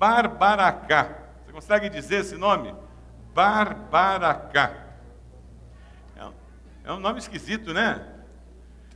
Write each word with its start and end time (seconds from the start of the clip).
Barbaracá. 0.00 1.10
Você 1.44 1.52
consegue 1.52 1.90
dizer 1.90 2.20
esse 2.20 2.34
nome? 2.34 2.74
Barbaracá. 3.34 4.72
É 6.82 6.90
um 6.90 6.98
nome 6.98 7.18
esquisito, 7.18 7.74
né? 7.74 8.02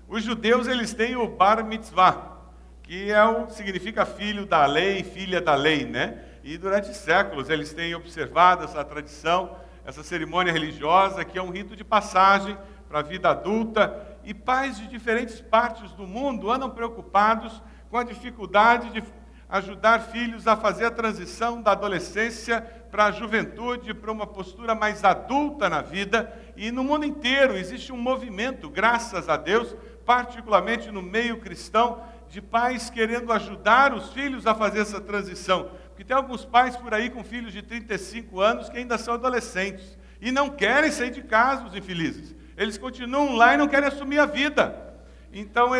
Os 0.08 0.24
judeus 0.24 0.66
eles 0.66 0.94
têm 0.94 1.14
o 1.14 1.28
bar 1.28 1.62
mitzvah, 1.62 2.38
que 2.82 3.12
é 3.12 3.22
o, 3.22 3.50
significa 3.50 4.06
filho 4.06 4.46
da 4.46 4.64
lei, 4.64 5.04
filha 5.04 5.42
da 5.42 5.54
lei, 5.54 5.84
né? 5.84 6.24
E 6.42 6.56
durante 6.56 6.94
séculos 6.94 7.50
eles 7.50 7.74
têm 7.74 7.94
observado 7.94 8.64
essa 8.64 8.82
tradição, 8.82 9.58
essa 9.84 10.02
cerimônia 10.02 10.54
religiosa, 10.54 11.22
que 11.22 11.38
é 11.38 11.42
um 11.42 11.50
rito 11.50 11.76
de 11.76 11.84
passagem 11.84 12.56
para 12.88 13.00
a 13.00 13.02
vida 13.02 13.28
adulta. 13.28 14.16
E 14.24 14.32
pais 14.32 14.78
de 14.78 14.86
diferentes 14.86 15.38
partes 15.42 15.92
do 15.92 16.06
mundo 16.06 16.50
andam 16.50 16.70
preocupados 16.70 17.62
com 17.90 17.98
a 17.98 18.04
dificuldade 18.04 18.88
de 18.90 19.02
ajudar 19.48 20.00
filhos 20.00 20.46
a 20.46 20.56
fazer 20.56 20.86
a 20.86 20.90
transição 20.90 21.60
da 21.60 21.72
adolescência 21.72 22.60
para 22.90 23.06
a 23.06 23.10
juventude, 23.10 23.92
para 23.92 24.12
uma 24.12 24.26
postura 24.26 24.74
mais 24.74 25.04
adulta 25.04 25.68
na 25.68 25.82
vida. 25.82 26.32
E 26.56 26.70
no 26.70 26.84
mundo 26.84 27.04
inteiro 27.04 27.56
existe 27.56 27.92
um 27.92 27.96
movimento, 27.96 28.70
graças 28.70 29.28
a 29.28 29.36
Deus, 29.36 29.74
particularmente 30.04 30.90
no 30.90 31.02
meio 31.02 31.40
cristão, 31.40 32.02
de 32.28 32.40
pais 32.40 32.90
querendo 32.90 33.32
ajudar 33.32 33.94
os 33.94 34.12
filhos 34.12 34.46
a 34.46 34.54
fazer 34.54 34.80
essa 34.80 35.00
transição. 35.00 35.70
Porque 35.88 36.04
tem 36.04 36.16
alguns 36.16 36.44
pais 36.44 36.76
por 36.76 36.92
aí 36.92 37.10
com 37.10 37.22
filhos 37.22 37.52
de 37.52 37.62
35 37.62 38.40
anos 38.40 38.68
que 38.68 38.78
ainda 38.78 38.98
são 38.98 39.14
adolescentes 39.14 39.96
e 40.20 40.32
não 40.32 40.50
querem 40.50 40.90
sair 40.90 41.10
de 41.10 41.22
casa, 41.22 41.66
os 41.66 41.74
infelizes. 41.74 42.34
Eles 42.56 42.78
continuam 42.78 43.34
lá 43.36 43.54
e 43.54 43.56
não 43.56 43.68
querem 43.68 43.88
assumir 43.88 44.18
a 44.18 44.26
vida. 44.26 44.94
Então, 45.32 45.70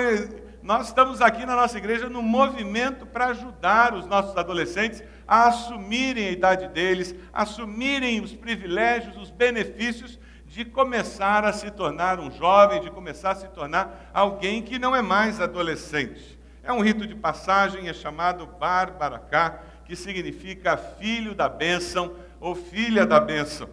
nós 0.65 0.87
estamos 0.89 1.21
aqui 1.21 1.45
na 1.45 1.55
nossa 1.55 1.77
igreja 1.77 2.09
no 2.09 2.23
movimento 2.23 3.05
para 3.05 3.27
ajudar 3.27 3.93
os 3.93 4.07
nossos 4.07 4.35
adolescentes 4.35 5.03
a 5.29 5.49
assumirem 5.49 6.27
a 6.27 6.31
idade 6.31 6.69
deles, 6.69 7.15
assumirem 7.35 8.23
os 8.23 8.33
privilégios, 8.33 9.15
os 9.15 9.31
benefícios 9.31 10.19
de 10.47 10.65
começar 10.65 11.45
a 11.45 11.53
se 11.53 11.71
tornar 11.71 12.19
um 12.19 12.31
jovem, 12.31 12.81
de 12.81 12.91
começar 12.91 13.33
a 13.33 13.35
se 13.35 13.49
tornar 13.49 14.11
alguém 14.15 14.63
que 14.63 14.79
não 14.79 14.97
é 14.97 15.03
mais 15.03 15.39
adolescente. 15.39 16.39
É 16.63 16.73
um 16.73 16.81
rito 16.81 17.07
de 17.07 17.15
passagem, 17.15 17.91
é 17.91 17.93
chamado 17.93 18.47
Barbaracá, 18.47 19.61
que 19.85 19.95
significa 19.95 20.79
filho 20.79 21.35
da 21.35 21.47
bênção 21.47 22.17
ou 22.41 22.55
filha 22.55 23.05
da 23.05 23.21
bênção. 23.21 23.69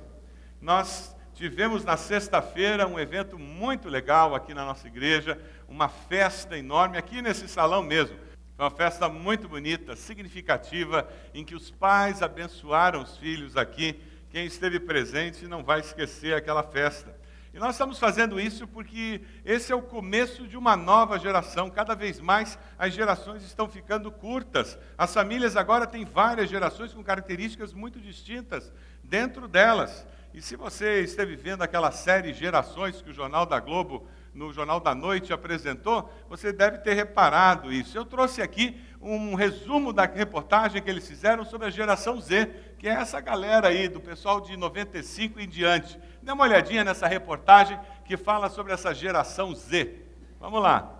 Nós 0.60 1.16
tivemos 1.42 1.84
na 1.84 1.98
sexta-feira 1.98 2.86
um 2.86 3.00
evento 3.00 3.40
muito 3.40 3.90
legal 3.90 4.36
aqui 4.36 4.54
na 4.54 4.66
nossa 4.66 4.88
igreja, 4.88 5.40
uma 5.72 5.90
festa 5.90 6.58
enorme 6.58 6.98
aqui 6.98 7.22
nesse 7.22 7.48
salão 7.48 7.82
mesmo. 7.82 8.18
Foi 8.56 8.66
uma 8.66 8.72
festa 8.72 9.10
muito 9.10 9.48
bonita, 9.48 9.96
significativa, 9.96 11.08
em 11.34 11.44
que 11.44 11.56
os 11.56 11.72
pais 11.72 12.22
abençoaram 12.22 13.02
os 13.02 13.18
filhos 13.18 13.58
aqui 13.58 14.00
quem 14.32 14.46
esteve 14.46 14.80
presente 14.80 15.46
não 15.46 15.62
vai 15.62 15.82
esquecer 15.82 16.34
aquela 16.34 16.64
festa. 16.64 17.14
E 17.54 17.60
nós 17.60 17.76
estamos 17.76 18.00
fazendo 18.00 18.40
isso 18.40 18.66
porque 18.66 19.20
esse 19.44 19.74
é 19.74 19.76
o 19.76 19.82
começo 19.82 20.48
de 20.48 20.56
uma 20.56 20.78
nova 20.78 21.20
geração. 21.20 21.70
Cada 21.70 21.94
vez 21.94 22.22
mais 22.22 22.58
as 22.80 22.94
gerações 22.94 23.44
estão 23.44 23.68
ficando 23.68 24.10
curtas. 24.10 24.80
As 24.98 25.14
famílias 25.14 25.58
agora 25.58 25.86
têm 25.86 26.06
várias 26.06 26.50
gerações 26.50 26.94
com 26.94 27.04
características 27.04 27.74
muito 27.74 28.00
distintas 28.00 28.72
dentro 29.04 29.50
delas. 29.50 30.08
E 30.34 30.42
se 30.42 30.56
você 30.56 31.02
esteve 31.02 31.36
vendo 31.36 31.62
aquela 31.62 31.92
série 31.92 32.32
Gerações 32.32 33.02
que 33.02 33.10
o 33.10 33.14
Jornal 33.14 33.46
da 33.46 33.60
Globo, 33.60 34.08
no 34.34 34.54
Jornal 34.54 34.80
da 34.80 34.96
Noite, 34.96 35.34
apresentou, 35.34 36.10
você 36.30 36.54
deve 36.54 36.78
ter 36.80 36.94
reparado 36.94 37.72
isso. 37.72 37.98
Eu 37.98 38.06
trouxe 38.06 38.42
aqui 38.42 38.80
um 39.02 39.36
resumo 39.36 39.92
da 39.92 40.06
reportagem 40.06 40.82
que 40.82 40.90
eles 40.90 41.08
fizeram 41.08 41.44
sobre 41.44 41.68
a 41.68 41.70
geração 41.70 42.20
Z, 42.22 42.48
que 42.78 42.88
é 42.88 42.92
essa 42.92 43.20
galera 43.20 43.68
aí, 43.68 43.88
do 43.88 44.00
pessoal 44.00 44.40
de 44.40 44.56
95 44.56 45.40
em 45.40 45.48
diante. 45.48 46.00
Dê 46.22 46.32
uma 46.32 46.44
olhadinha 46.44 46.84
nessa 46.84 47.08
reportagem 47.08 47.80
que 48.06 48.16
fala 48.16 48.50
sobre 48.50 48.74
essa 48.74 48.94
geração 48.94 49.53
Z. 49.53 49.96
Vamos 50.40 50.62
lá. 50.62 50.98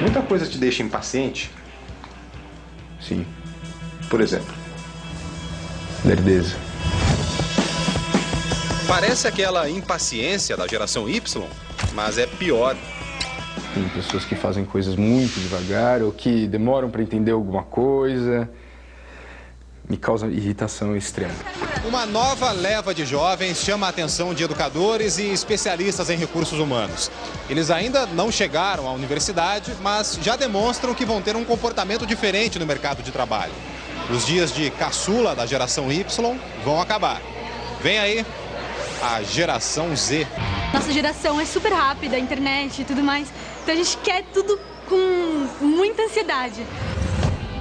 Muita 0.00 0.22
coisa 0.22 0.46
te 0.46 0.58
deixa 0.58 0.82
impaciente? 0.82 1.50
Sim. 3.00 3.26
Por 4.08 4.20
exemplo, 4.20 4.54
lerdeza. 6.04 6.56
Parece 8.86 9.28
aquela 9.28 9.68
impaciência 9.68 10.56
da 10.56 10.66
geração 10.66 11.08
Y, 11.08 11.46
mas 11.92 12.16
é 12.16 12.26
pior. 12.26 12.74
Tem 13.74 13.86
pessoas 13.90 14.24
que 14.24 14.34
fazem 14.34 14.64
coisas 14.64 14.96
muito 14.96 15.38
devagar 15.38 16.02
ou 16.02 16.10
que 16.10 16.46
demoram 16.46 16.90
para 16.90 17.02
entender 17.02 17.32
alguma 17.32 17.62
coisa. 17.64 18.48
Me 19.86 19.98
causa 19.98 20.26
irritação 20.26 20.96
extrema. 20.96 21.34
Uma 21.86 22.06
nova 22.06 22.50
leva 22.50 22.94
de 22.94 23.04
jovens 23.04 23.58
chama 23.58 23.86
a 23.86 23.90
atenção 23.90 24.32
de 24.32 24.42
educadores 24.42 25.18
e 25.18 25.26
especialistas 25.32 26.08
em 26.08 26.16
recursos 26.16 26.58
humanos. 26.58 27.10
Eles 27.48 27.70
ainda 27.70 28.06
não 28.06 28.32
chegaram 28.32 28.86
à 28.86 28.92
universidade, 28.92 29.72
mas 29.82 30.18
já 30.22 30.34
demonstram 30.34 30.94
que 30.94 31.04
vão 31.04 31.20
ter 31.20 31.36
um 31.36 31.44
comportamento 31.44 32.06
diferente 32.06 32.58
no 32.58 32.66
mercado 32.66 33.02
de 33.02 33.12
trabalho. 33.12 33.52
Os 34.10 34.24
dias 34.24 34.50
de 34.54 34.70
caçula 34.70 35.34
da 35.34 35.44
geração 35.44 35.92
Y 35.92 36.38
vão 36.64 36.80
acabar. 36.80 37.20
Vem 37.82 37.98
aí 37.98 38.24
a 39.02 39.22
geração 39.22 39.94
Z. 39.94 40.26
Nossa 40.72 40.90
geração 40.90 41.38
é 41.38 41.44
super 41.44 41.72
rápida, 41.72 42.16
a 42.16 42.18
internet 42.18 42.80
e 42.80 42.84
tudo 42.86 43.02
mais. 43.02 43.30
Então 43.62 43.74
a 43.74 43.76
gente 43.76 43.98
quer 43.98 44.24
tudo 44.32 44.58
com 44.88 45.46
muita 45.60 46.04
ansiedade. 46.04 46.66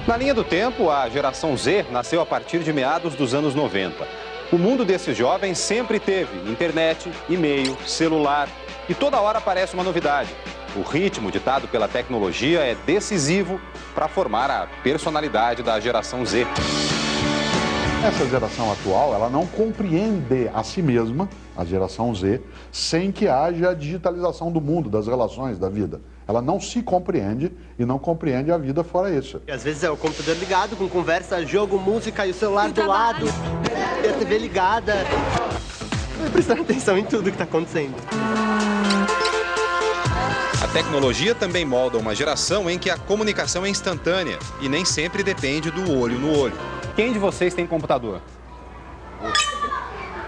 Na 0.07 0.15
linha 0.15 0.33
do 0.33 0.43
tempo, 0.43 0.89
a 0.89 1.09
geração 1.09 1.57
Z 1.57 1.87
nasceu 1.91 2.21
a 2.21 2.25
partir 2.25 2.59
de 2.59 2.71
meados 2.71 3.13
dos 3.13 3.33
anos 3.33 3.53
90. 3.53 4.07
O 4.49 4.57
mundo 4.57 4.85
desses 4.85 5.17
jovens 5.17 5.57
sempre 5.57 5.99
teve 5.99 6.49
internet, 6.49 7.11
e-mail, 7.27 7.77
celular 7.85 8.47
e 8.87 8.95
toda 8.95 9.19
hora 9.19 9.39
aparece 9.39 9.73
uma 9.73 9.83
novidade. 9.83 10.33
O 10.77 10.83
ritmo 10.83 11.31
ditado 11.31 11.67
pela 11.67 11.87
tecnologia 11.87 12.59
é 12.59 12.75
decisivo 12.85 13.59
para 13.95 14.07
formar 14.07 14.51
a 14.51 14.67
personalidade 14.83 15.63
da 15.63 15.79
geração 15.79 16.23
Z. 16.23 16.45
Essa 18.05 18.27
geração 18.27 18.71
atual, 18.71 19.11
ela 19.11 19.27
não 19.27 19.47
compreende 19.47 20.47
a 20.53 20.61
si 20.61 20.83
mesma, 20.83 21.27
a 21.57 21.65
geração 21.65 22.13
Z, 22.13 22.41
sem 22.71 23.11
que 23.11 23.27
haja 23.27 23.71
a 23.71 23.73
digitalização 23.73 24.51
do 24.51 24.61
mundo, 24.61 24.87
das 24.87 25.07
relações, 25.07 25.57
da 25.57 25.67
vida. 25.67 25.99
Ela 26.27 26.43
não 26.43 26.59
se 26.59 26.83
compreende 26.83 27.51
e 27.79 27.83
não 27.83 27.97
compreende 27.97 28.51
a 28.51 28.57
vida 28.57 28.83
fora 28.83 29.09
isso. 29.09 29.41
E 29.47 29.51
às 29.51 29.63
vezes 29.63 29.83
é 29.83 29.89
o 29.89 29.97
computador 29.97 30.37
ligado 30.37 30.75
com 30.75 30.87
conversa, 30.87 31.43
jogo, 31.43 31.79
música 31.79 32.27
e 32.27 32.29
o 32.29 32.33
celular 32.35 32.69
e 32.69 32.73
do 32.73 32.85
lado, 32.85 33.25
e 34.05 34.09
a 34.09 34.13
TV 34.13 34.37
ligada. 34.37 34.93
Prestando 36.31 36.61
atenção 36.61 36.95
em 36.99 37.03
tudo 37.03 37.23
que 37.23 37.29
está 37.29 37.45
acontecendo. 37.45 37.95
A 40.77 40.79
tecnologia 40.79 41.33
também 41.33 41.65
molda 41.65 41.97
uma 41.97 42.13
geração 42.13 42.69
em 42.69 42.77
que 42.77 42.91
a 42.91 42.97
comunicação 42.99 43.65
é 43.65 43.69
instantânea 43.69 44.37
e 44.61 44.69
nem 44.69 44.85
sempre 44.85 45.23
depende 45.23 45.71
do 45.71 45.97
olho 45.97 46.19
no 46.19 46.37
olho. 46.37 46.53
Quem 46.95 47.11
de 47.11 47.17
vocês 47.17 47.55
tem 47.55 47.65
computador? 47.65 48.21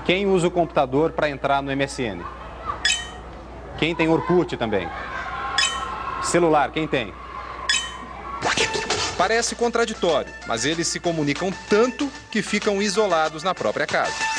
Quem 0.06 0.26
usa 0.26 0.48
o 0.48 0.52
computador 0.52 1.12
para 1.12 1.30
entrar 1.30 1.62
no 1.62 1.72
MSN? 1.72 2.24
Quem 3.78 3.94
tem 3.94 4.10
Orkut 4.10 4.58
também? 4.58 4.90
Celular, 6.24 6.72
quem 6.72 6.88
tem? 6.88 7.14
Parece 9.16 9.54
contraditório, 9.54 10.34
mas 10.48 10.66
eles 10.66 10.88
se 10.88 11.00
comunicam 11.00 11.54
tanto 11.70 12.12
que 12.32 12.42
ficam 12.42 12.82
isolados 12.82 13.44
na 13.44 13.54
própria 13.54 13.86
casa. 13.86 14.39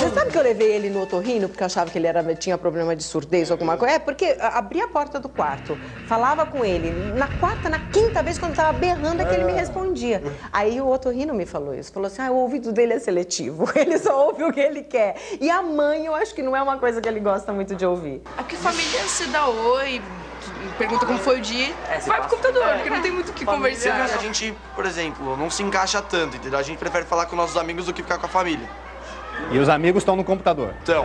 Você 0.00 0.08
sabe 0.14 0.30
que 0.30 0.38
eu 0.38 0.42
levei 0.42 0.72
ele 0.72 0.88
no 0.88 1.02
otorrino 1.02 1.46
porque 1.46 1.62
eu 1.62 1.66
achava 1.66 1.90
que 1.90 1.98
ele 1.98 2.06
era, 2.06 2.34
tinha 2.34 2.56
problema 2.56 2.96
de 2.96 3.02
surdez 3.02 3.50
ou 3.50 3.54
alguma 3.54 3.76
coisa? 3.76 3.96
É, 3.96 3.98
porque 3.98 4.34
abria 4.40 4.86
a 4.86 4.88
porta 4.88 5.20
do 5.20 5.28
quarto, 5.28 5.78
falava 6.06 6.46
com 6.46 6.64
ele. 6.64 6.90
Na 6.90 7.28
quarta, 7.28 7.68
na 7.68 7.78
quinta 7.78 8.22
vez, 8.22 8.38
quando 8.38 8.52
estava 8.52 8.72
berrando, 8.72 9.20
é 9.20 9.26
que 9.26 9.34
ele 9.34 9.44
me 9.44 9.52
respondia. 9.52 10.22
Aí 10.50 10.80
o 10.80 10.88
otorrino 10.88 11.34
me 11.34 11.44
falou 11.44 11.74
isso. 11.74 11.92
Falou 11.92 12.06
assim, 12.06 12.22
ah, 12.22 12.30
o 12.30 12.36
ouvido 12.36 12.72
dele 12.72 12.94
é 12.94 12.98
seletivo. 12.98 13.68
Ele 13.76 13.98
só 13.98 14.26
ouve 14.26 14.42
o 14.42 14.52
que 14.52 14.60
ele 14.60 14.82
quer. 14.82 15.16
E 15.38 15.50
a 15.50 15.60
mãe, 15.60 16.06
eu 16.06 16.14
acho 16.14 16.34
que 16.34 16.42
não 16.42 16.56
é 16.56 16.62
uma 16.62 16.78
coisa 16.78 17.00
que 17.00 17.08
ele 17.08 17.20
gosta 17.20 17.52
muito 17.52 17.74
de 17.74 17.84
ouvir. 17.84 18.22
Aqui 18.38 18.56
família 18.56 19.00
se 19.00 19.26
dá 19.26 19.46
oi, 19.46 20.00
pergunta 20.78 21.04
como 21.04 21.18
foi 21.18 21.38
o 21.38 21.42
dia, 21.42 21.74
é, 21.90 21.98
vai 21.98 22.20
pro 22.20 22.30
computador, 22.30 22.62
é, 22.62 22.74
porque 22.76 22.90
não 22.90 23.02
tem 23.02 23.10
muito 23.10 23.30
o 23.30 23.32
que 23.32 23.44
conversar. 23.44 24.02
A 24.02 24.16
gente, 24.18 24.54
por 24.74 24.86
exemplo, 24.86 25.36
não 25.36 25.50
se 25.50 25.62
encaixa 25.62 26.00
tanto, 26.00 26.36
entendeu? 26.36 26.58
A 26.58 26.62
gente 26.62 26.78
prefere 26.78 27.04
falar 27.04 27.26
com 27.26 27.36
nossos 27.36 27.56
amigos 27.56 27.86
do 27.86 27.92
que 27.92 28.02
ficar 28.02 28.18
com 28.18 28.26
a 28.26 28.28
família. 28.30 28.68
E 29.52 29.58
os 29.58 29.68
amigos 29.68 30.02
estão 30.02 30.16
no 30.16 30.24
computador. 30.24 30.74
Então. 30.82 31.04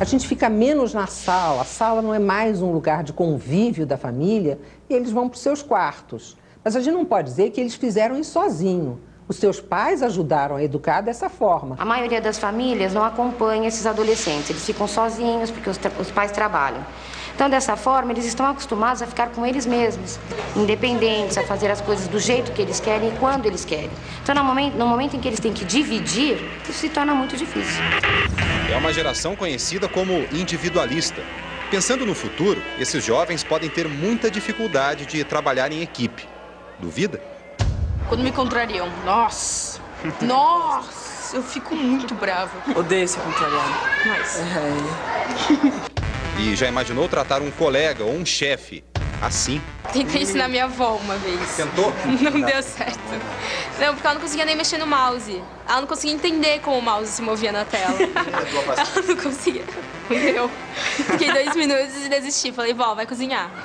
A 0.00 0.04
gente 0.04 0.26
fica 0.26 0.48
menos 0.48 0.92
na 0.92 1.06
sala. 1.06 1.62
A 1.62 1.64
sala 1.64 2.02
não 2.02 2.14
é 2.14 2.18
mais 2.18 2.60
um 2.60 2.72
lugar 2.72 3.02
de 3.02 3.12
convívio 3.12 3.86
da 3.86 3.96
família 3.96 4.58
e 4.88 4.94
eles 4.94 5.10
vão 5.10 5.28
para 5.28 5.36
os 5.36 5.42
seus 5.42 5.62
quartos. 5.62 6.36
Mas 6.64 6.76
a 6.76 6.80
gente 6.80 6.94
não 6.94 7.04
pode 7.04 7.28
dizer 7.28 7.50
que 7.50 7.60
eles 7.60 7.74
fizeram 7.74 8.18
isso 8.18 8.32
sozinho. 8.32 9.00
Os 9.28 9.36
seus 9.36 9.60
pais 9.60 10.02
ajudaram 10.02 10.56
a 10.56 10.62
educar 10.62 11.00
dessa 11.00 11.28
forma. 11.28 11.76
A 11.78 11.84
maioria 11.84 12.20
das 12.20 12.38
famílias 12.38 12.92
não 12.92 13.04
acompanha 13.04 13.68
esses 13.68 13.86
adolescentes, 13.86 14.50
eles 14.50 14.64
ficam 14.64 14.86
sozinhos 14.86 15.50
porque 15.50 15.70
os, 15.70 15.78
os 15.98 16.10
pais 16.10 16.32
trabalham. 16.32 16.84
Então, 17.34 17.48
dessa 17.48 17.76
forma, 17.76 18.12
eles 18.12 18.24
estão 18.24 18.46
acostumados 18.46 19.02
a 19.02 19.06
ficar 19.06 19.28
com 19.28 19.44
eles 19.44 19.66
mesmos, 19.66 20.18
independentes, 20.54 21.36
a 21.38 21.42
fazer 21.42 21.70
as 21.70 21.80
coisas 21.80 22.06
do 22.08 22.18
jeito 22.18 22.52
que 22.52 22.60
eles 22.62 22.78
querem 22.78 23.08
e 23.08 23.12
quando 23.12 23.46
eles 23.46 23.64
querem. 23.64 23.90
Então, 24.22 24.34
no 24.34 24.44
momento, 24.44 24.76
no 24.76 24.86
momento 24.86 25.16
em 25.16 25.20
que 25.20 25.28
eles 25.28 25.40
têm 25.40 25.52
que 25.52 25.64
dividir, 25.64 26.38
isso 26.68 26.72
se 26.72 26.88
torna 26.88 27.14
muito 27.14 27.36
difícil. 27.36 27.82
É 28.70 28.76
uma 28.76 28.92
geração 28.92 29.34
conhecida 29.34 29.88
como 29.88 30.26
individualista. 30.32 31.22
Pensando 31.70 32.04
no 32.04 32.14
futuro, 32.14 32.62
esses 32.78 33.02
jovens 33.02 33.42
podem 33.42 33.70
ter 33.70 33.88
muita 33.88 34.30
dificuldade 34.30 35.06
de 35.06 35.24
trabalhar 35.24 35.72
em 35.72 35.80
equipe. 35.80 36.28
Duvida? 36.78 37.20
Quando 38.08 38.22
me 38.22 38.30
contrariam, 38.30 38.90
nossa, 39.06 39.80
nossa, 40.20 41.36
eu 41.36 41.42
fico 41.42 41.74
muito 41.74 42.14
brava. 42.14 42.52
Odeio 42.78 43.08
ser 43.08 43.20
contrariado. 43.20 43.74
Mas... 44.06 44.38
É. 44.38 45.92
E 46.38 46.56
já 46.56 46.66
imaginou 46.66 47.08
tratar 47.08 47.42
um 47.42 47.50
colega 47.50 48.04
ou 48.04 48.12
um 48.14 48.24
chefe 48.24 48.82
assim? 49.20 49.60
Tentei 49.92 50.22
ensinar 50.22 50.48
minha 50.48 50.64
avó 50.64 50.96
uma 50.96 51.16
vez. 51.16 51.56
Tentou? 51.56 51.92
Não 52.20 52.40
deu 52.40 52.62
certo. 52.62 52.98
Não, 53.78 53.94
porque 53.94 54.06
ela 54.06 54.14
não 54.14 54.20
conseguia 54.20 54.44
nem 54.44 54.56
mexer 54.56 54.78
no 54.78 54.86
mouse. 54.86 55.42
Ela 55.68 55.80
não 55.80 55.88
conseguia 55.88 56.14
entender 56.14 56.60
como 56.60 56.78
o 56.78 56.82
mouse 56.82 57.10
se 57.10 57.22
movia 57.22 57.50
na 57.50 57.64
tela. 57.64 57.96
ela 58.00 59.06
não 59.06 59.16
conseguia. 59.16 59.64
Entendeu? 60.10 60.50
Fiquei 60.74 61.32
dois 61.32 61.56
minutos 61.56 62.04
e 62.04 62.08
desisti. 62.08 62.52
Falei, 62.52 62.74
vó, 62.74 62.94
vai 62.94 63.06
cozinhar. 63.06 63.50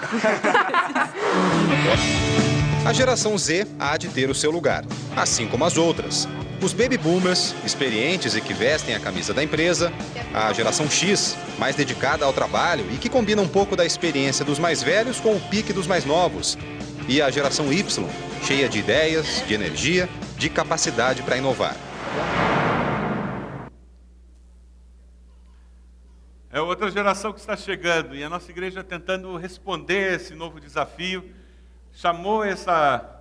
A 2.85 2.93
geração 2.93 3.37
Z 3.37 3.67
há 3.77 3.97
de 3.97 4.07
ter 4.07 4.29
o 4.29 4.33
seu 4.33 4.49
lugar, 4.49 4.85
assim 5.15 5.45
como 5.47 5.65
as 5.65 5.77
outras. 5.77 6.27
Os 6.59 6.73
baby 6.73 6.97
boomers, 6.97 7.53
experientes 7.63 8.35
e 8.35 8.41
que 8.41 8.51
vestem 8.51 8.95
a 8.95 8.99
camisa 8.99 9.31
da 9.31 9.43
empresa, 9.43 9.93
a 10.33 10.51
geração 10.51 10.89
X, 10.89 11.37
mais 11.59 11.75
dedicada 11.75 12.25
ao 12.25 12.33
trabalho 12.33 12.83
e 12.91 12.97
que 12.97 13.09
combina 13.09 13.43
um 13.43 13.47
pouco 13.47 13.75
da 13.75 13.85
experiência 13.85 14.43
dos 14.43 14.57
mais 14.57 14.81
velhos 14.81 15.19
com 15.19 15.35
o 15.35 15.39
pique 15.39 15.71
dos 15.71 15.85
mais 15.85 16.03
novos, 16.03 16.57
e 17.07 17.21
a 17.21 17.29
geração 17.29 17.71
Y, 17.71 18.09
cheia 18.43 18.67
de 18.67 18.79
ideias, 18.79 19.43
de 19.47 19.53
energia, 19.53 20.09
de 20.35 20.49
capacidade 20.49 21.21
para 21.21 21.37
inovar. 21.37 21.75
É 26.51 26.59
outra 26.59 26.89
geração 26.89 27.31
que 27.31 27.39
está 27.39 27.55
chegando 27.55 28.15
e 28.15 28.23
a 28.23 28.29
nossa 28.29 28.49
igreja 28.49 28.83
tentando 28.83 29.37
responder 29.37 30.15
esse 30.15 30.33
novo 30.33 30.59
desafio, 30.59 31.23
chamou 31.93 32.43
essa 32.43 33.16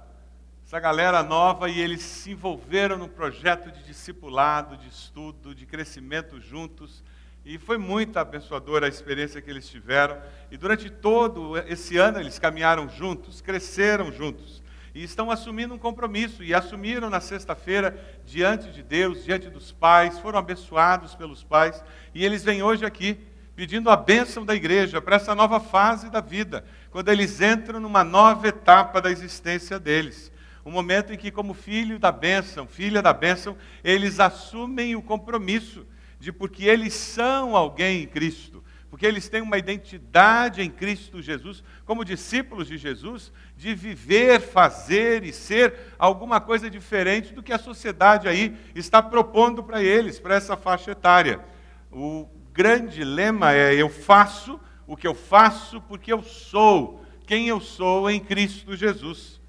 essa 0.67 0.81
galera 0.81 1.23
nova 1.23 1.71
e 1.71 1.79
eles 1.79 2.03
se 2.03 2.33
envolveram 2.33 2.99
num 2.99 3.07
projeto 3.07 3.71
de 3.71 3.85
discipulado, 3.85 4.77
de 4.77 4.89
estudo, 4.89 5.55
de 5.55 5.65
crescimento 5.65 6.41
juntos. 6.41 7.05
E 7.45 7.57
foi 7.57 7.79
muito 7.79 8.19
abençoadora 8.19 8.87
a 8.87 8.89
experiência 8.89 9.41
que 9.41 9.49
eles 9.49 9.69
tiveram. 9.69 10.21
E 10.51 10.57
durante 10.57 10.91
todo 10.91 11.57
esse 11.69 11.97
ano 11.99 12.19
eles 12.19 12.41
caminharam 12.41 12.89
juntos, 12.89 13.41
cresceram 13.41 14.11
juntos. 14.11 14.61
E 14.93 15.05
estão 15.05 15.31
assumindo 15.31 15.73
um 15.73 15.79
compromisso. 15.79 16.43
E 16.43 16.53
assumiram 16.53 17.09
na 17.09 17.21
sexta-feira, 17.21 17.97
diante 18.25 18.73
de 18.73 18.83
Deus, 18.83 19.23
diante 19.23 19.49
dos 19.49 19.71
pais, 19.71 20.19
foram 20.19 20.41
abençoados 20.41 21.15
pelos 21.15 21.45
pais. 21.45 21.81
E 22.12 22.25
eles 22.25 22.43
vêm 22.43 22.65
hoje 22.65 22.85
aqui 22.85 23.21
pedindo 23.55 23.89
a 23.89 23.97
bênção 23.97 24.45
da 24.45 24.53
igreja 24.53 25.01
para 25.01 25.15
essa 25.15 25.33
nova 25.33 25.61
fase 25.61 26.11
da 26.11 26.21
vida, 26.21 26.65
quando 26.91 27.09
eles 27.09 27.41
entram 27.41 27.79
numa 27.79 28.03
nova 28.03 28.49
etapa 28.49 29.01
da 29.01 29.12
existência 29.12 29.79
deles 29.79 30.35
um 30.67 30.73
momento 30.73 31.13
em 31.13 31.17
que, 31.17 31.31
como 31.31 31.55
filho 31.55 31.97
da 31.97 32.11
bênção, 32.11 32.67
filha 32.67 33.01
da 33.01 33.13
bênção, 33.13 33.57
eles 33.85 34.19
assumem 34.19 34.97
o 34.97 35.03
compromisso 35.03 35.87
de 36.19 36.33
porque 36.33 36.65
eles 36.65 36.93
são 36.93 37.55
alguém 37.55 38.03
em 38.03 38.07
Cristo, 38.07 38.65
porque 38.91 39.07
eles 39.07 39.29
têm 39.29 39.43
uma 39.43 39.59
identidade 39.59 40.61
em 40.61 40.69
Cristo 40.69 41.23
Jesus, 41.23 41.63
como 41.85 42.05
discípulos 42.05 42.67
de 42.67 42.77
Jesus, 42.77 43.33
de 43.57 43.77
viver, 43.77 44.41
fazer 44.41 45.23
e 45.23 45.33
ser 45.33 45.95
alguma 45.97 46.41
coisa 46.41 46.69
diferente 46.69 47.33
do 47.33 47.45
que 47.45 47.53
a 47.53 47.59
sociedade 47.59 48.27
aí 48.27 48.57
está 48.75 49.01
propondo 49.01 49.62
para 49.62 49.81
eles, 49.81 50.19
para 50.19 50.35
essa 50.35 50.57
faixa 50.57 50.91
etária. 50.91 51.39
O 51.93 52.27
grande 52.53 53.05
lema 53.05 53.53
é: 53.53 53.73
eu 53.75 53.89
faço 53.89 54.59
o 54.85 54.97
que 54.97 55.07
eu 55.07 55.15
faço 55.15 55.81
porque 55.83 56.12
eu 56.12 56.25
sou 56.25 57.05
quem 57.25 57.49
eu 57.49 57.61
sou 57.61 58.11
em 58.11 58.21
Cristo 58.21 58.77
Jesus. 58.77 59.41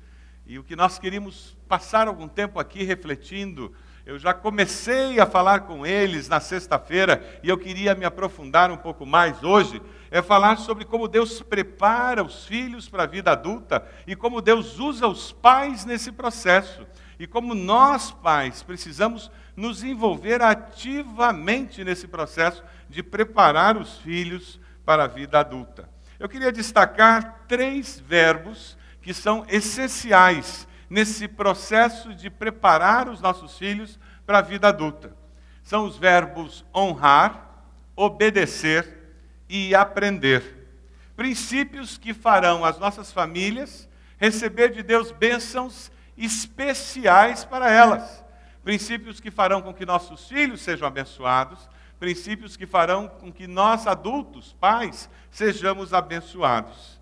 E 0.47 0.57
o 0.57 0.63
que 0.63 0.77
nós 0.77 0.97
queríamos 0.97 1.57
passar 1.67 2.07
algum 2.07 2.25
tempo 2.25 2.57
aqui 2.57 2.81
refletindo, 2.81 3.73
eu 4.05 4.17
já 4.17 4.33
comecei 4.33 5.19
a 5.19 5.25
falar 5.25 5.61
com 5.61 5.85
eles 5.85 6.29
na 6.29 6.39
sexta-feira 6.39 7.21
e 7.43 7.49
eu 7.49 7.57
queria 7.57 7.93
me 7.93 8.05
aprofundar 8.05 8.71
um 8.71 8.77
pouco 8.77 9.05
mais 9.05 9.43
hoje, 9.43 9.81
é 10.09 10.21
falar 10.21 10.57
sobre 10.57 10.85
como 10.85 11.09
Deus 11.09 11.41
prepara 11.41 12.23
os 12.23 12.45
filhos 12.45 12.87
para 12.87 13.03
a 13.03 13.05
vida 13.07 13.29
adulta 13.33 13.85
e 14.07 14.15
como 14.15 14.41
Deus 14.41 14.79
usa 14.79 15.05
os 15.05 15.33
pais 15.33 15.83
nesse 15.83 16.13
processo. 16.13 16.87
E 17.19 17.27
como 17.27 17.53
nós, 17.53 18.11
pais, 18.11 18.63
precisamos 18.63 19.29
nos 19.53 19.83
envolver 19.83 20.41
ativamente 20.41 21.83
nesse 21.83 22.07
processo 22.07 22.63
de 22.87 23.03
preparar 23.03 23.75
os 23.75 23.97
filhos 23.97 24.61
para 24.85 25.03
a 25.03 25.07
vida 25.07 25.41
adulta. 25.41 25.89
Eu 26.17 26.29
queria 26.29 26.53
destacar 26.53 27.43
três 27.49 27.99
verbos 27.99 28.76
que 29.07 29.13
são 29.13 29.45
essenciais 29.47 30.67
nesse 30.89 31.29
processo 31.29 32.13
de 32.13 32.29
preparar 32.29 33.07
os 33.07 33.21
nossos 33.21 33.57
filhos 33.57 33.97
para 34.25 34.39
a 34.39 34.41
vida 34.41 34.67
adulta. 34.67 35.15
São 35.63 35.85
os 35.85 35.95
verbos 35.95 36.65
honrar, 36.75 37.63
obedecer 37.95 39.15
e 39.47 39.73
aprender. 39.73 40.67
Princípios 41.15 41.97
que 41.97 42.13
farão 42.13 42.65
as 42.65 42.77
nossas 42.79 43.09
famílias 43.09 43.87
receber 44.17 44.73
de 44.73 44.83
Deus 44.83 45.09
bênçãos 45.09 45.89
especiais 46.17 47.45
para 47.45 47.71
elas. 47.71 48.25
Princípios 48.61 49.21
que 49.21 49.31
farão 49.31 49.61
com 49.61 49.73
que 49.73 49.85
nossos 49.85 50.27
filhos 50.27 50.59
sejam 50.59 50.85
abençoados, 50.85 51.69
princípios 51.97 52.57
que 52.57 52.65
farão 52.65 53.07
com 53.07 53.31
que 53.31 53.47
nós 53.47 53.87
adultos, 53.87 54.51
pais, 54.59 55.09
sejamos 55.31 55.93
abençoados. 55.93 56.96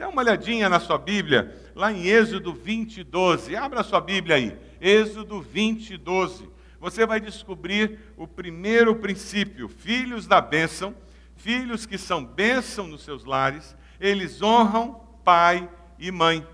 Dê 0.00 0.06
uma 0.06 0.22
olhadinha 0.22 0.66
na 0.66 0.80
sua 0.80 0.96
Bíblia, 0.96 1.54
lá 1.74 1.92
em 1.92 2.06
Êxodo 2.06 2.54
20, 2.54 3.04
12. 3.04 3.54
Abra 3.54 3.80
a 3.80 3.84
sua 3.84 4.00
Bíblia 4.00 4.36
aí. 4.36 4.58
Êxodo 4.80 5.42
20, 5.42 5.98
12. 5.98 6.48
Você 6.80 7.04
vai 7.04 7.20
descobrir 7.20 7.98
o 8.16 8.26
primeiro 8.26 8.96
princípio: 8.96 9.68
filhos 9.68 10.26
da 10.26 10.40
bênção, 10.40 10.94
filhos 11.36 11.84
que 11.84 11.98
são 11.98 12.24
bênção 12.24 12.86
nos 12.86 13.02
seus 13.02 13.26
lares, 13.26 13.76
eles 14.00 14.40
honram 14.40 14.98
pai 15.22 15.68
e 15.98 16.10
mãe. 16.10 16.46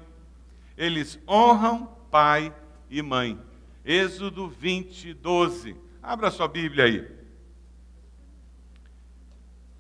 Eles 0.77 1.17
honram 1.25 1.87
pai 2.11 2.53
e 2.91 3.01
mãe. 3.01 3.39
Êxodo 3.85 4.49
20, 4.49 5.15
12. 5.15 5.77
Abra 6.03 6.27
a 6.27 6.33
sua 6.33 6.49
Bíblia 6.49 6.87
aí. 6.87 7.09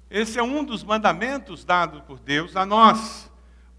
Esse 0.08 0.38
é 0.38 0.42
um 0.44 0.62
dos 0.62 0.84
mandamentos 0.84 1.64
dados 1.64 2.00
por 2.02 2.20
Deus 2.20 2.54
a 2.54 2.64
nós. 2.64 3.28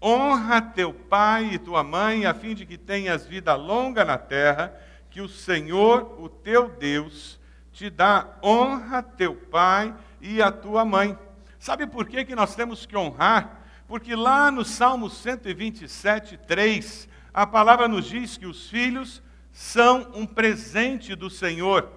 Honra 0.02 0.62
teu 0.62 0.92
pai 0.92 1.50
e 1.54 1.58
tua 1.58 1.82
mãe, 1.82 2.24
a 2.24 2.32
fim 2.32 2.54
de 2.54 2.64
que 2.64 2.78
tenhas 2.78 3.26
vida 3.26 3.54
longa 3.54 4.04
na 4.04 4.16
terra, 4.16 4.72
que 5.10 5.20
o 5.20 5.28
Senhor, 5.28 6.20
o 6.20 6.28
teu 6.28 6.68
Deus, 6.68 7.38
te 7.72 7.90
dá. 7.90 8.38
Honra 8.42 9.02
teu 9.02 9.34
pai 9.34 9.94
e 10.20 10.40
a 10.40 10.52
tua 10.52 10.84
mãe. 10.84 11.18
Sabe 11.58 11.86
por 11.86 12.06
que, 12.06 12.24
que 12.24 12.34
nós 12.34 12.54
temos 12.54 12.86
que 12.86 12.96
honrar? 12.96 13.62
Porque 13.88 14.14
lá 14.14 14.50
no 14.50 14.64
Salmo 14.64 15.10
127, 15.10 16.36
3, 16.46 17.08
a 17.34 17.46
palavra 17.46 17.88
nos 17.88 18.06
diz 18.06 18.36
que 18.36 18.46
os 18.46 18.68
filhos 18.68 19.22
são 19.52 20.12
um 20.14 20.26
presente 20.26 21.16
do 21.16 21.28
Senhor. 21.28 21.90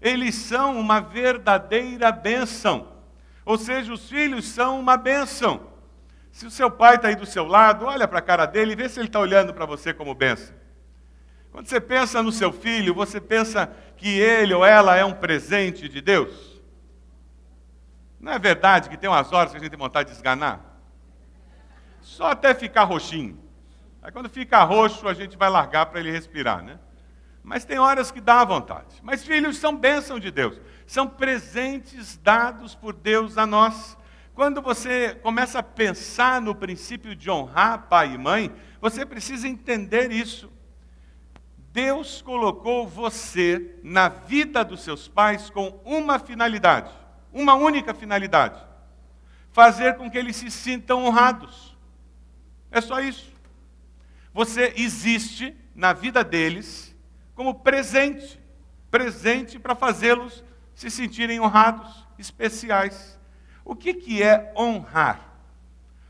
Eles 0.00 0.34
são 0.34 0.78
uma 0.78 1.00
verdadeira 1.00 2.10
bênção. 2.10 2.88
Ou 3.44 3.58
seja, 3.58 3.92
os 3.92 4.08
filhos 4.08 4.46
são 4.46 4.80
uma 4.80 4.96
bênção. 4.96 5.73
Se 6.34 6.44
o 6.44 6.50
seu 6.50 6.68
pai 6.68 6.96
está 6.96 7.06
aí 7.06 7.14
do 7.14 7.24
seu 7.24 7.46
lado, 7.46 7.86
olha 7.86 8.08
para 8.08 8.18
a 8.18 8.22
cara 8.22 8.44
dele 8.44 8.72
e 8.72 8.74
vê 8.74 8.88
se 8.88 8.98
ele 8.98 9.06
está 9.06 9.20
olhando 9.20 9.54
para 9.54 9.64
você 9.64 9.94
como 9.94 10.16
benção. 10.16 10.52
Quando 11.52 11.68
você 11.68 11.80
pensa 11.80 12.24
no 12.24 12.32
seu 12.32 12.52
filho, 12.52 12.92
você 12.92 13.20
pensa 13.20 13.72
que 13.96 14.18
ele 14.18 14.52
ou 14.52 14.64
ela 14.64 14.96
é 14.96 15.04
um 15.04 15.14
presente 15.14 15.88
de 15.88 16.00
Deus? 16.00 16.60
Não 18.18 18.32
é 18.32 18.38
verdade 18.40 18.88
que 18.88 18.96
tem 18.96 19.08
umas 19.08 19.32
horas 19.32 19.52
que 19.52 19.58
a 19.58 19.60
gente 19.60 19.70
tem 19.70 19.78
vontade 19.78 20.10
de 20.10 20.16
esganar? 20.16 20.60
Só 22.00 22.32
até 22.32 22.52
ficar 22.52 22.82
roxinho. 22.82 23.38
Aí 24.02 24.10
quando 24.10 24.28
fica 24.28 24.60
roxo, 24.64 25.06
a 25.06 25.14
gente 25.14 25.36
vai 25.36 25.48
largar 25.48 25.86
para 25.86 26.00
ele 26.00 26.10
respirar, 26.10 26.64
né? 26.64 26.80
Mas 27.44 27.64
tem 27.64 27.78
horas 27.78 28.10
que 28.10 28.20
dá 28.20 28.44
vontade. 28.44 28.96
Mas 29.04 29.22
filhos 29.22 29.56
são 29.58 29.76
bênção 29.76 30.18
de 30.18 30.32
Deus. 30.32 30.60
São 30.84 31.06
presentes 31.06 32.16
dados 32.16 32.74
por 32.74 32.92
Deus 32.92 33.38
a 33.38 33.46
nós. 33.46 33.96
Quando 34.34 34.60
você 34.60 35.14
começa 35.22 35.60
a 35.60 35.62
pensar 35.62 36.40
no 36.40 36.54
princípio 36.54 37.14
de 37.14 37.30
honrar 37.30 37.86
pai 37.88 38.14
e 38.14 38.18
mãe, 38.18 38.52
você 38.80 39.06
precisa 39.06 39.46
entender 39.46 40.10
isso. 40.10 40.52
Deus 41.72 42.20
colocou 42.20 42.86
você 42.86 43.78
na 43.82 44.08
vida 44.08 44.64
dos 44.64 44.82
seus 44.82 45.08
pais 45.08 45.50
com 45.50 45.80
uma 45.84 46.18
finalidade, 46.18 46.92
uma 47.32 47.54
única 47.54 47.94
finalidade: 47.94 48.60
fazer 49.52 49.96
com 49.96 50.10
que 50.10 50.18
eles 50.18 50.36
se 50.36 50.50
sintam 50.50 51.04
honrados. 51.04 51.76
É 52.70 52.80
só 52.80 53.00
isso. 53.00 53.32
Você 54.32 54.72
existe 54.76 55.56
na 55.74 55.92
vida 55.92 56.24
deles 56.24 56.94
como 57.34 57.54
presente 57.54 58.40
presente 58.94 59.58
para 59.58 59.74
fazê-los 59.74 60.44
se 60.72 60.88
sentirem 60.88 61.40
honrados, 61.40 62.06
especiais. 62.16 63.13
O 63.64 63.74
que, 63.74 63.94
que 63.94 64.22
é 64.22 64.52
honrar? 64.56 65.34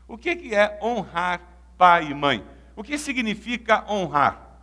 O 0.07 0.17
que, 0.17 0.35
que 0.35 0.53
é 0.53 0.77
honrar 0.81 1.41
pai 1.77 2.07
e 2.11 2.13
mãe? 2.13 2.43
O 2.75 2.83
que 2.83 2.97
significa 2.97 3.85
honrar? 3.89 4.59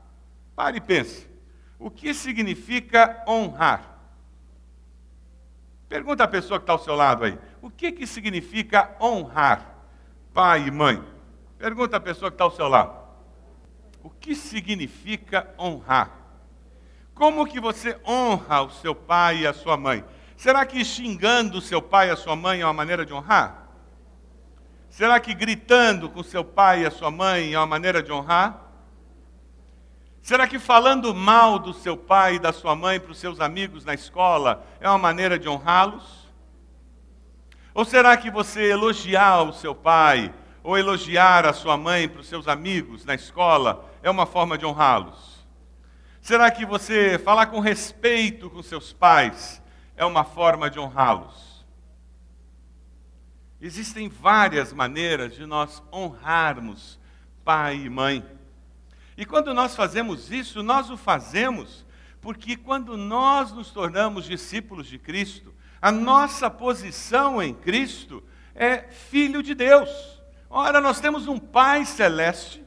Pare 0.54 0.76
e 0.76 0.80
pense. 0.80 1.28
O 1.78 1.90
que 1.90 2.12
significa 2.12 3.24
honrar? 3.26 3.92
Pergunta 5.88 6.24
à 6.24 6.28
pessoa 6.28 6.58
que 6.58 6.64
está 6.64 6.74
ao 6.74 6.78
seu 6.78 6.94
lado 6.94 7.24
aí. 7.24 7.38
O 7.60 7.70
que, 7.70 7.92
que 7.92 8.06
significa 8.06 8.94
honrar 9.00 9.74
pai 10.32 10.68
e 10.68 10.70
mãe? 10.70 11.02
Pergunta 11.58 11.96
à 11.96 12.00
pessoa 12.00 12.30
que 12.30 12.34
está 12.34 12.44
ao 12.44 12.50
seu 12.50 12.68
lado. 12.68 12.96
O 14.02 14.10
que 14.10 14.34
significa 14.34 15.48
honrar? 15.58 16.10
Como 17.14 17.46
que 17.46 17.60
você 17.60 17.98
honra 18.06 18.62
o 18.62 18.70
seu 18.70 18.94
pai 18.94 19.38
e 19.38 19.46
a 19.46 19.52
sua 19.52 19.76
mãe? 19.76 20.04
Será 20.42 20.66
que 20.66 20.84
xingando 20.84 21.60
seu 21.60 21.80
pai 21.80 22.08
e 22.08 22.10
a 22.10 22.16
sua 22.16 22.34
mãe 22.34 22.62
é 22.62 22.66
uma 22.66 22.72
maneira 22.72 23.06
de 23.06 23.14
honrar? 23.14 23.68
Será 24.90 25.20
que 25.20 25.32
gritando 25.32 26.10
com 26.10 26.20
seu 26.20 26.44
pai 26.44 26.82
e 26.82 26.84
a 26.84 26.90
sua 26.90 27.12
mãe 27.12 27.54
é 27.54 27.58
uma 27.60 27.64
maneira 27.64 28.02
de 28.02 28.10
honrar? 28.10 28.60
Será 30.20 30.48
que 30.48 30.58
falando 30.58 31.14
mal 31.14 31.60
do 31.60 31.72
seu 31.72 31.96
pai 31.96 32.34
e 32.34 32.38
da 32.40 32.52
sua 32.52 32.74
mãe 32.74 32.98
para 32.98 33.12
os 33.12 33.18
seus 33.18 33.38
amigos 33.38 33.84
na 33.84 33.94
escola 33.94 34.66
é 34.80 34.88
uma 34.88 34.98
maneira 34.98 35.38
de 35.38 35.48
honrá-los? 35.48 36.28
Ou 37.72 37.84
será 37.84 38.16
que 38.16 38.28
você 38.28 38.68
elogiar 38.68 39.42
o 39.42 39.52
seu 39.52 39.76
pai 39.76 40.34
ou 40.64 40.76
elogiar 40.76 41.46
a 41.46 41.52
sua 41.52 41.76
mãe 41.76 42.08
para 42.08 42.20
os 42.20 42.26
seus 42.26 42.48
amigos 42.48 43.04
na 43.04 43.14
escola 43.14 43.88
é 44.02 44.10
uma 44.10 44.26
forma 44.26 44.58
de 44.58 44.66
honrá-los? 44.66 45.46
Será 46.20 46.50
que 46.50 46.66
você 46.66 47.16
falar 47.16 47.46
com 47.46 47.60
respeito 47.60 48.50
com 48.50 48.60
seus 48.60 48.92
pais 48.92 49.61
é 49.96 50.04
uma 50.04 50.24
forma 50.24 50.70
de 50.70 50.78
honrá-los? 50.78 51.64
Existem 53.60 54.08
várias 54.08 54.72
maneiras 54.72 55.34
de 55.34 55.46
nós 55.46 55.82
honrarmos 55.92 56.98
pai 57.44 57.76
e 57.76 57.90
mãe. 57.90 58.24
E 59.16 59.24
quando 59.24 59.54
nós 59.54 59.76
fazemos 59.76 60.32
isso, 60.32 60.62
nós 60.62 60.90
o 60.90 60.96
fazemos 60.96 61.84
porque 62.22 62.56
quando 62.56 62.96
nós 62.96 63.52
nos 63.52 63.72
tornamos 63.72 64.24
discípulos 64.24 64.86
de 64.86 64.96
Cristo, 64.96 65.52
a 65.82 65.90
nossa 65.90 66.48
posição 66.48 67.42
em 67.42 67.52
Cristo 67.52 68.22
é 68.54 68.82
filho 68.82 69.42
de 69.42 69.56
Deus. 69.56 69.90
Ora, 70.48 70.80
nós 70.80 71.00
temos 71.00 71.26
um 71.26 71.36
Pai 71.36 71.84
celeste 71.84 72.64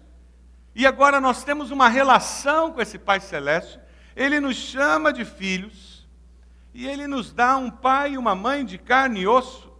e 0.75 0.86
agora 0.86 1.22
nós 1.22 1.46
temos 1.46 1.72
uma 1.72 1.88
relação 1.88 2.74
com 2.74 2.82
esse 2.82 3.00
Pai 3.00 3.22
celeste. 3.22 3.79
Ele 4.13 4.41
nos 4.41 4.58
chama 4.58 5.13
de 5.13 5.24
filhos 5.24 5.95
e 6.75 6.86
ele 6.86 7.08
nos 7.08 7.32
dá 7.32 7.55
um 7.55 7.72
pai 7.72 8.12
e 8.12 8.17
uma 8.17 8.36
mãe 8.36 8.65
de 8.65 8.77
carne 8.77 9.22
e 9.22 9.27
osso. 9.27 9.74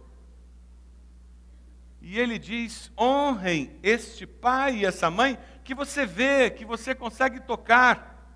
E 2.00 2.18
ele 2.18 2.38
diz: 2.38 2.90
honrem 2.98 3.78
este 3.82 4.26
pai 4.26 4.76
e 4.76 4.86
essa 4.86 5.10
mãe 5.10 5.38
que 5.62 5.74
você 5.74 6.06
vê, 6.06 6.48
que 6.48 6.64
você 6.64 6.94
consegue 6.94 7.38
tocar. 7.40 8.34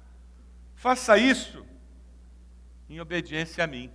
Faça 0.75 1.17
isso 1.17 1.65
em 2.87 3.01
obediência 3.01 3.65
a 3.65 3.67
mim. 3.67 3.91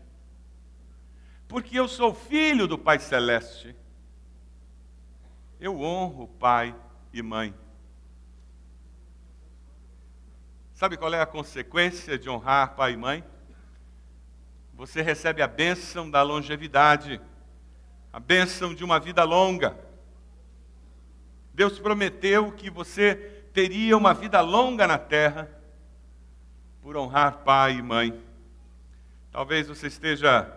Porque 1.48 1.78
eu 1.78 1.88
sou 1.88 2.16
filho 2.16 2.68
do 2.68 2.76
Pai 2.76 2.98
Celeste. 2.98 3.76
Eu 5.60 5.80
honro 5.80 6.28
pai 6.28 6.76
e 7.14 7.22
mãe. 7.22 7.54
Sabe 10.74 10.98
qual 10.98 11.14
é 11.14 11.22
a 11.22 11.26
consequência 11.28 12.18
de 12.18 12.28
honrar 12.28 12.76
pai 12.76 12.94
e 12.94 12.98
mãe? 12.98 13.35
Você 14.76 15.02
recebe 15.02 15.42
a 15.42 15.48
bênção 15.48 16.12
da 16.12 16.22
longevidade, 16.22 17.22
a 18.12 18.20
bênção 18.20 18.76
de 18.76 18.84
uma 18.84 19.00
vida 19.00 19.24
longa. 19.24 19.78
Deus 21.54 21.80
prometeu 21.80 22.52
que 22.52 22.70
você 22.70 23.16
teria 23.54 23.96
uma 23.96 24.14
vida 24.14 24.42
longa 24.42 24.86
na 24.86 24.98
terra 24.98 25.50
por 26.82 26.98
honrar 26.98 27.38
pai 27.38 27.78
e 27.78 27.82
mãe. 27.82 28.22
Talvez 29.32 29.68
você 29.68 29.88
esteja 29.88 30.52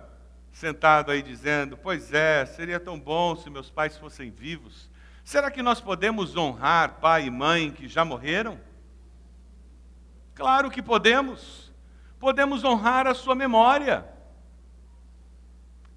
sentado 0.53 1.13
aí 1.13 1.23
dizendo: 1.23 1.77
Pois 1.77 2.13
é, 2.13 2.45
seria 2.45 2.81
tão 2.81 2.99
bom 2.99 3.37
se 3.37 3.49
meus 3.49 3.71
pais 3.71 3.97
fossem 3.97 4.33
vivos. 4.33 4.91
Será 5.23 5.49
que 5.49 5.63
nós 5.63 5.81
podemos 5.81 6.37
honrar 6.37 6.95
pai 6.95 7.27
e 7.27 7.31
mãe 7.31 7.71
que 7.71 7.87
já 7.87 8.05
morreram? 8.05 8.59
Claro 10.35 10.71
que 10.71 10.83
podemos. 10.83 11.68
Podemos 12.19 12.65
honrar 12.65 13.07
a 13.07 13.15
sua 13.15 13.35
memória. 13.35 14.05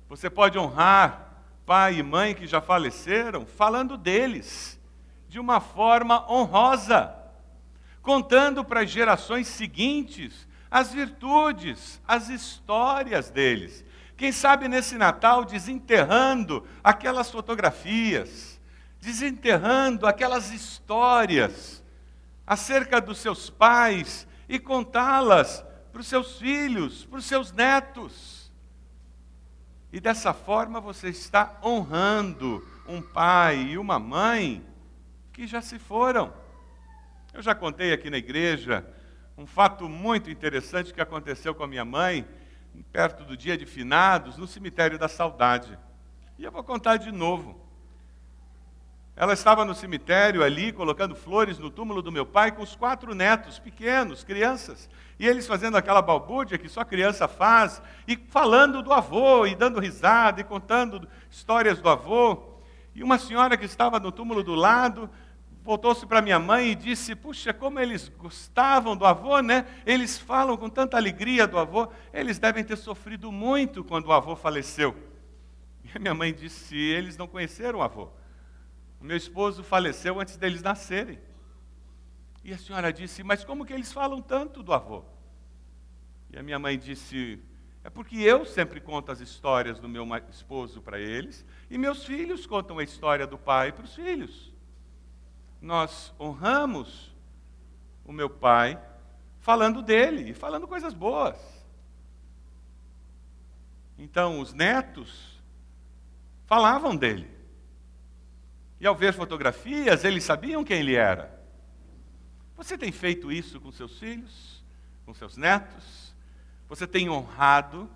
Você 0.07 0.29
pode 0.29 0.57
honrar 0.57 1.43
pai 1.65 1.95
e 1.95 2.03
mãe 2.03 2.35
que 2.35 2.45
já 2.45 2.61
faleceram 2.61 3.45
falando 3.45 3.97
deles 3.97 4.79
de 5.27 5.39
uma 5.39 5.61
forma 5.61 6.29
honrosa, 6.29 7.15
contando 8.01 8.63
para 8.63 8.81
as 8.81 8.89
gerações 8.89 9.47
seguintes 9.47 10.47
as 10.71 10.93
virtudes, 10.93 12.01
as 12.07 12.29
histórias 12.29 13.29
deles. 13.29 13.83
Quem 14.15 14.31
sabe 14.31 14.69
nesse 14.69 14.97
Natal 14.97 15.43
desenterrando 15.43 16.65
aquelas 16.81 17.29
fotografias, 17.29 18.59
desenterrando 19.01 20.07
aquelas 20.07 20.51
histórias 20.51 21.83
acerca 22.47 23.01
dos 23.01 23.17
seus 23.17 23.49
pais 23.49 24.25
e 24.47 24.59
contá-las 24.59 25.65
para 25.91 26.01
os 26.01 26.07
seus 26.07 26.37
filhos, 26.37 27.05
para 27.05 27.19
os 27.19 27.25
seus 27.25 27.51
netos. 27.51 28.51
E 29.91 29.99
dessa 29.99 30.33
forma 30.33 30.79
você 30.79 31.09
está 31.09 31.59
honrando 31.63 32.65
um 32.87 33.01
pai 33.01 33.57
e 33.57 33.77
uma 33.77 33.99
mãe 33.99 34.65
que 35.33 35.45
já 35.45 35.61
se 35.61 35.77
foram. 35.77 36.33
Eu 37.33 37.41
já 37.41 37.53
contei 37.53 37.91
aqui 37.93 38.09
na 38.09 38.17
igreja 38.17 38.85
um 39.37 39.45
fato 39.45 39.89
muito 39.89 40.29
interessante 40.29 40.93
que 40.93 41.01
aconteceu 41.01 41.55
com 41.55 41.63
a 41.63 41.67
minha 41.67 41.85
mãe, 41.85 42.25
perto 42.91 43.23
do 43.23 43.35
dia 43.35 43.57
de 43.57 43.65
finados, 43.65 44.37
no 44.37 44.47
cemitério 44.47 44.97
da 44.97 45.07
saudade. 45.07 45.77
E 46.37 46.43
eu 46.43 46.51
vou 46.51 46.63
contar 46.63 46.97
de 46.97 47.11
novo. 47.11 47.59
Ela 49.15 49.33
estava 49.33 49.65
no 49.65 49.75
cemitério 49.75 50.43
ali, 50.43 50.71
colocando 50.71 51.15
flores 51.15 51.59
no 51.59 51.69
túmulo 51.69 52.01
do 52.01 52.11
meu 52.11 52.25
pai, 52.25 52.51
com 52.51 52.61
os 52.61 52.75
quatro 52.75 53.13
netos 53.13 53.59
pequenos, 53.59 54.23
crianças. 54.23 54.89
E 55.21 55.27
eles 55.27 55.45
fazendo 55.45 55.77
aquela 55.77 56.01
balbúrdia 56.01 56.57
que 56.57 56.67
só 56.67 56.83
criança 56.83 57.27
faz, 57.27 57.79
e 58.07 58.17
falando 58.17 58.81
do 58.81 58.91
avô, 58.91 59.45
e 59.45 59.53
dando 59.53 59.79
risada, 59.79 60.41
e 60.41 60.43
contando 60.43 61.07
histórias 61.29 61.79
do 61.79 61.87
avô. 61.87 62.57
E 62.95 63.03
uma 63.03 63.19
senhora 63.19 63.55
que 63.55 63.65
estava 63.65 63.99
no 63.99 64.11
túmulo 64.11 64.41
do 64.41 64.55
lado, 64.55 65.07
voltou-se 65.63 66.07
para 66.07 66.23
minha 66.23 66.39
mãe 66.39 66.69
e 66.69 66.75
disse: 66.75 67.13
Puxa, 67.13 67.53
como 67.53 67.79
eles 67.79 68.09
gostavam 68.17 68.97
do 68.97 69.05
avô, 69.05 69.41
né? 69.41 69.67
Eles 69.85 70.17
falam 70.17 70.57
com 70.57 70.67
tanta 70.67 70.97
alegria 70.97 71.45
do 71.45 71.59
avô, 71.59 71.87
eles 72.11 72.39
devem 72.39 72.63
ter 72.63 72.75
sofrido 72.75 73.31
muito 73.31 73.83
quando 73.83 74.07
o 74.07 74.11
avô 74.11 74.35
faleceu. 74.35 74.95
E 75.83 75.99
minha 75.99 76.15
mãe 76.15 76.33
disse: 76.33 76.75
Eles 76.75 77.15
não 77.15 77.27
conheceram 77.27 77.77
o 77.77 77.83
avô. 77.83 78.09
O 78.99 79.05
meu 79.05 79.17
esposo 79.17 79.63
faleceu 79.63 80.19
antes 80.19 80.35
deles 80.35 80.63
nascerem. 80.63 81.19
E 82.43 82.53
a 82.53 82.57
senhora 82.57 82.91
disse: 82.91 83.23
Mas 83.23 83.43
como 83.43 83.65
que 83.65 83.73
eles 83.73 83.91
falam 83.91 84.21
tanto 84.21 84.63
do 84.63 84.73
avô? 84.73 85.03
E 86.29 86.37
a 86.37 86.43
minha 86.43 86.59
mãe 86.59 86.77
disse: 86.77 87.39
É 87.83 87.89
porque 87.89 88.17
eu 88.17 88.45
sempre 88.45 88.79
conto 88.79 89.11
as 89.11 89.19
histórias 89.19 89.79
do 89.79 89.89
meu 89.89 90.05
esposo 90.29 90.81
para 90.81 90.99
eles, 90.99 91.45
e 91.69 91.77
meus 91.77 92.05
filhos 92.05 92.45
contam 92.45 92.79
a 92.79 92.83
história 92.83 93.27
do 93.27 93.37
pai 93.37 93.71
para 93.71 93.85
os 93.85 93.95
filhos 93.95 94.51
nós 95.61 96.11
honramos 96.19 97.15
o 98.03 98.11
meu 98.11 98.29
pai 98.29 98.81
falando 99.39 99.81
dele 99.81 100.31
e 100.31 100.33
falando 100.33 100.67
coisas 100.67 100.93
boas. 100.93 101.37
Então, 103.97 104.39
os 104.39 104.53
netos 104.53 105.39
falavam 106.47 106.95
dele. 106.95 107.29
E 108.79 108.87
ao 108.87 108.95
ver 108.95 109.13
fotografias, 109.13 110.03
eles 110.03 110.23
sabiam 110.23 110.63
quem 110.63 110.79
ele 110.79 110.95
era. 110.95 111.39
Você 112.61 112.77
tem 112.77 112.91
feito 112.91 113.31
isso 113.31 113.59
com 113.59 113.71
seus 113.71 113.97
filhos, 113.97 114.63
com 115.03 115.15
seus 115.15 115.35
netos? 115.35 116.13
Você 116.69 116.85
tem 116.85 117.09
honrado 117.09 117.89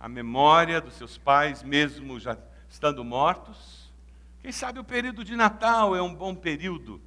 a 0.00 0.08
memória 0.08 0.80
dos 0.80 0.94
seus 0.94 1.16
pais, 1.16 1.62
mesmo 1.62 2.18
já 2.18 2.36
estando 2.68 3.04
mortos? 3.04 3.88
Quem 4.40 4.50
sabe 4.50 4.80
o 4.80 4.84
período 4.84 5.22
de 5.22 5.36
Natal 5.36 5.94
é 5.94 6.02
um 6.02 6.12
bom 6.12 6.34
período 6.34 7.00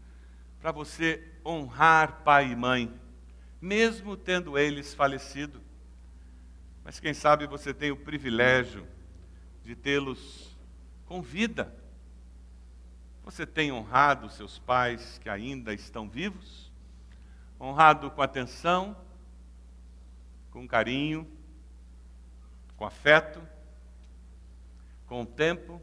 para 0.61 0.71
você 0.71 1.21
honrar 1.45 2.23
pai 2.23 2.51
e 2.51 2.55
mãe 2.55 2.97
mesmo 3.61 4.15
tendo 4.15 4.57
eles 4.57 4.93
falecido. 4.93 5.61
Mas 6.85 7.01
quem 7.01 7.13
sabe 7.13 7.47
você 7.47 7.73
tem 7.73 7.91
o 7.91 7.97
privilégio 7.97 8.87
de 9.61 9.75
tê-los 9.75 10.55
com 11.05 11.21
vida. 11.21 11.75
Você 13.27 13.45
tem 13.45 13.73
honrado 13.73 14.29
seus 14.29 14.57
pais 14.57 15.17
que 15.17 15.29
ainda 15.29 15.73
estão 15.73 16.07
vivos? 16.07 16.71
Honrado 17.59 18.09
com 18.09 18.21
atenção, 18.21 18.95
com 20.49 20.65
carinho, 20.65 21.29
com 22.77 22.85
afeto, 22.85 23.45
com 25.07 25.25
tempo? 25.25 25.81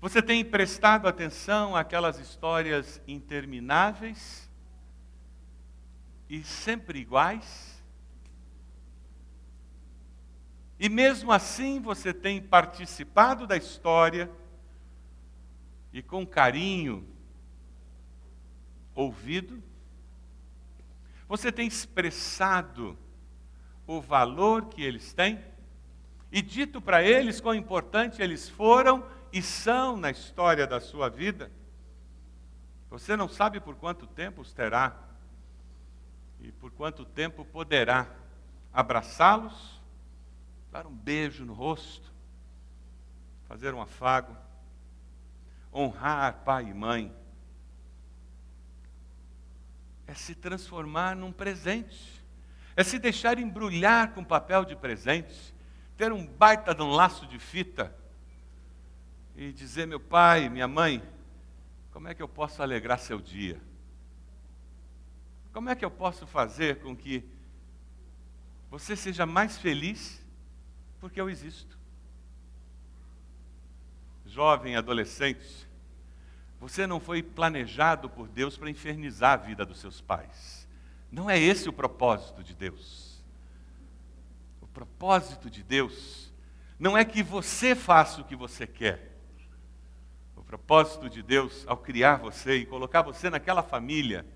Você 0.00 0.20
tem 0.20 0.44
prestado 0.44 1.06
atenção 1.06 1.76
àquelas 1.76 2.18
histórias 2.18 3.00
intermináveis 3.06 4.50
e 6.28 6.42
sempre 6.42 6.98
iguais? 6.98 7.80
E 10.80 10.88
mesmo 10.88 11.30
assim 11.30 11.80
você 11.80 12.12
tem 12.12 12.42
participado 12.42 13.46
da 13.46 13.56
história 13.56 14.28
e 15.92 16.02
com 16.02 16.26
carinho 16.26 17.06
ouvido? 18.94 19.62
Você 21.28 21.50
tem 21.50 21.66
expressado 21.66 22.96
o 23.86 24.00
valor 24.00 24.66
que 24.66 24.82
eles 24.82 25.12
têm 25.12 25.42
e 26.30 26.42
dito 26.42 26.80
para 26.80 27.02
eles 27.02 27.40
quão 27.40 27.54
importante 27.54 28.22
eles 28.22 28.48
foram 28.48 29.06
e 29.32 29.42
são 29.42 29.96
na 29.96 30.10
história 30.10 30.66
da 30.66 30.80
sua 30.80 31.08
vida? 31.08 31.50
Você 32.90 33.16
não 33.16 33.28
sabe 33.28 33.60
por 33.60 33.74
quanto 33.76 34.06
tempo 34.06 34.40
os 34.40 34.52
terá 34.52 34.96
e 36.40 36.52
por 36.52 36.70
quanto 36.70 37.04
tempo 37.04 37.44
poderá 37.44 38.08
abraçá-los, 38.72 39.80
dar 40.70 40.86
um 40.86 40.94
beijo 40.94 41.44
no 41.44 41.54
rosto, 41.54 42.12
fazer 43.48 43.74
um 43.74 43.80
afago 43.80 44.36
honrar 45.76 46.42
pai 46.44 46.70
e 46.70 46.74
mãe 46.74 47.14
é 50.06 50.14
se 50.14 50.34
transformar 50.34 51.14
num 51.14 51.32
presente, 51.32 52.24
é 52.74 52.84
se 52.84 52.98
deixar 52.98 53.38
embrulhar 53.38 54.12
com 54.14 54.24
papel 54.24 54.64
de 54.64 54.76
presente, 54.76 55.54
ter 55.96 56.12
um 56.12 56.24
baita 56.24 56.74
de 56.74 56.82
um 56.82 56.90
laço 56.90 57.26
de 57.26 57.38
fita 57.38 57.94
e 59.34 59.52
dizer: 59.52 59.86
meu 59.86 60.00
pai, 60.00 60.48
minha 60.48 60.68
mãe, 60.68 61.02
como 61.92 62.08
é 62.08 62.14
que 62.14 62.22
eu 62.22 62.28
posso 62.28 62.62
alegrar 62.62 62.98
seu 62.98 63.20
dia? 63.20 63.60
Como 65.52 65.68
é 65.68 65.74
que 65.74 65.84
eu 65.84 65.90
posso 65.90 66.26
fazer 66.26 66.80
com 66.80 66.94
que 66.94 67.24
você 68.70 68.94
seja 68.94 69.26
mais 69.26 69.58
feliz 69.58 70.22
porque 71.00 71.20
eu 71.20 71.28
existo? 71.28 71.76
Jovem, 74.26 74.76
adolescente, 74.76 75.65
você 76.68 76.84
não 76.84 76.98
foi 76.98 77.22
planejado 77.22 78.10
por 78.10 78.26
Deus 78.26 78.58
para 78.58 78.68
infernizar 78.68 79.34
a 79.34 79.36
vida 79.36 79.64
dos 79.64 79.78
seus 79.78 80.00
pais. 80.00 80.66
Não 81.12 81.30
é 81.30 81.38
esse 81.38 81.68
o 81.68 81.72
propósito 81.72 82.42
de 82.42 82.56
Deus. 82.56 83.22
O 84.60 84.66
propósito 84.66 85.48
de 85.48 85.62
Deus 85.62 86.32
não 86.76 86.98
é 86.98 87.04
que 87.04 87.22
você 87.22 87.76
faça 87.76 88.20
o 88.20 88.24
que 88.24 88.34
você 88.34 88.66
quer. 88.66 89.16
O 90.34 90.42
propósito 90.42 91.08
de 91.08 91.22
Deus, 91.22 91.64
ao 91.68 91.76
criar 91.76 92.16
você 92.16 92.56
e 92.56 92.66
colocar 92.66 93.00
você 93.00 93.30
naquela 93.30 93.62
família, 93.62 94.26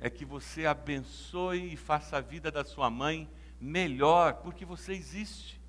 é 0.00 0.10
que 0.10 0.24
você 0.24 0.66
abençoe 0.66 1.74
e 1.74 1.76
faça 1.76 2.16
a 2.16 2.20
vida 2.20 2.50
da 2.50 2.64
sua 2.64 2.90
mãe 2.90 3.30
melhor, 3.60 4.34
porque 4.42 4.64
você 4.64 4.92
existe. 4.94 5.60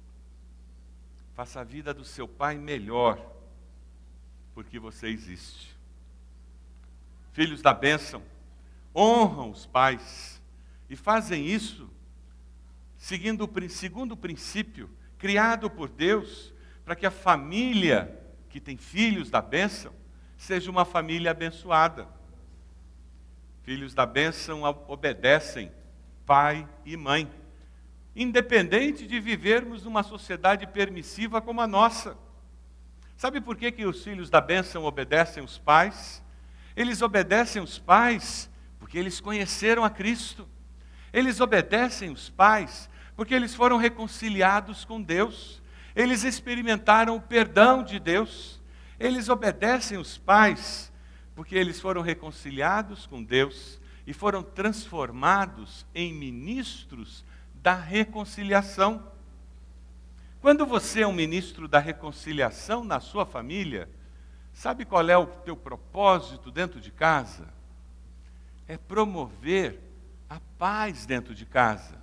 Faça 1.35 1.61
a 1.61 1.63
vida 1.63 1.93
do 1.93 2.03
seu 2.03 2.27
pai 2.27 2.57
melhor 2.57 3.35
porque 4.55 4.79
você 4.79 5.07
existe. 5.07 5.75
Filhos 7.33 7.61
da 7.61 7.73
bênção, 7.73 8.23
honram 8.95 9.51
os 9.51 9.65
pais 9.65 10.41
e 10.89 10.95
fazem 10.95 11.45
isso 11.45 11.89
seguindo 12.97 13.43
o 13.43 13.69
segundo 13.69 14.15
princípio 14.15 14.89
criado 15.19 15.69
por 15.69 15.89
Deus 15.89 16.53
para 16.85 16.95
que 16.95 17.05
a 17.05 17.11
família 17.11 18.17
que 18.49 18.59
tem 18.61 18.77
filhos 18.77 19.29
da 19.29 19.41
bênção 19.41 19.93
seja 20.37 20.71
uma 20.71 20.85
família 20.85 21.31
abençoada. 21.31 22.07
Filhos 23.63 23.93
da 23.93 24.05
bênção 24.05 24.61
obedecem 24.87 25.71
pai 26.25 26.67
e 26.85 26.95
mãe, 26.95 27.29
independente 28.15 29.05
de 29.05 29.19
vivermos 29.19 29.83
numa 29.83 30.03
sociedade 30.03 30.65
permissiva 30.67 31.41
como 31.41 31.59
a 31.59 31.67
nossa. 31.67 32.17
Sabe 33.17 33.39
por 33.39 33.55
que, 33.55 33.71
que 33.71 33.85
os 33.85 34.03
filhos 34.03 34.29
da 34.29 34.41
bênção 34.41 34.83
obedecem 34.83 35.43
os 35.43 35.57
pais? 35.57 36.23
Eles 36.75 37.01
obedecem 37.01 37.61
os 37.61 37.79
pais 37.79 38.49
porque 38.79 38.97
eles 38.97 39.21
conheceram 39.21 39.83
a 39.85 39.89
Cristo. 39.89 40.47
Eles 41.13 41.39
obedecem 41.39 42.09
os 42.09 42.29
pais 42.29 42.89
porque 43.15 43.33
eles 43.33 43.55
foram 43.55 43.77
reconciliados 43.77 44.83
com 44.83 45.01
Deus. 45.01 45.61
Eles 45.95 46.25
experimentaram 46.25 47.15
o 47.15 47.21
perdão 47.21 47.81
de 47.83 47.99
Deus. 47.99 48.61
Eles 48.99 49.29
obedecem 49.29 49.97
os 49.97 50.17
pais 50.17 50.91
porque 51.33 51.55
eles 51.55 51.79
foram 51.79 52.01
reconciliados 52.01 53.05
com 53.05 53.23
Deus 53.23 53.79
e 54.05 54.13
foram 54.13 54.43
transformados 54.43 55.85
em 55.95 56.13
ministros 56.13 57.25
da 57.53 57.75
reconciliação. 57.75 59.14
Quando 60.45 60.63
você 60.63 61.01
é 61.01 61.07
um 61.07 61.11
ministro 61.11 61.67
da 61.67 61.79
reconciliação 61.79 62.83
na 62.83 62.99
sua 62.99 63.25
família, 63.25 63.89
sabe 64.53 64.85
qual 64.85 65.09
é 65.09 65.17
o 65.17 65.25
teu 65.25 65.57
propósito 65.57 66.51
dentro 66.51 66.79
de 66.79 66.91
casa? 66.91 67.47
É 68.67 68.77
promover 68.77 69.81
a 70.29 70.39
paz 70.59 71.07
dentro 71.07 71.33
de 71.33 71.47
casa. 71.47 71.95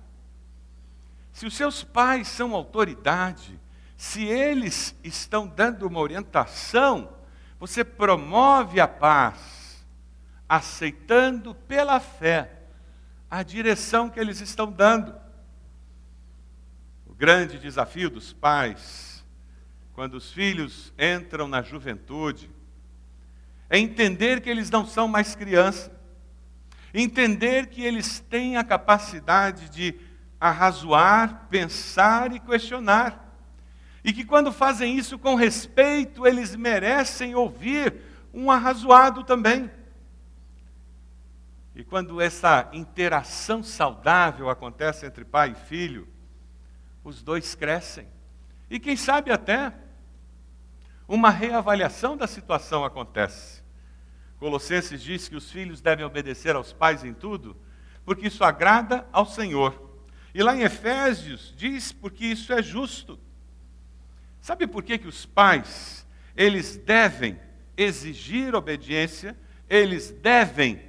Se 1.31 1.45
os 1.45 1.55
seus 1.55 1.85
pais 1.85 2.27
são 2.27 2.53
autoridade, 2.53 3.57
se 3.95 4.25
eles 4.25 4.93
estão 5.05 5.47
dando 5.47 5.87
uma 5.87 6.01
orientação, 6.01 7.15
você 7.57 7.81
promove 7.81 8.81
a 8.81 8.89
paz, 8.89 9.85
aceitando 10.49 11.55
pela 11.55 11.97
fé 11.97 12.51
a 13.31 13.41
direção 13.41 14.09
que 14.09 14.19
eles 14.19 14.41
estão 14.41 14.69
dando 14.69 15.22
grande 17.17 17.57
desafio 17.59 18.09
dos 18.09 18.33
pais, 18.33 19.25
quando 19.93 20.15
os 20.15 20.31
filhos 20.31 20.91
entram 20.97 21.47
na 21.47 21.61
juventude, 21.61 22.49
é 23.69 23.77
entender 23.77 24.41
que 24.41 24.49
eles 24.49 24.69
não 24.69 24.85
são 24.85 25.07
mais 25.07 25.35
criança, 25.35 25.91
entender 26.93 27.67
que 27.67 27.83
eles 27.83 28.19
têm 28.19 28.57
a 28.57 28.63
capacidade 28.63 29.69
de 29.69 29.95
arrazoar, 30.39 31.47
pensar 31.49 32.33
e 32.33 32.39
questionar, 32.39 33.19
e 34.03 34.11
que 34.11 34.25
quando 34.25 34.51
fazem 34.51 34.97
isso 34.97 35.17
com 35.17 35.35
respeito, 35.35 36.27
eles 36.27 36.55
merecem 36.55 37.35
ouvir 37.35 37.95
um 38.33 38.51
arrazoado 38.51 39.23
também. 39.23 39.71
E 41.75 41.83
quando 41.83 42.19
essa 42.19 42.69
interação 42.73 43.63
saudável 43.63 44.49
acontece 44.49 45.05
entre 45.05 45.23
pai 45.23 45.51
e 45.51 45.67
filho, 45.67 46.07
os 47.03 47.21
dois 47.21 47.55
crescem. 47.55 48.07
E 48.69 48.79
quem 48.79 48.95
sabe 48.95 49.31
até 49.31 49.73
uma 51.07 51.29
reavaliação 51.29 52.15
da 52.15 52.27
situação 52.27 52.83
acontece. 52.83 53.61
Colossenses 54.39 55.01
diz 55.01 55.29
que 55.29 55.35
os 55.35 55.51
filhos 55.51 55.81
devem 55.81 56.05
obedecer 56.05 56.55
aos 56.55 56.73
pais 56.73 57.03
em 57.03 57.13
tudo, 57.13 57.55
porque 58.05 58.27
isso 58.27 58.43
agrada 58.43 59.07
ao 59.11 59.25
Senhor. 59.25 59.91
E 60.33 60.41
lá 60.41 60.55
em 60.55 60.61
Efésios 60.61 61.53
diz 61.55 61.91
porque 61.91 62.25
isso 62.25 62.51
é 62.51 62.61
justo. 62.61 63.19
Sabe 64.41 64.67
por 64.67 64.83
que, 64.83 64.97
que 64.97 65.07
os 65.07 65.25
pais, 65.25 66.05
eles 66.35 66.75
devem 66.75 67.39
exigir 67.77 68.55
obediência, 68.55 69.37
eles 69.69 70.11
devem 70.11 70.81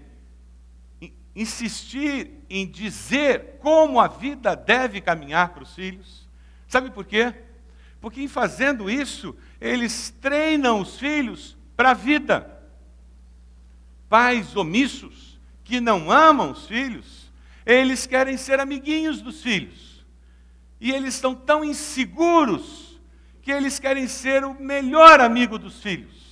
insistir 1.34 2.30
em 2.48 2.66
dizer 2.66 3.58
como 3.60 4.00
a 4.00 4.06
vida 4.06 4.54
deve 4.54 5.00
caminhar 5.00 5.50
para 5.50 5.62
os 5.62 5.74
filhos. 5.74 6.28
Sabe 6.68 6.90
por 6.90 7.04
quê? 7.04 7.34
Porque 8.00 8.20
em 8.20 8.28
fazendo 8.28 8.90
isso, 8.90 9.36
eles 9.60 10.14
treinam 10.20 10.80
os 10.80 10.98
filhos 10.98 11.56
para 11.76 11.90
a 11.90 11.94
vida. 11.94 12.62
Pais 14.08 14.54
omissos 14.54 15.40
que 15.64 15.80
não 15.80 16.10
amam 16.10 16.52
os 16.52 16.66
filhos, 16.66 17.32
eles 17.64 18.06
querem 18.06 18.36
ser 18.36 18.60
amiguinhos 18.60 19.22
dos 19.22 19.42
filhos. 19.42 20.04
E 20.80 20.92
eles 20.92 21.14
estão 21.14 21.34
tão 21.34 21.64
inseguros 21.64 23.00
que 23.40 23.50
eles 23.50 23.78
querem 23.78 24.06
ser 24.06 24.44
o 24.44 24.54
melhor 24.54 25.20
amigo 25.20 25.58
dos 25.58 25.82
filhos. 25.82 26.23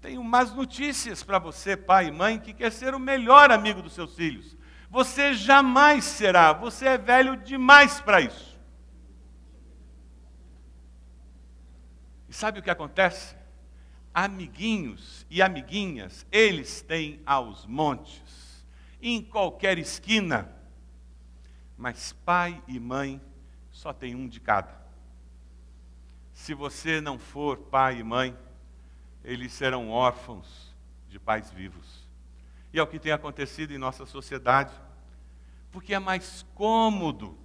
Tenho 0.00 0.22
más 0.22 0.54
notícias 0.54 1.22
para 1.22 1.38
você, 1.38 1.76
pai 1.76 2.06
e 2.06 2.12
mãe, 2.12 2.38
que 2.38 2.52
quer 2.52 2.70
ser 2.70 2.94
o 2.94 3.00
melhor 3.00 3.50
amigo 3.50 3.82
dos 3.82 3.94
seus 3.94 4.14
filhos. 4.14 4.56
Você 4.90 5.34
jamais 5.34 6.04
será, 6.04 6.52
você 6.52 6.86
é 6.86 6.98
velho 6.98 7.36
demais 7.36 8.00
para 8.00 8.20
isso. 8.20 8.58
E 12.28 12.32
sabe 12.32 12.60
o 12.60 12.62
que 12.62 12.70
acontece? 12.70 13.36
Amiguinhos 14.14 15.26
e 15.28 15.42
amiguinhas, 15.42 16.26
eles 16.30 16.80
têm 16.80 17.20
aos 17.26 17.66
montes, 17.66 18.64
em 19.02 19.22
qualquer 19.22 19.78
esquina. 19.78 20.50
Mas 21.76 22.12
pai 22.24 22.62
e 22.66 22.78
mãe 22.78 23.20
só 23.70 23.92
tem 23.92 24.14
um 24.14 24.28
de 24.28 24.40
cada. 24.40 24.76
Se 26.32 26.54
você 26.54 27.00
não 27.00 27.18
for 27.18 27.58
pai 27.58 27.98
e 27.98 28.02
mãe, 28.02 28.36
eles 29.28 29.52
serão 29.52 29.90
órfãos 29.90 30.74
de 31.06 31.18
pais 31.18 31.50
vivos. 31.50 32.08
E 32.72 32.78
é 32.78 32.82
o 32.82 32.86
que 32.86 32.98
tem 32.98 33.12
acontecido 33.12 33.74
em 33.74 33.78
nossa 33.78 34.06
sociedade. 34.06 34.72
Porque 35.70 35.92
é 35.92 35.98
mais 35.98 36.46
cômodo 36.54 37.38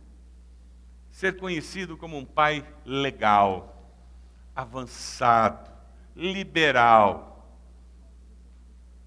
ser 1.11 1.35
conhecido 1.35 1.97
como 1.97 2.17
um 2.17 2.23
pai 2.23 2.65
legal, 2.85 3.91
avançado, 4.55 5.69
liberal. 6.15 7.53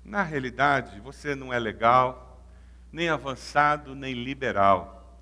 Na 0.05 0.23
realidade, 0.23 1.01
você 1.01 1.35
não 1.35 1.51
é 1.51 1.59
legal, 1.59 2.45
nem 2.93 3.09
avançado, 3.09 3.95
nem 3.95 4.13
liberal. 4.13 5.19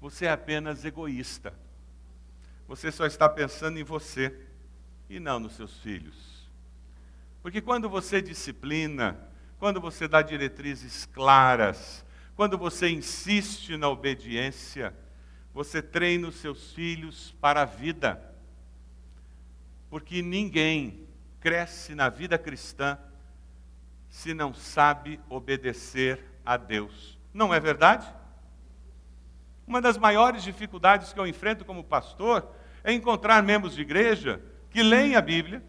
Você 0.00 0.26
é 0.26 0.32
apenas 0.32 0.84
egoísta. 0.84 1.54
Você 2.66 2.90
só 2.90 3.06
está 3.06 3.28
pensando 3.28 3.78
em 3.78 3.84
você 3.84 4.36
e 5.08 5.20
não 5.20 5.38
nos 5.38 5.52
seus 5.52 5.78
filhos. 5.78 6.35
Porque 7.46 7.60
quando 7.60 7.88
você 7.88 8.20
disciplina, 8.20 9.16
quando 9.56 9.80
você 9.80 10.08
dá 10.08 10.20
diretrizes 10.20 11.06
claras, 11.06 12.04
quando 12.34 12.58
você 12.58 12.88
insiste 12.88 13.76
na 13.76 13.88
obediência, 13.88 14.92
você 15.54 15.80
treina 15.80 16.26
os 16.26 16.34
seus 16.40 16.72
filhos 16.72 17.36
para 17.40 17.62
a 17.62 17.64
vida. 17.64 18.20
Porque 19.88 20.22
ninguém 20.22 21.06
cresce 21.38 21.94
na 21.94 22.08
vida 22.08 22.36
cristã 22.36 22.98
se 24.08 24.34
não 24.34 24.52
sabe 24.52 25.20
obedecer 25.30 26.20
a 26.44 26.56
Deus. 26.56 27.16
Não 27.32 27.54
é 27.54 27.60
verdade? 27.60 28.12
Uma 29.64 29.80
das 29.80 29.96
maiores 29.96 30.42
dificuldades 30.42 31.12
que 31.12 31.20
eu 31.20 31.28
enfrento 31.28 31.64
como 31.64 31.84
pastor 31.84 32.52
é 32.82 32.92
encontrar 32.92 33.40
membros 33.40 33.72
de 33.72 33.82
igreja 33.82 34.42
que 34.68 34.82
leem 34.82 35.14
a 35.14 35.20
Bíblia 35.20 35.62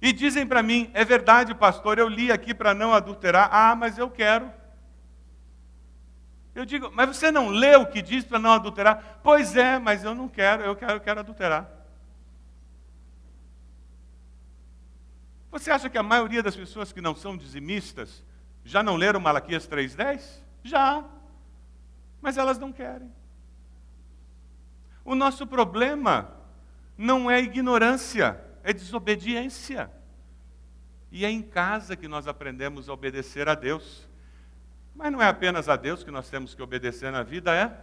e 0.00 0.12
dizem 0.12 0.46
para 0.46 0.62
mim: 0.62 0.90
é 0.94 1.04
verdade, 1.04 1.54
pastor, 1.54 1.98
eu 1.98 2.08
li 2.08 2.30
aqui 2.30 2.54
para 2.54 2.74
não 2.74 2.92
adulterar. 2.92 3.48
Ah, 3.52 3.74
mas 3.74 3.98
eu 3.98 4.10
quero. 4.10 4.50
Eu 6.54 6.64
digo, 6.64 6.90
mas 6.94 7.08
você 7.14 7.30
não 7.30 7.48
lê 7.48 7.76
o 7.76 7.86
que 7.86 8.00
diz 8.00 8.24
para 8.24 8.38
não 8.38 8.52
adulterar? 8.52 9.20
Pois 9.22 9.54
é, 9.56 9.78
mas 9.78 10.04
eu 10.04 10.14
não 10.14 10.26
quero, 10.26 10.62
eu 10.62 10.74
quero, 10.74 10.92
eu 10.92 11.00
quero 11.00 11.20
adulterar. 11.20 11.70
Você 15.50 15.70
acha 15.70 15.90
que 15.90 15.98
a 15.98 16.02
maioria 16.02 16.42
das 16.42 16.56
pessoas 16.56 16.92
que 16.92 17.00
não 17.00 17.14
são 17.14 17.36
dizimistas 17.36 18.24
já 18.64 18.82
não 18.82 18.96
leram 18.96 19.20
Malaquias 19.20 19.68
3,10? 19.68 20.22
Já. 20.62 21.04
Mas 22.20 22.36
elas 22.38 22.58
não 22.58 22.72
querem. 22.72 23.12
O 25.04 25.14
nosso 25.14 25.46
problema 25.46 26.30
não 26.96 27.30
é 27.30 27.40
ignorância, 27.40 28.42
é 28.66 28.72
desobediência. 28.72 29.88
E 31.12 31.24
é 31.24 31.30
em 31.30 31.40
casa 31.40 31.94
que 31.94 32.08
nós 32.08 32.26
aprendemos 32.26 32.88
a 32.88 32.92
obedecer 32.92 33.48
a 33.48 33.54
Deus. 33.54 34.08
Mas 34.92 35.12
não 35.12 35.22
é 35.22 35.28
apenas 35.28 35.68
a 35.68 35.76
Deus 35.76 36.02
que 36.02 36.10
nós 36.10 36.28
temos 36.28 36.52
que 36.52 36.60
obedecer 36.60 37.12
na 37.12 37.22
vida, 37.22 37.54
é? 37.54 37.78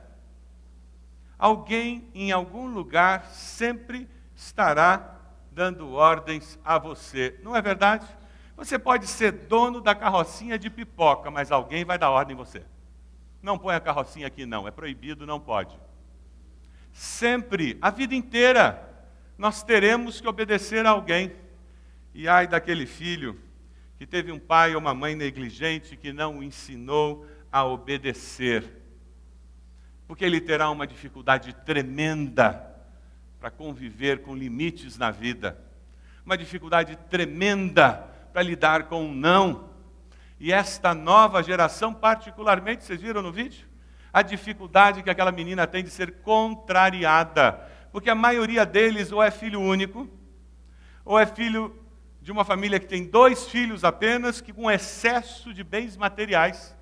Alguém 1.39 2.09
em 2.13 2.33
algum 2.33 2.67
lugar 2.67 3.27
sempre 3.27 4.09
estará 4.35 5.21
dando 5.53 5.93
ordens 5.93 6.59
a 6.65 6.77
você, 6.77 7.39
não 7.43 7.55
é 7.55 7.61
verdade? 7.61 8.05
Você 8.57 8.77
pode 8.77 9.07
ser 9.07 9.31
dono 9.31 9.79
da 9.79 9.95
carrocinha 9.95 10.59
de 10.59 10.69
pipoca, 10.69 11.31
mas 11.31 11.51
alguém 11.51 11.85
vai 11.85 11.97
dar 11.97 12.09
ordem 12.09 12.33
em 12.33 12.37
você. 12.37 12.65
Não 13.41 13.57
põe 13.57 13.75
a 13.75 13.79
carrocinha 13.79 14.27
aqui, 14.27 14.45
não, 14.45 14.67
é 14.67 14.71
proibido, 14.71 15.25
não 15.25 15.39
pode. 15.39 15.77
Sempre, 16.91 17.77
a 17.81 17.89
vida 17.89 18.15
inteira, 18.15 18.92
nós 19.37 19.63
teremos 19.63 20.21
que 20.21 20.27
obedecer 20.27 20.85
a 20.85 20.91
alguém. 20.91 21.31
E 22.13 22.27
ai 22.27 22.47
daquele 22.47 22.85
filho 22.85 23.39
que 23.97 24.05
teve 24.05 24.31
um 24.31 24.39
pai 24.39 24.73
ou 24.73 24.81
uma 24.81 24.93
mãe 24.93 25.15
negligente 25.15 25.95
que 25.95 26.13
não 26.13 26.39
o 26.39 26.43
ensinou 26.43 27.25
a 27.51 27.63
obedecer. 27.63 28.63
Porque 30.07 30.25
ele 30.25 30.41
terá 30.41 30.69
uma 30.69 30.85
dificuldade 30.85 31.53
tremenda 31.65 32.69
para 33.39 33.49
conviver 33.49 34.21
com 34.21 34.35
limites 34.35 34.97
na 34.97 35.11
vida, 35.11 35.57
uma 36.25 36.37
dificuldade 36.37 36.95
tremenda 37.09 37.93
para 38.31 38.41
lidar 38.41 38.83
com 38.83 39.03
um 39.03 39.13
não. 39.13 39.69
E 40.39 40.51
esta 40.51 40.93
nova 40.93 41.43
geração, 41.43 41.93
particularmente, 41.93 42.83
vocês 42.83 43.01
viram 43.01 43.21
no 43.21 43.31
vídeo? 43.31 43.67
A 44.11 44.21
dificuldade 44.21 45.03
que 45.03 45.09
aquela 45.09 45.31
menina 45.31 45.65
tem 45.65 45.83
de 45.83 45.89
ser 45.89 46.21
contrariada 46.21 47.69
porque 47.93 48.09
a 48.09 48.15
maioria 48.15 48.65
deles 48.65 49.11
ou 49.11 49.21
é 49.21 49.29
filho 49.29 49.61
único, 49.61 50.09
ou 51.05 51.19
é 51.19 51.27
filho 51.27 51.79
de 52.19 52.31
uma 52.31 52.43
família 52.43 52.79
que 52.79 52.87
tem 52.87 53.05
dois 53.05 53.47
filhos 53.47 53.83
apenas, 53.83 54.41
que 54.41 54.51
com 54.51 54.69
excesso 54.71 55.53
de 55.53 55.63
bens 55.63 55.95
materiais. 55.95 56.75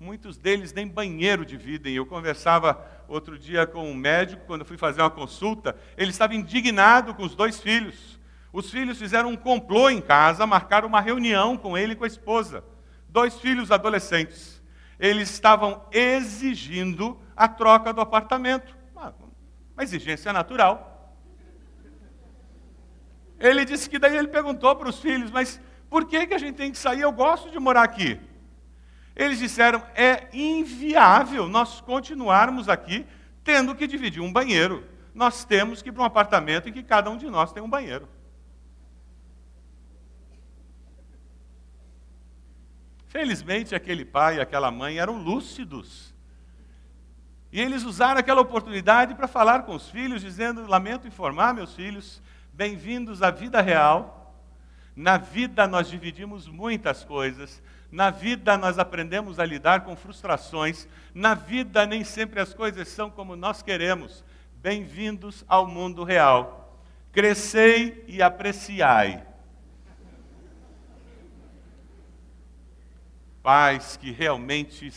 Muitos 0.00 0.38
deles 0.38 0.72
nem 0.72 0.88
banheiro 0.88 1.44
dividem. 1.44 1.94
Eu 1.94 2.06
conversava 2.06 2.82
outro 3.06 3.38
dia 3.38 3.66
com 3.66 3.84
um 3.84 3.94
médico, 3.94 4.46
quando 4.46 4.64
fui 4.64 4.78
fazer 4.78 5.02
uma 5.02 5.10
consulta, 5.10 5.76
ele 5.94 6.10
estava 6.10 6.34
indignado 6.34 7.14
com 7.14 7.22
os 7.22 7.34
dois 7.34 7.60
filhos. 7.60 8.18
Os 8.50 8.70
filhos 8.70 8.98
fizeram 8.98 9.28
um 9.28 9.36
complô 9.36 9.90
em 9.90 10.00
casa, 10.00 10.46
marcaram 10.46 10.88
uma 10.88 11.02
reunião 11.02 11.58
com 11.58 11.76
ele 11.76 11.92
e 11.92 11.96
com 11.96 12.04
a 12.04 12.08
esposa. 12.08 12.64
Dois 13.10 13.38
filhos 13.38 13.70
adolescentes. 13.70 14.62
Eles 14.98 15.28
estavam 15.28 15.84
exigindo 15.92 17.20
a 17.36 17.46
troca 17.46 17.92
do 17.92 18.00
apartamento. 18.00 18.80
Uma 19.74 19.82
exigência 19.82 20.32
natural. 20.32 21.16
Ele 23.38 23.64
disse 23.64 23.90
que 23.90 23.98
daí 23.98 24.16
ele 24.16 24.28
perguntou 24.28 24.74
para 24.76 24.88
os 24.88 25.00
filhos, 25.00 25.30
mas 25.30 25.60
por 25.90 26.06
que, 26.06 26.26
que 26.26 26.34
a 26.34 26.38
gente 26.38 26.56
tem 26.56 26.70
que 26.70 26.78
sair? 26.78 27.00
Eu 27.00 27.12
gosto 27.12 27.50
de 27.50 27.58
morar 27.58 27.82
aqui. 27.82 28.20
Eles 29.14 29.38
disseram, 29.38 29.82
é 29.94 30.28
inviável 30.32 31.48
nós 31.48 31.80
continuarmos 31.80 32.68
aqui 32.68 33.06
tendo 33.44 33.74
que 33.74 33.86
dividir 33.86 34.22
um 34.22 34.32
banheiro. 34.32 34.86
Nós 35.14 35.44
temos 35.44 35.82
que 35.82 35.88
ir 35.88 35.92
para 35.92 36.02
um 36.02 36.06
apartamento 36.06 36.68
em 36.68 36.72
que 36.72 36.82
cada 36.82 37.10
um 37.10 37.16
de 37.16 37.28
nós 37.28 37.52
tem 37.52 37.62
um 37.62 37.68
banheiro. 37.68 38.08
Felizmente, 43.08 43.74
aquele 43.74 44.06
pai 44.06 44.36
e 44.36 44.40
aquela 44.40 44.70
mãe 44.70 44.98
eram 44.98 45.18
lúcidos. 45.18 46.11
E 47.52 47.60
eles 47.60 47.84
usaram 47.84 48.18
aquela 48.18 48.40
oportunidade 48.40 49.14
para 49.14 49.28
falar 49.28 49.64
com 49.64 49.74
os 49.74 49.90
filhos, 49.90 50.22
dizendo: 50.22 50.66
Lamento 50.66 51.06
informar, 51.06 51.52
meus 51.52 51.74
filhos, 51.74 52.22
bem-vindos 52.50 53.22
à 53.22 53.30
vida 53.30 53.60
real. 53.60 54.34
Na 54.96 55.18
vida 55.18 55.66
nós 55.66 55.88
dividimos 55.88 56.48
muitas 56.48 57.04
coisas, 57.04 57.62
na 57.90 58.10
vida 58.10 58.56
nós 58.56 58.78
aprendemos 58.78 59.38
a 59.38 59.44
lidar 59.44 59.84
com 59.84 59.94
frustrações, 59.94 60.88
na 61.14 61.34
vida 61.34 61.86
nem 61.86 62.04
sempre 62.04 62.40
as 62.40 62.54
coisas 62.54 62.88
são 62.88 63.10
como 63.10 63.36
nós 63.36 63.62
queremos. 63.62 64.24
Bem-vindos 64.56 65.44
ao 65.46 65.66
mundo 65.66 66.04
real. 66.04 66.78
Crescei 67.12 68.02
e 68.08 68.22
apreciai. 68.22 69.26
Pais 73.42 73.96
que 73.98 74.10
realmente 74.10 74.90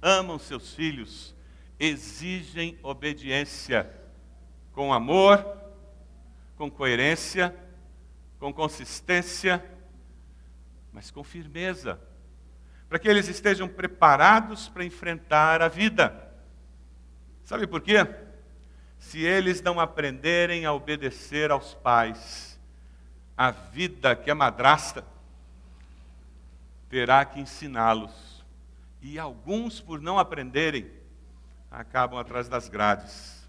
amam 0.00 0.38
seus 0.38 0.72
filhos, 0.72 1.34
exigem 1.78 2.78
obediência 2.82 3.90
com 4.72 4.92
amor, 4.92 5.44
com 6.56 6.70
coerência, 6.70 7.54
com 8.38 8.52
consistência, 8.52 9.64
mas 10.92 11.10
com 11.10 11.22
firmeza, 11.22 12.00
para 12.88 12.98
que 12.98 13.08
eles 13.08 13.28
estejam 13.28 13.68
preparados 13.68 14.68
para 14.68 14.84
enfrentar 14.84 15.62
a 15.62 15.68
vida. 15.68 16.32
Sabe 17.44 17.66
por 17.66 17.80
quê? 17.80 17.96
Se 18.98 19.20
eles 19.24 19.62
não 19.62 19.78
aprenderem 19.78 20.66
a 20.66 20.72
obedecer 20.72 21.50
aos 21.50 21.74
pais, 21.74 22.58
a 23.36 23.50
vida 23.50 24.16
que 24.16 24.30
é 24.30 24.34
madrasta 24.34 25.04
terá 26.88 27.24
que 27.24 27.38
ensiná-los. 27.40 28.44
E 29.00 29.18
alguns, 29.18 29.80
por 29.80 30.00
não 30.00 30.18
aprenderem, 30.18 30.90
acabam 31.70 32.18
atrás 32.18 32.48
das 32.48 32.68
grades. 32.68 33.48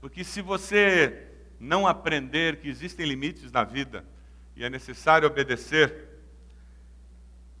Porque 0.00 0.22
se 0.22 0.42
você 0.42 1.26
não 1.58 1.86
aprender 1.86 2.60
que 2.60 2.68
existem 2.68 3.06
limites 3.06 3.50
na 3.50 3.64
vida 3.64 4.04
e 4.54 4.64
é 4.64 4.70
necessário 4.70 5.26
obedecer, 5.26 6.08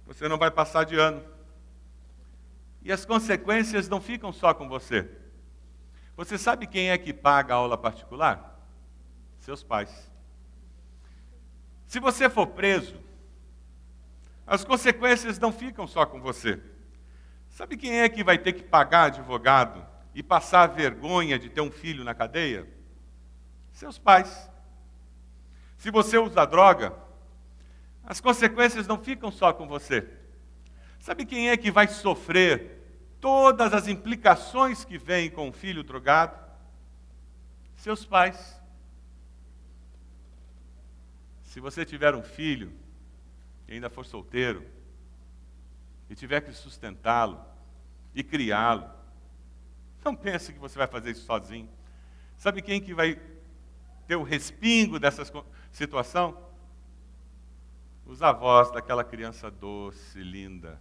você 0.06 0.28
não 0.28 0.38
vai 0.38 0.50
passar 0.50 0.84
de 0.84 0.96
ano, 0.96 1.22
E 2.86 2.92
as 2.92 3.04
consequências 3.04 3.88
não 3.88 4.00
ficam 4.00 4.32
só 4.32 4.54
com 4.54 4.68
você. 4.68 5.10
Você 6.16 6.38
sabe 6.38 6.68
quem 6.68 6.90
é 6.90 6.96
que 6.96 7.12
paga 7.12 7.52
a 7.52 7.56
aula 7.56 7.76
particular? 7.76 8.64
Seus 9.40 9.64
pais. 9.64 10.08
Se 11.84 11.98
você 11.98 12.30
for 12.30 12.46
preso, 12.46 12.94
as 14.46 14.64
consequências 14.64 15.36
não 15.36 15.50
ficam 15.50 15.84
só 15.84 16.06
com 16.06 16.20
você. 16.20 16.62
Sabe 17.56 17.74
quem 17.74 18.00
é 18.00 18.06
que 18.06 18.22
vai 18.22 18.36
ter 18.36 18.52
que 18.52 18.62
pagar 18.62 19.04
advogado 19.04 19.82
e 20.14 20.22
passar 20.22 20.64
a 20.64 20.66
vergonha 20.66 21.38
de 21.38 21.48
ter 21.48 21.62
um 21.62 21.70
filho 21.70 22.04
na 22.04 22.14
cadeia? 22.14 22.68
Seus 23.72 23.98
pais. 23.98 24.50
Se 25.78 25.90
você 25.90 26.18
usa 26.18 26.44
droga, 26.44 26.94
as 28.04 28.20
consequências 28.20 28.86
não 28.86 29.02
ficam 29.02 29.30
só 29.30 29.54
com 29.54 29.66
você. 29.66 30.06
Sabe 30.98 31.24
quem 31.24 31.48
é 31.48 31.56
que 31.56 31.70
vai 31.70 31.88
sofrer 31.88 33.16
todas 33.22 33.72
as 33.72 33.88
implicações 33.88 34.84
que 34.84 34.98
vêm 34.98 35.30
com 35.30 35.48
um 35.48 35.52
filho 35.52 35.82
drogado? 35.82 36.38
Seus 37.76 38.04
pais. 38.04 38.60
Se 41.42 41.58
você 41.58 41.86
tiver 41.86 42.14
um 42.14 42.22
filho 42.22 42.70
e 43.66 43.72
ainda 43.72 43.88
for 43.88 44.04
solteiro, 44.04 44.75
e 46.08 46.14
tiver 46.14 46.40
que 46.40 46.52
sustentá-lo 46.52 47.44
e 48.14 48.22
criá-lo, 48.22 48.88
não 50.04 50.14
pense 50.14 50.52
que 50.52 50.58
você 50.58 50.78
vai 50.78 50.86
fazer 50.86 51.10
isso 51.10 51.24
sozinho. 51.24 51.68
Sabe 52.36 52.62
quem 52.62 52.80
que 52.80 52.94
vai 52.94 53.20
ter 54.06 54.16
o 54.16 54.22
respingo 54.22 55.00
dessa 55.00 55.22
situação? 55.72 56.36
Os 58.04 58.22
avós 58.22 58.70
daquela 58.70 59.02
criança 59.02 59.50
doce, 59.50 60.22
linda. 60.22 60.80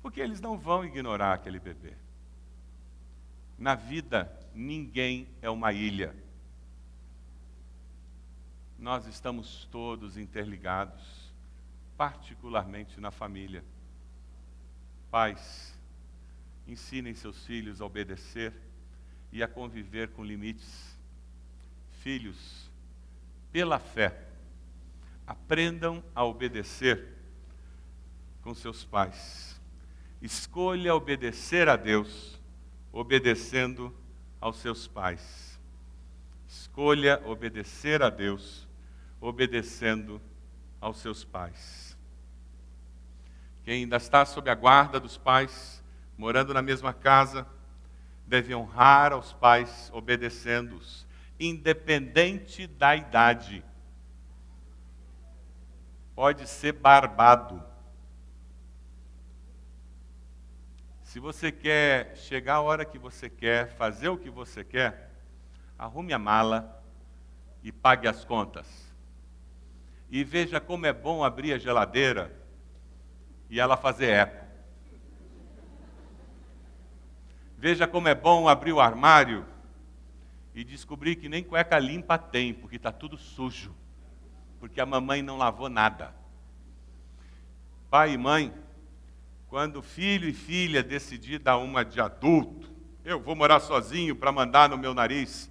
Porque 0.00 0.20
eles 0.20 0.40
não 0.40 0.56
vão 0.56 0.84
ignorar 0.84 1.32
aquele 1.32 1.58
bebê. 1.58 1.94
Na 3.58 3.74
vida, 3.74 4.30
ninguém 4.54 5.28
é 5.42 5.50
uma 5.50 5.72
ilha. 5.72 6.14
Nós 8.78 9.06
estamos 9.06 9.66
todos 9.70 10.16
interligados 10.16 11.23
particularmente 11.96 13.00
na 13.00 13.10
família. 13.10 13.64
Pais, 15.10 15.74
ensinem 16.66 17.14
seus 17.14 17.44
filhos 17.46 17.80
a 17.80 17.86
obedecer 17.86 18.52
e 19.32 19.42
a 19.42 19.48
conviver 19.48 20.08
com 20.08 20.24
limites. 20.24 20.96
Filhos, 22.00 22.70
pela 23.52 23.78
fé, 23.78 24.28
aprendam 25.26 26.02
a 26.14 26.24
obedecer 26.24 27.14
com 28.42 28.54
seus 28.54 28.84
pais. 28.84 29.60
Escolha 30.20 30.94
obedecer 30.94 31.68
a 31.68 31.76
Deus, 31.76 32.40
obedecendo 32.92 33.94
aos 34.40 34.56
seus 34.58 34.86
pais. 34.86 35.58
Escolha 36.46 37.20
obedecer 37.26 38.02
a 38.02 38.10
Deus, 38.10 38.68
obedecendo 39.20 40.20
aos 40.80 40.98
seus 40.98 41.24
pais. 41.24 41.83
Quem 43.64 43.84
ainda 43.84 43.96
está 43.96 44.26
sob 44.26 44.50
a 44.50 44.54
guarda 44.54 45.00
dos 45.00 45.16
pais, 45.16 45.82
morando 46.18 46.52
na 46.52 46.60
mesma 46.60 46.92
casa, 46.92 47.46
deve 48.26 48.54
honrar 48.54 49.12
aos 49.12 49.32
pais, 49.32 49.90
obedecendo-os, 49.94 51.06
independente 51.40 52.66
da 52.66 52.94
idade. 52.94 53.64
Pode 56.14 56.46
ser 56.46 56.72
barbado. 56.72 57.62
Se 61.02 61.18
você 61.18 61.50
quer 61.50 62.16
chegar 62.18 62.56
a 62.56 62.60
hora 62.60 62.84
que 62.84 62.98
você 62.98 63.30
quer, 63.30 63.68
fazer 63.76 64.10
o 64.10 64.18
que 64.18 64.28
você 64.28 64.62
quer, 64.62 65.10
arrume 65.78 66.12
a 66.12 66.18
mala 66.18 66.82
e 67.62 67.72
pague 67.72 68.06
as 68.06 68.26
contas. 68.26 68.66
E 70.10 70.22
veja 70.22 70.60
como 70.60 70.84
é 70.84 70.92
bom 70.92 71.24
abrir 71.24 71.54
a 71.54 71.58
geladeira 71.58 72.43
e 73.54 73.60
ela 73.60 73.76
fazer 73.76 74.06
eco. 74.06 74.44
Veja 77.56 77.86
como 77.86 78.08
é 78.08 78.14
bom 78.14 78.48
abrir 78.48 78.72
o 78.72 78.80
armário 78.80 79.46
e 80.52 80.64
descobrir 80.64 81.14
que 81.14 81.28
nem 81.28 81.44
cueca 81.44 81.78
limpa 81.78 82.18
tem, 82.18 82.52
porque 82.52 82.74
está 82.74 82.90
tudo 82.90 83.16
sujo, 83.16 83.72
porque 84.58 84.80
a 84.80 84.86
mamãe 84.86 85.22
não 85.22 85.38
lavou 85.38 85.68
nada. 85.68 86.12
Pai 87.88 88.14
e 88.14 88.18
mãe, 88.18 88.52
quando 89.46 89.80
filho 89.80 90.28
e 90.28 90.32
filha 90.32 90.82
decidir 90.82 91.38
dar 91.38 91.58
uma 91.58 91.84
de 91.84 92.00
adulto, 92.00 92.74
eu 93.04 93.20
vou 93.20 93.36
morar 93.36 93.60
sozinho 93.60 94.16
para 94.16 94.32
mandar 94.32 94.68
no 94.68 94.76
meu 94.76 94.92
nariz, 94.92 95.48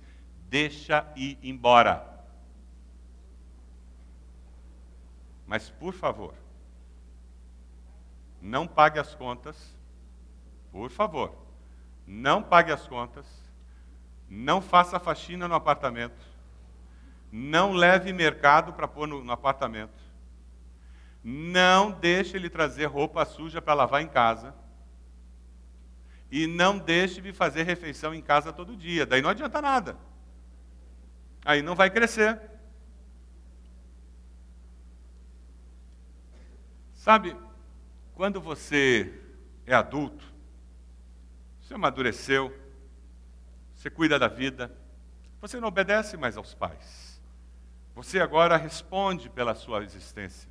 deixa 0.49 1.09
ir 1.15 1.39
embora. 1.41 2.05
Mas, 5.47 5.69
por 5.69 5.93
favor, 5.93 6.42
não 8.43 8.67
pague 8.67 8.99
as 8.99 9.15
contas, 9.15 9.73
por 10.69 10.89
favor. 10.91 11.33
Não 12.05 12.43
pague 12.43 12.73
as 12.73 12.85
contas. 12.85 13.25
Não 14.29 14.61
faça 14.61 14.99
faxina 14.99 15.47
no 15.47 15.55
apartamento. 15.55 16.25
Não 17.31 17.71
leve 17.71 18.11
mercado 18.11 18.73
para 18.73 18.85
pôr 18.85 19.07
no, 19.07 19.23
no 19.23 19.31
apartamento. 19.31 20.03
Não 21.23 21.91
deixe 21.91 22.35
ele 22.35 22.49
trazer 22.49 22.87
roupa 22.87 23.23
suja 23.23 23.61
para 23.61 23.75
lavar 23.75 24.01
em 24.01 24.09
casa. 24.09 24.53
E 26.29 26.45
não 26.45 26.77
deixe 26.77 27.21
de 27.21 27.31
fazer 27.31 27.63
refeição 27.63 28.13
em 28.13 28.21
casa 28.21 28.51
todo 28.51 28.75
dia. 28.75 29.05
Daí 29.05 29.21
não 29.21 29.29
adianta 29.29 29.61
nada. 29.61 29.97
Aí 31.45 31.61
não 31.61 31.75
vai 31.75 31.89
crescer. 31.89 32.41
Sabe, 36.93 37.35
quando 38.15 38.39
você 38.39 39.13
é 39.65 39.73
adulto, 39.73 40.23
você 41.61 41.73
amadureceu, 41.73 42.55
você 43.75 43.89
cuida 43.89 44.19
da 44.19 44.27
vida, 44.27 44.75
você 45.41 45.59
não 45.59 45.67
obedece 45.67 46.15
mais 46.15 46.37
aos 46.37 46.53
pais. 46.53 47.21
Você 47.95 48.19
agora 48.19 48.57
responde 48.57 49.29
pela 49.29 49.53
sua 49.53 49.83
existência. 49.83 50.49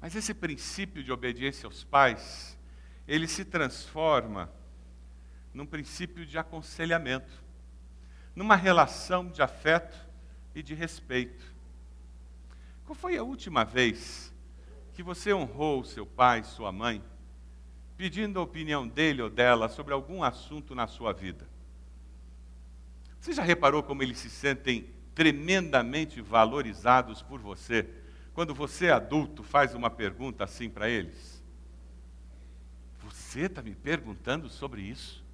Mas 0.00 0.14
esse 0.14 0.34
princípio 0.34 1.02
de 1.02 1.12
obediência 1.12 1.66
aos 1.66 1.84
pais, 1.84 2.58
ele 3.06 3.26
se 3.26 3.44
transforma 3.44 4.50
num 5.52 5.64
princípio 5.64 6.26
de 6.26 6.36
aconselhamento, 6.36 7.32
numa 8.34 8.56
relação 8.56 9.30
de 9.30 9.40
afeto 9.40 9.96
e 10.54 10.62
de 10.62 10.74
respeito. 10.74 11.54
Qual 12.84 12.94
foi 12.94 13.16
a 13.16 13.22
última 13.22 13.64
vez 13.64 14.33
que 14.94 15.02
você 15.02 15.34
honrou 15.34 15.84
seu 15.84 16.06
pai, 16.06 16.44
sua 16.44 16.70
mãe, 16.70 17.02
pedindo 17.96 18.38
a 18.38 18.42
opinião 18.42 18.86
dele 18.86 19.22
ou 19.22 19.28
dela 19.28 19.68
sobre 19.68 19.92
algum 19.92 20.22
assunto 20.22 20.74
na 20.74 20.86
sua 20.86 21.12
vida. 21.12 21.46
Você 23.20 23.32
já 23.32 23.42
reparou 23.42 23.82
como 23.82 24.02
eles 24.02 24.18
se 24.18 24.30
sentem 24.30 24.88
tremendamente 25.14 26.20
valorizados 26.20 27.22
por 27.22 27.40
você 27.40 27.88
quando 28.32 28.54
você, 28.54 28.90
adulto, 28.90 29.42
faz 29.42 29.74
uma 29.74 29.88
pergunta 29.88 30.44
assim 30.44 30.68
para 30.68 30.88
eles? 30.88 31.42
Você 33.04 33.42
está 33.42 33.62
me 33.62 33.74
perguntando 33.74 34.48
sobre 34.48 34.82
isso? 34.82 35.24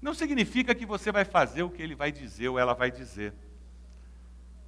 Não 0.00 0.14
significa 0.14 0.74
que 0.74 0.86
você 0.86 1.10
vai 1.10 1.24
fazer 1.24 1.62
o 1.62 1.70
que 1.70 1.82
ele 1.82 1.94
vai 1.94 2.12
dizer 2.12 2.48
ou 2.48 2.58
ela 2.58 2.74
vai 2.74 2.90
dizer 2.90 3.34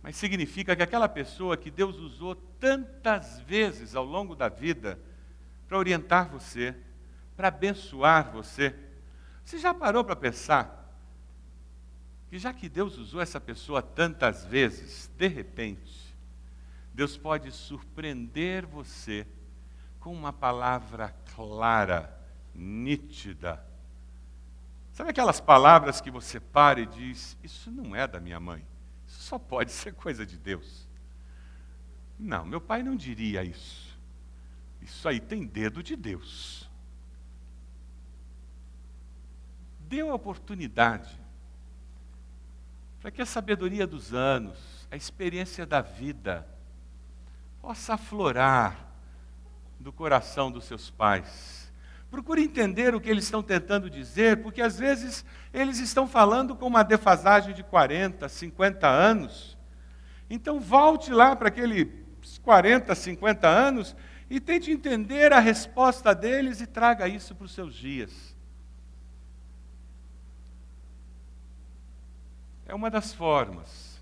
mas 0.02 0.16
significa 0.16 0.74
que 0.74 0.82
aquela 0.82 1.08
pessoa 1.08 1.56
que 1.56 1.70
Deus 1.70 1.96
usou 1.96 2.34
tantas 2.34 3.40
vezes 3.40 3.94
ao 3.94 4.04
longo 4.04 4.34
da 4.34 4.48
vida 4.48 4.98
para 5.68 5.78
orientar 5.78 6.28
você, 6.28 6.74
para 7.36 7.48
abençoar 7.48 8.32
você, 8.32 8.74
você 9.44 9.58
já 9.58 9.74
parou 9.74 10.04
para 10.04 10.16
pensar 10.16 10.78
que 12.28 12.38
já 12.38 12.52
que 12.52 12.68
Deus 12.68 12.96
usou 12.96 13.20
essa 13.20 13.40
pessoa 13.40 13.82
tantas 13.82 14.44
vezes, 14.44 15.10
de 15.18 15.26
repente, 15.26 16.16
Deus 16.94 17.16
pode 17.16 17.50
surpreender 17.50 18.64
você 18.64 19.26
com 19.98 20.12
uma 20.12 20.32
palavra 20.32 21.14
clara, 21.34 22.16
nítida. 22.54 23.64
Sabe 24.92 25.10
aquelas 25.10 25.40
palavras 25.40 26.00
que 26.00 26.10
você 26.10 26.38
para 26.38 26.80
e 26.80 26.86
diz: 26.86 27.36
Isso 27.42 27.70
não 27.70 27.94
é 27.94 28.06
da 28.06 28.20
minha 28.20 28.38
mãe 28.40 28.64
só 29.30 29.38
pode 29.38 29.70
ser 29.70 29.94
coisa 29.94 30.26
de 30.26 30.36
Deus. 30.36 30.88
Não, 32.18 32.44
meu 32.44 32.60
pai 32.60 32.82
não 32.82 32.96
diria 32.96 33.44
isso. 33.44 33.96
Isso 34.82 35.08
aí 35.08 35.20
tem 35.20 35.46
dedo 35.46 35.84
de 35.84 35.94
Deus. 35.94 36.68
Deu 39.88 40.10
a 40.10 40.14
oportunidade 40.16 41.16
para 43.00 43.12
que 43.12 43.22
a 43.22 43.26
sabedoria 43.26 43.86
dos 43.86 44.12
anos, 44.12 44.58
a 44.90 44.96
experiência 44.96 45.64
da 45.64 45.80
vida, 45.80 46.44
possa 47.60 47.94
aflorar 47.94 48.92
do 49.78 49.92
coração 49.92 50.50
dos 50.50 50.64
seus 50.64 50.90
pais. 50.90 51.59
Procure 52.10 52.42
entender 52.42 52.94
o 52.94 53.00
que 53.00 53.08
eles 53.08 53.24
estão 53.24 53.42
tentando 53.42 53.88
dizer, 53.88 54.42
porque 54.42 54.60
às 54.60 54.78
vezes 54.78 55.24
eles 55.54 55.78
estão 55.78 56.08
falando 56.08 56.56
com 56.56 56.66
uma 56.66 56.82
defasagem 56.82 57.54
de 57.54 57.62
40, 57.62 58.28
50 58.28 58.88
anos. 58.88 59.56
Então 60.28 60.58
volte 60.58 61.12
lá 61.12 61.36
para 61.36 61.48
aqueles 61.48 61.86
40, 62.42 62.94
50 62.94 63.46
anos 63.46 63.96
e 64.28 64.40
tente 64.40 64.70
entender 64.70 65.32
a 65.32 65.38
resposta 65.38 66.14
deles 66.14 66.60
e 66.60 66.66
traga 66.66 67.06
isso 67.06 67.34
para 67.34 67.44
os 67.46 67.52
seus 67.52 67.74
dias. 67.74 68.36
É 72.66 72.74
uma 72.74 72.90
das 72.90 73.12
formas 73.12 74.00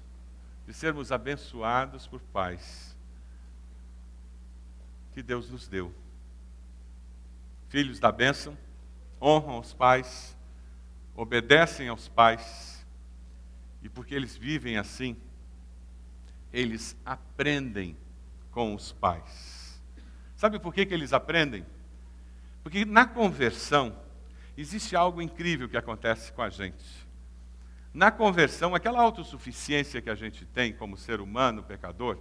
de 0.66 0.74
sermos 0.74 1.10
abençoados 1.10 2.06
por 2.06 2.20
pais 2.20 2.94
que 5.14 5.22
Deus 5.22 5.50
nos 5.50 5.66
deu. 5.66 5.92
Filhos 7.68 7.98
da 7.98 8.10
bênção, 8.10 8.56
honram 9.20 9.58
os 9.58 9.74
pais, 9.74 10.36
obedecem 11.14 11.88
aos 11.88 12.08
pais, 12.08 12.86
e 13.82 13.88
porque 13.88 14.14
eles 14.14 14.36
vivem 14.36 14.76
assim, 14.76 15.16
eles 16.52 16.96
aprendem 17.04 17.96
com 18.50 18.74
os 18.74 18.92
pais. 18.92 19.80
Sabe 20.36 20.58
por 20.58 20.72
que, 20.72 20.86
que 20.86 20.94
eles 20.94 21.12
aprendem? 21.12 21.66
Porque 22.62 22.84
na 22.84 23.04
conversão 23.04 23.96
existe 24.56 24.96
algo 24.96 25.20
incrível 25.20 25.68
que 25.68 25.76
acontece 25.76 26.32
com 26.32 26.42
a 26.42 26.50
gente. 26.50 27.06
Na 27.92 28.10
conversão, 28.10 28.74
aquela 28.74 29.00
autossuficiência 29.00 30.00
que 30.00 30.10
a 30.10 30.14
gente 30.14 30.44
tem 30.44 30.72
como 30.72 30.96
ser 30.96 31.20
humano, 31.20 31.62
pecador, 31.62 32.18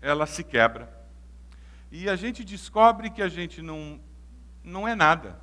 ela 0.00 0.26
se 0.26 0.44
quebra. 0.44 0.92
E 1.90 2.08
a 2.08 2.16
gente 2.16 2.44
descobre 2.44 3.10
que 3.10 3.22
a 3.22 3.28
gente 3.28 3.62
não, 3.62 4.00
não 4.66 4.86
é 4.86 4.94
nada. 4.94 5.38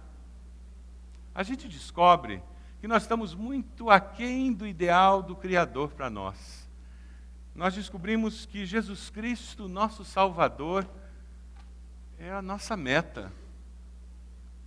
A 1.34 1.42
gente 1.42 1.68
descobre 1.68 2.44
que 2.82 2.88
nós 2.88 3.04
estamos 3.04 3.34
muito 3.34 3.90
aquém 3.90 4.52
do 4.52 4.68
ideal 4.68 5.24
do 5.24 5.36
Criador 5.36 5.92
para 5.92 6.10
nós. 6.10 6.70
Nós 7.56 7.74
descobrimos 7.74 8.46
que 8.46 8.66
Jesus 8.66 9.10
Cristo, 9.10 9.70
nosso 9.70 10.04
Salvador, 10.04 10.86
é 12.20 12.32
a 12.32 12.42
nossa 12.42 12.76
meta. 12.76 13.32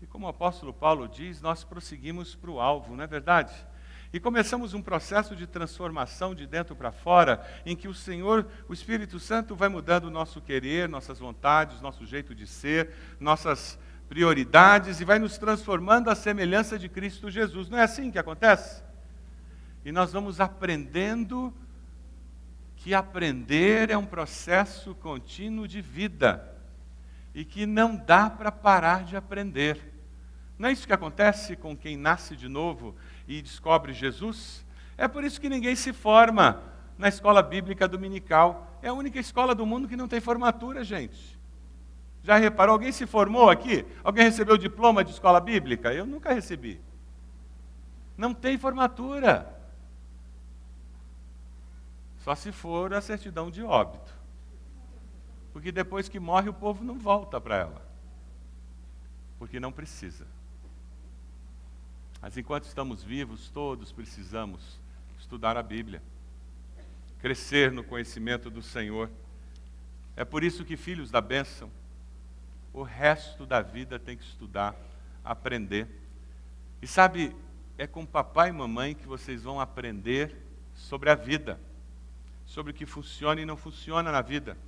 E 0.00 0.06
como 0.06 0.26
o 0.26 0.30
apóstolo 0.30 0.72
Paulo 0.72 1.06
diz, 1.06 1.42
nós 1.42 1.62
prosseguimos 1.62 2.34
para 2.34 2.50
o 2.50 2.60
alvo, 2.60 2.96
não 2.96 3.04
é 3.04 3.06
verdade? 3.06 3.52
E 4.12 4.18
começamos 4.18 4.72
um 4.72 4.80
processo 4.80 5.36
de 5.36 5.46
transformação 5.46 6.34
de 6.34 6.46
dentro 6.46 6.74
para 6.74 6.92
fora, 6.92 7.44
em 7.66 7.76
que 7.76 7.88
o 7.88 7.94
Senhor, 7.94 8.46
o 8.68 8.72
Espírito 8.72 9.18
Santo, 9.18 9.54
vai 9.54 9.68
mudando 9.68 10.04
o 10.04 10.10
nosso 10.10 10.40
querer, 10.40 10.88
nossas 10.88 11.18
vontades, 11.18 11.80
nosso 11.80 12.06
jeito 12.06 12.34
de 12.34 12.46
ser, 12.46 12.94
nossas 13.20 13.78
prioridades 14.08 15.00
e 15.00 15.04
vai 15.04 15.18
nos 15.18 15.36
transformando 15.38 16.10
à 16.10 16.14
semelhança 16.14 16.78
de 16.78 16.88
Cristo 16.88 17.30
Jesus. 17.30 17.68
Não 17.68 17.78
é 17.78 17.82
assim 17.82 18.10
que 18.10 18.18
acontece? 18.18 18.82
E 19.84 19.92
nós 19.92 20.12
vamos 20.12 20.40
aprendendo 20.40 21.52
que 22.76 22.94
aprender 22.94 23.90
é 23.90 23.96
um 23.96 24.06
processo 24.06 24.94
contínuo 24.94 25.66
de 25.66 25.80
vida 25.80 26.56
e 27.34 27.44
que 27.44 27.66
não 27.66 27.96
dá 27.96 28.30
para 28.30 28.50
parar 28.52 29.04
de 29.04 29.16
aprender. 29.16 29.92
Não 30.58 30.68
é 30.68 30.72
isso 30.72 30.86
que 30.86 30.92
acontece 30.92 31.54
com 31.54 31.76
quem 31.76 31.96
nasce 31.96 32.34
de 32.34 32.48
novo 32.48 32.94
e 33.28 33.42
descobre 33.42 33.92
Jesus. 33.92 34.64
É 34.96 35.06
por 35.06 35.22
isso 35.22 35.40
que 35.40 35.48
ninguém 35.48 35.76
se 35.76 35.92
forma 35.92 36.62
na 36.96 37.08
escola 37.08 37.42
bíblica 37.42 37.86
dominical. 37.86 38.78
É 38.82 38.88
a 38.88 38.94
única 38.94 39.18
escola 39.18 39.54
do 39.54 39.66
mundo 39.66 39.88
que 39.88 39.96
não 39.96 40.08
tem 40.08 40.20
formatura, 40.20 40.82
gente. 40.82 41.35
Já 42.26 42.36
reparou? 42.38 42.72
Alguém 42.72 42.90
se 42.90 43.06
formou 43.06 43.48
aqui? 43.48 43.86
Alguém 44.02 44.24
recebeu 44.24 44.58
diploma 44.58 45.04
de 45.04 45.12
escola 45.12 45.38
bíblica? 45.38 45.94
Eu 45.94 46.04
nunca 46.04 46.34
recebi. 46.34 46.80
Não 48.18 48.34
tem 48.34 48.58
formatura. 48.58 49.56
Só 52.18 52.34
se 52.34 52.50
for 52.50 52.92
a 52.92 53.00
certidão 53.00 53.48
de 53.48 53.62
óbito. 53.62 54.12
Porque 55.52 55.70
depois 55.70 56.08
que 56.08 56.18
morre, 56.18 56.48
o 56.48 56.52
povo 56.52 56.82
não 56.82 56.98
volta 56.98 57.40
para 57.40 57.58
ela. 57.58 57.82
Porque 59.38 59.60
não 59.60 59.70
precisa. 59.70 60.26
Mas 62.20 62.36
enquanto 62.36 62.64
estamos 62.64 63.04
vivos, 63.04 63.50
todos 63.50 63.92
precisamos 63.92 64.80
estudar 65.16 65.56
a 65.56 65.62
Bíblia, 65.62 66.02
crescer 67.20 67.70
no 67.70 67.84
conhecimento 67.84 68.50
do 68.50 68.62
Senhor. 68.62 69.08
É 70.16 70.24
por 70.24 70.42
isso 70.42 70.64
que, 70.64 70.76
filhos 70.76 71.08
da 71.08 71.20
bênção, 71.20 71.70
o 72.76 72.82
resto 72.82 73.46
da 73.46 73.62
vida 73.62 73.98
tem 73.98 74.18
que 74.18 74.22
estudar, 74.22 74.76
aprender. 75.24 75.88
E 76.82 76.86
sabe, 76.86 77.34
é 77.78 77.86
com 77.86 78.04
papai 78.04 78.50
e 78.50 78.52
mamãe 78.52 78.94
que 78.94 79.06
vocês 79.06 79.44
vão 79.44 79.58
aprender 79.58 80.36
sobre 80.74 81.08
a 81.08 81.14
vida, 81.14 81.58
sobre 82.44 82.72
o 82.72 82.74
que 82.74 82.84
funciona 82.84 83.40
e 83.40 83.46
não 83.46 83.56
funciona 83.56 84.12
na 84.12 84.20
vida, 84.20 84.58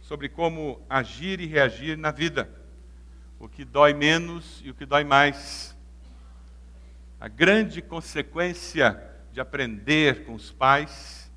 sobre 0.00 0.30
como 0.30 0.80
agir 0.88 1.38
e 1.38 1.44
reagir 1.44 1.98
na 1.98 2.10
vida, 2.10 2.50
o 3.38 3.46
que 3.46 3.62
dói 3.62 3.92
menos 3.92 4.62
e 4.64 4.70
o 4.70 4.74
que 4.74 4.86
dói 4.86 5.04
mais 5.04 5.76
a 7.20 7.28
grande 7.28 7.82
consequência 7.82 8.98
de 9.34 9.40
aprender 9.40 10.24
com 10.24 10.32
os 10.32 10.50
pais 10.50 11.30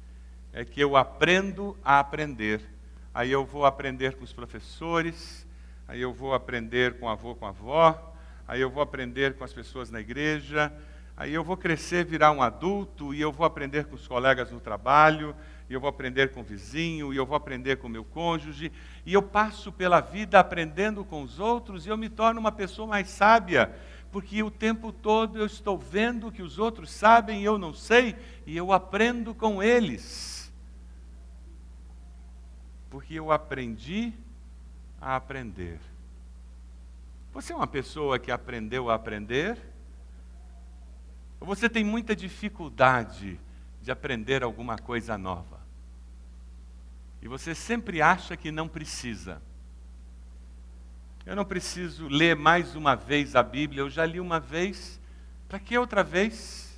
é 0.53 0.63
que 0.63 0.79
eu 0.79 0.95
aprendo 0.95 1.77
a 1.83 1.99
aprender. 1.99 2.61
Aí 3.13 3.29
eu 3.29 3.43
vou 3.43 3.65
aprender 3.65 4.15
com 4.15 4.23
os 4.23 4.31
professores, 4.31 5.45
aí 5.91 5.99
eu 5.99 6.13
vou 6.13 6.33
aprender 6.33 6.97
com 6.99 7.09
avô, 7.09 7.35
com 7.35 7.45
avó, 7.45 8.13
aí 8.47 8.61
eu 8.61 8.69
vou 8.69 8.81
aprender 8.81 9.33
com 9.33 9.43
as 9.43 9.51
pessoas 9.51 9.91
na 9.91 9.99
igreja, 9.99 10.71
aí 11.17 11.33
eu 11.33 11.43
vou 11.43 11.57
crescer, 11.57 12.05
virar 12.05 12.31
um 12.31 12.41
adulto, 12.41 13.13
e 13.13 13.19
eu 13.19 13.29
vou 13.29 13.45
aprender 13.45 13.83
com 13.83 13.95
os 13.95 14.07
colegas 14.07 14.49
no 14.51 14.61
trabalho, 14.61 15.35
e 15.69 15.73
eu 15.73 15.81
vou 15.81 15.89
aprender 15.89 16.31
com 16.31 16.39
o 16.39 16.43
vizinho, 16.45 17.13
e 17.13 17.17
eu 17.17 17.25
vou 17.25 17.35
aprender 17.35 17.75
com 17.75 17.87
o 17.87 17.89
meu 17.89 18.05
cônjuge, 18.05 18.71
e 19.05 19.13
eu 19.13 19.21
passo 19.21 19.69
pela 19.69 19.99
vida 19.99 20.39
aprendendo 20.39 21.03
com 21.03 21.23
os 21.23 21.39
outros, 21.39 21.85
e 21.85 21.89
eu 21.89 21.97
me 21.97 22.07
torno 22.07 22.39
uma 22.39 22.53
pessoa 22.53 22.87
mais 22.87 23.09
sábia, 23.09 23.75
porque 24.13 24.41
o 24.41 24.49
tempo 24.49 24.93
todo 24.93 25.39
eu 25.39 25.45
estou 25.45 25.77
vendo 25.77 26.31
que 26.31 26.41
os 26.41 26.57
outros 26.57 26.89
sabem 26.89 27.41
e 27.41 27.43
eu 27.43 27.57
não 27.57 27.73
sei, 27.73 28.15
e 28.45 28.55
eu 28.55 28.71
aprendo 28.71 29.35
com 29.35 29.61
eles. 29.61 30.53
Porque 32.89 33.15
eu 33.15 33.29
aprendi 33.29 34.13
a 35.01 35.15
aprender. 35.15 35.79
Você 37.33 37.51
é 37.51 37.55
uma 37.55 37.67
pessoa 37.67 38.19
que 38.19 38.31
aprendeu 38.31 38.89
a 38.89 38.95
aprender? 38.95 39.57
Ou 41.39 41.47
você 41.47 41.67
tem 41.67 41.83
muita 41.83 42.15
dificuldade 42.15 43.39
de 43.81 43.91
aprender 43.91 44.43
alguma 44.43 44.77
coisa 44.77 45.17
nova? 45.17 45.59
E 47.21 47.27
você 47.27 47.55
sempre 47.55 48.01
acha 48.01 48.37
que 48.37 48.51
não 48.51 48.67
precisa. 48.67 49.41
Eu 51.25 51.35
não 51.35 51.45
preciso 51.45 52.07
ler 52.07 52.35
mais 52.35 52.75
uma 52.75 52.95
vez 52.95 53.35
a 53.35 53.43
Bíblia, 53.43 53.81
eu 53.81 53.89
já 53.89 54.05
li 54.05 54.19
uma 54.19 54.39
vez, 54.39 54.99
para 55.47 55.59
que 55.59 55.77
outra 55.77 56.03
vez? 56.03 56.71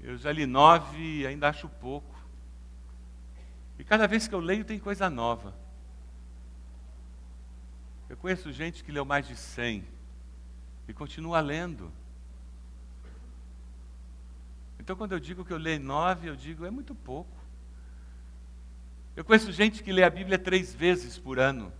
Eu 0.00 0.16
já 0.16 0.30
li 0.30 0.46
nove 0.46 1.20
e 1.20 1.26
ainda 1.26 1.48
acho 1.48 1.68
pouco. 1.68 2.13
E 3.78 3.84
cada 3.84 4.06
vez 4.06 4.28
que 4.28 4.34
eu 4.34 4.40
leio 4.40 4.64
tem 4.64 4.78
coisa 4.78 5.10
nova. 5.10 5.54
Eu 8.08 8.16
conheço 8.16 8.52
gente 8.52 8.84
que 8.84 8.92
leu 8.92 9.04
mais 9.04 9.26
de 9.26 9.36
cem 9.36 9.84
e 10.86 10.92
continua 10.92 11.40
lendo. 11.40 11.90
Então, 14.78 14.94
quando 14.94 15.12
eu 15.12 15.20
digo 15.20 15.44
que 15.44 15.52
eu 15.52 15.56
leio 15.56 15.80
nove, 15.80 16.28
eu 16.28 16.36
digo 16.36 16.64
é 16.64 16.70
muito 16.70 16.94
pouco. 16.94 17.34
Eu 19.16 19.24
conheço 19.24 19.50
gente 19.50 19.82
que 19.82 19.92
lê 19.92 20.02
a 20.02 20.10
Bíblia 20.10 20.38
três 20.38 20.74
vezes 20.74 21.18
por 21.18 21.38
ano. 21.38 21.72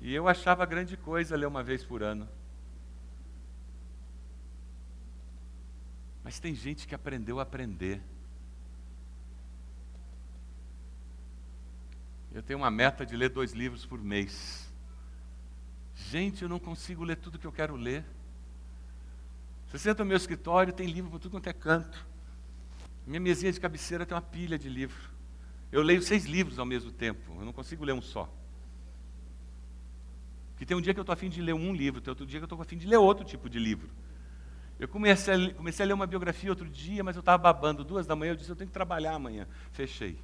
E 0.00 0.12
eu 0.12 0.28
achava 0.28 0.66
grande 0.66 0.96
coisa 0.96 1.36
ler 1.36 1.46
uma 1.46 1.62
vez 1.62 1.84
por 1.84 2.02
ano. 2.02 2.28
Mas 6.24 6.38
tem 6.38 6.54
gente 6.54 6.86
que 6.86 6.94
aprendeu 6.94 7.38
a 7.38 7.42
aprender. 7.42 8.02
Eu 12.34 12.42
tenho 12.42 12.58
uma 12.58 12.70
meta 12.70 13.04
de 13.04 13.14
ler 13.14 13.28
dois 13.28 13.52
livros 13.52 13.84
por 13.84 14.02
mês. 14.02 14.72
Gente, 15.94 16.42
eu 16.42 16.48
não 16.48 16.58
consigo 16.58 17.04
ler 17.04 17.16
tudo 17.16 17.38
que 17.38 17.46
eu 17.46 17.52
quero 17.52 17.76
ler. 17.76 18.04
Você 19.66 19.78
senta 19.78 20.02
no 20.02 20.08
meu 20.08 20.16
escritório, 20.16 20.72
tem 20.72 20.86
livro 20.86 21.10
por 21.10 21.18
tudo 21.18 21.32
quanto 21.32 21.48
é 21.48 21.52
canto. 21.52 22.06
Minha 23.06 23.20
mesinha 23.20 23.52
de 23.52 23.60
cabeceira 23.60 24.06
tem 24.06 24.14
uma 24.14 24.22
pilha 24.22 24.58
de 24.58 24.68
livro. 24.68 25.10
Eu 25.70 25.82
leio 25.82 26.02
seis 26.02 26.24
livros 26.24 26.58
ao 26.58 26.66
mesmo 26.66 26.90
tempo, 26.90 27.34
eu 27.38 27.44
não 27.44 27.52
consigo 27.52 27.84
ler 27.84 27.92
um 27.92 28.02
só. 28.02 28.30
Porque 30.52 30.66
tem 30.66 30.76
um 30.76 30.80
dia 30.80 30.92
que 30.92 31.00
eu 31.00 31.02
estou 31.02 31.14
afim 31.14 31.28
de 31.28 31.40
ler 31.40 31.54
um 31.54 31.74
livro, 31.74 32.00
tem 32.00 32.10
outro 32.10 32.26
dia 32.26 32.38
que 32.38 32.44
eu 32.44 32.46
estou 32.46 32.60
afim 32.60 32.76
de 32.76 32.86
ler 32.86 32.98
outro 32.98 33.24
tipo 33.24 33.48
de 33.48 33.58
livro. 33.58 33.90
Eu 34.78 34.88
comecei 34.88 35.34
a, 35.34 35.54
comecei 35.54 35.84
a 35.84 35.86
ler 35.86 35.94
uma 35.94 36.06
biografia 36.06 36.50
outro 36.50 36.68
dia, 36.68 37.02
mas 37.02 37.16
eu 37.16 37.20
estava 37.20 37.42
babando, 37.42 37.82
duas 37.84 38.06
da 38.06 38.14
manhã, 38.14 38.32
eu 38.32 38.36
disse, 38.36 38.50
eu 38.50 38.56
tenho 38.56 38.68
que 38.68 38.74
trabalhar 38.74 39.14
amanhã. 39.14 39.46
Fechei. 39.72 40.18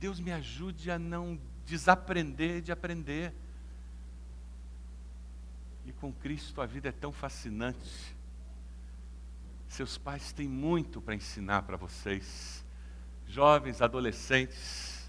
Deus 0.00 0.18
me 0.18 0.32
ajude 0.32 0.90
a 0.90 0.98
não 0.98 1.38
desaprender 1.66 2.62
de 2.62 2.72
aprender. 2.72 3.34
E 5.84 5.92
com 5.92 6.10
Cristo 6.10 6.62
a 6.62 6.66
vida 6.66 6.88
é 6.88 6.92
tão 6.92 7.12
fascinante. 7.12 8.16
Seus 9.68 9.98
pais 9.98 10.32
têm 10.32 10.48
muito 10.48 11.02
para 11.02 11.14
ensinar 11.14 11.62
para 11.62 11.76
vocês. 11.76 12.64
Jovens, 13.26 13.82
adolescentes, 13.82 15.08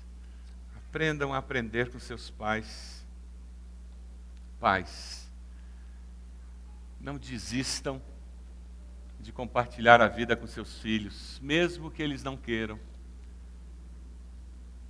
aprendam 0.75 1.33
a 1.33 1.37
aprender 1.37 1.89
com 1.89 1.97
seus 1.97 2.29
pais. 2.29 3.07
Pais, 4.59 5.31
não 6.99 7.17
desistam 7.17 8.01
de 9.21 9.31
compartilhar 9.31 10.01
a 10.01 10.07
vida 10.07 10.35
com 10.35 10.45
seus 10.45 10.79
filhos, 10.79 11.39
mesmo 11.41 11.89
que 11.89 12.03
eles 12.03 12.23
não 12.23 12.35
queiram. 12.35 12.77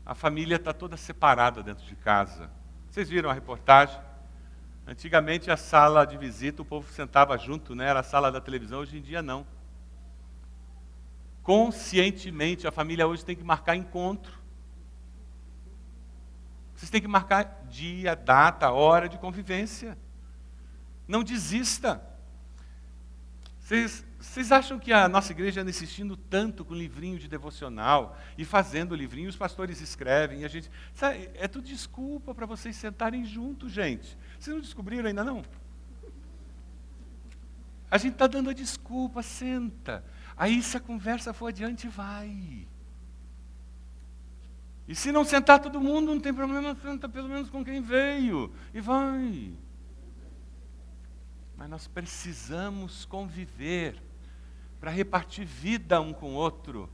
A 0.05 0.15
família 0.15 0.55
está 0.55 0.73
toda 0.73 0.97
separada 0.97 1.61
dentro 1.61 1.85
de 1.85 1.95
casa. 1.95 2.49
Vocês 2.89 3.09
viram 3.09 3.29
a 3.29 3.33
reportagem? 3.33 3.99
Antigamente 4.85 5.51
a 5.51 5.57
sala 5.57 6.05
de 6.05 6.17
visita 6.17 6.61
o 6.61 6.65
povo 6.65 6.91
sentava 6.91 7.37
junto, 7.37 7.75
né? 7.75 7.85
Era 7.87 7.99
a 7.99 8.03
sala 8.03 8.31
da 8.31 8.41
televisão, 8.41 8.79
hoje 8.79 8.97
em 8.97 9.01
dia 9.01 9.21
não. 9.21 9.45
Conscientemente 11.43 12.67
a 12.67 12.71
família 12.71 13.07
hoje 13.07 13.23
tem 13.23 13.35
que 13.35 13.43
marcar 13.43 13.75
encontro. 13.75 14.41
Vocês 16.75 16.89
têm 16.89 17.01
que 17.01 17.07
marcar 17.07 17.63
dia, 17.69 18.15
data, 18.15 18.71
hora 18.71 19.07
de 19.07 19.17
convivência. 19.19 19.97
Não 21.07 21.23
desista. 21.23 22.01
Vocês, 23.59 24.03
vocês 24.21 24.51
acham 24.51 24.77
que 24.77 24.93
a 24.93 25.09
nossa 25.09 25.31
igreja 25.31 25.61
anda 25.61 25.71
insistindo 25.71 26.15
tanto 26.15 26.63
com 26.63 26.75
livrinho 26.75 27.17
de 27.17 27.27
devocional 27.27 28.15
e 28.37 28.45
fazendo 28.45 28.95
livrinho, 28.95 29.27
os 29.27 29.35
pastores 29.35 29.81
escrevem 29.81 30.41
e 30.41 30.45
a 30.45 30.47
gente. 30.47 30.69
Sabe, 30.93 31.27
é 31.33 31.47
tudo 31.47 31.65
desculpa 31.65 32.35
para 32.35 32.45
vocês 32.45 32.75
sentarem 32.75 33.25
juntos, 33.25 33.71
gente. 33.71 34.15
Vocês 34.39 34.53
não 34.53 34.61
descobriram 34.61 35.07
ainda 35.07 35.23
não? 35.23 35.41
A 37.89 37.97
gente 37.97 38.13
está 38.13 38.27
dando 38.27 38.51
a 38.51 38.53
desculpa, 38.53 39.23
senta. 39.23 40.05
Aí 40.37 40.61
se 40.61 40.77
a 40.77 40.79
conversa 40.79 41.33
for 41.33 41.47
adiante, 41.47 41.87
vai. 41.87 42.67
E 44.87 44.93
se 44.93 45.11
não 45.11 45.25
sentar 45.25 45.59
todo 45.59 45.81
mundo, 45.81 46.13
não 46.13 46.21
tem 46.21 46.33
problema, 46.33 46.75
senta 46.75 47.09
pelo 47.09 47.27
menos 47.27 47.49
com 47.49 47.65
quem 47.65 47.81
veio. 47.81 48.53
E 48.71 48.79
vai. 48.79 49.51
Mas 51.57 51.69
nós 51.69 51.87
precisamos 51.87 53.03
conviver 53.03 54.10
para 54.81 54.89
repartir 54.89 55.45
vida 55.45 56.01
um 56.01 56.11
com 56.11 56.31
o 56.31 56.33
outro. 56.33 56.89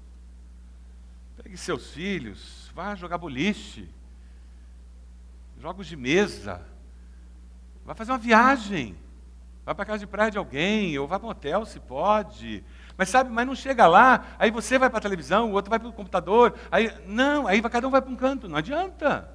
Pegue 1.41 1.55
seus 1.55 1.91
filhos, 1.91 2.69
vá 2.75 2.93
jogar 2.95 3.17
boliche, 3.17 3.89
jogos 5.57 5.88
de 5.88 5.95
mesa, 5.95 6.61
vá 7.85 7.95
fazer 7.95 8.11
uma 8.11 8.17
viagem, 8.17 8.97
vá 9.65 9.73
para 9.73 9.85
casa 9.85 9.99
de 9.99 10.07
praia 10.07 10.29
de 10.29 10.38
alguém, 10.38 10.99
ou 10.99 11.07
vá 11.07 11.17
para 11.17 11.27
um 11.27 11.31
hotel 11.31 11.65
se 11.65 11.79
pode. 11.79 12.61
Mas 12.97 13.07
sabe, 13.07 13.31
mas 13.31 13.47
não 13.47 13.55
chega 13.55 13.88
lá, 13.88 14.35
aí 14.38 14.51
você 14.51 14.77
vai 14.77 14.89
para 14.89 14.99
a 14.99 15.01
televisão, 15.01 15.51
o 15.51 15.53
outro 15.53 15.69
vai 15.69 15.79
para 15.79 15.88
o 15.88 15.93
computador, 15.93 16.55
aí 16.69 16.91
não, 17.07 17.47
aí 17.47 17.61
cada 17.61 17.88
um 17.88 17.91
vai 17.91 18.01
para 18.01 18.11
um 18.11 18.17
canto, 18.17 18.49
não 18.49 18.57
adianta 18.57 19.33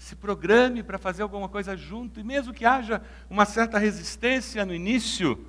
se 0.00 0.16
programe 0.16 0.82
para 0.82 0.96
fazer 0.96 1.22
alguma 1.22 1.46
coisa 1.46 1.76
junto, 1.76 2.18
e 2.18 2.24
mesmo 2.24 2.54
que 2.54 2.64
haja 2.64 3.02
uma 3.28 3.44
certa 3.44 3.78
resistência 3.78 4.64
no 4.64 4.74
início, 4.74 5.46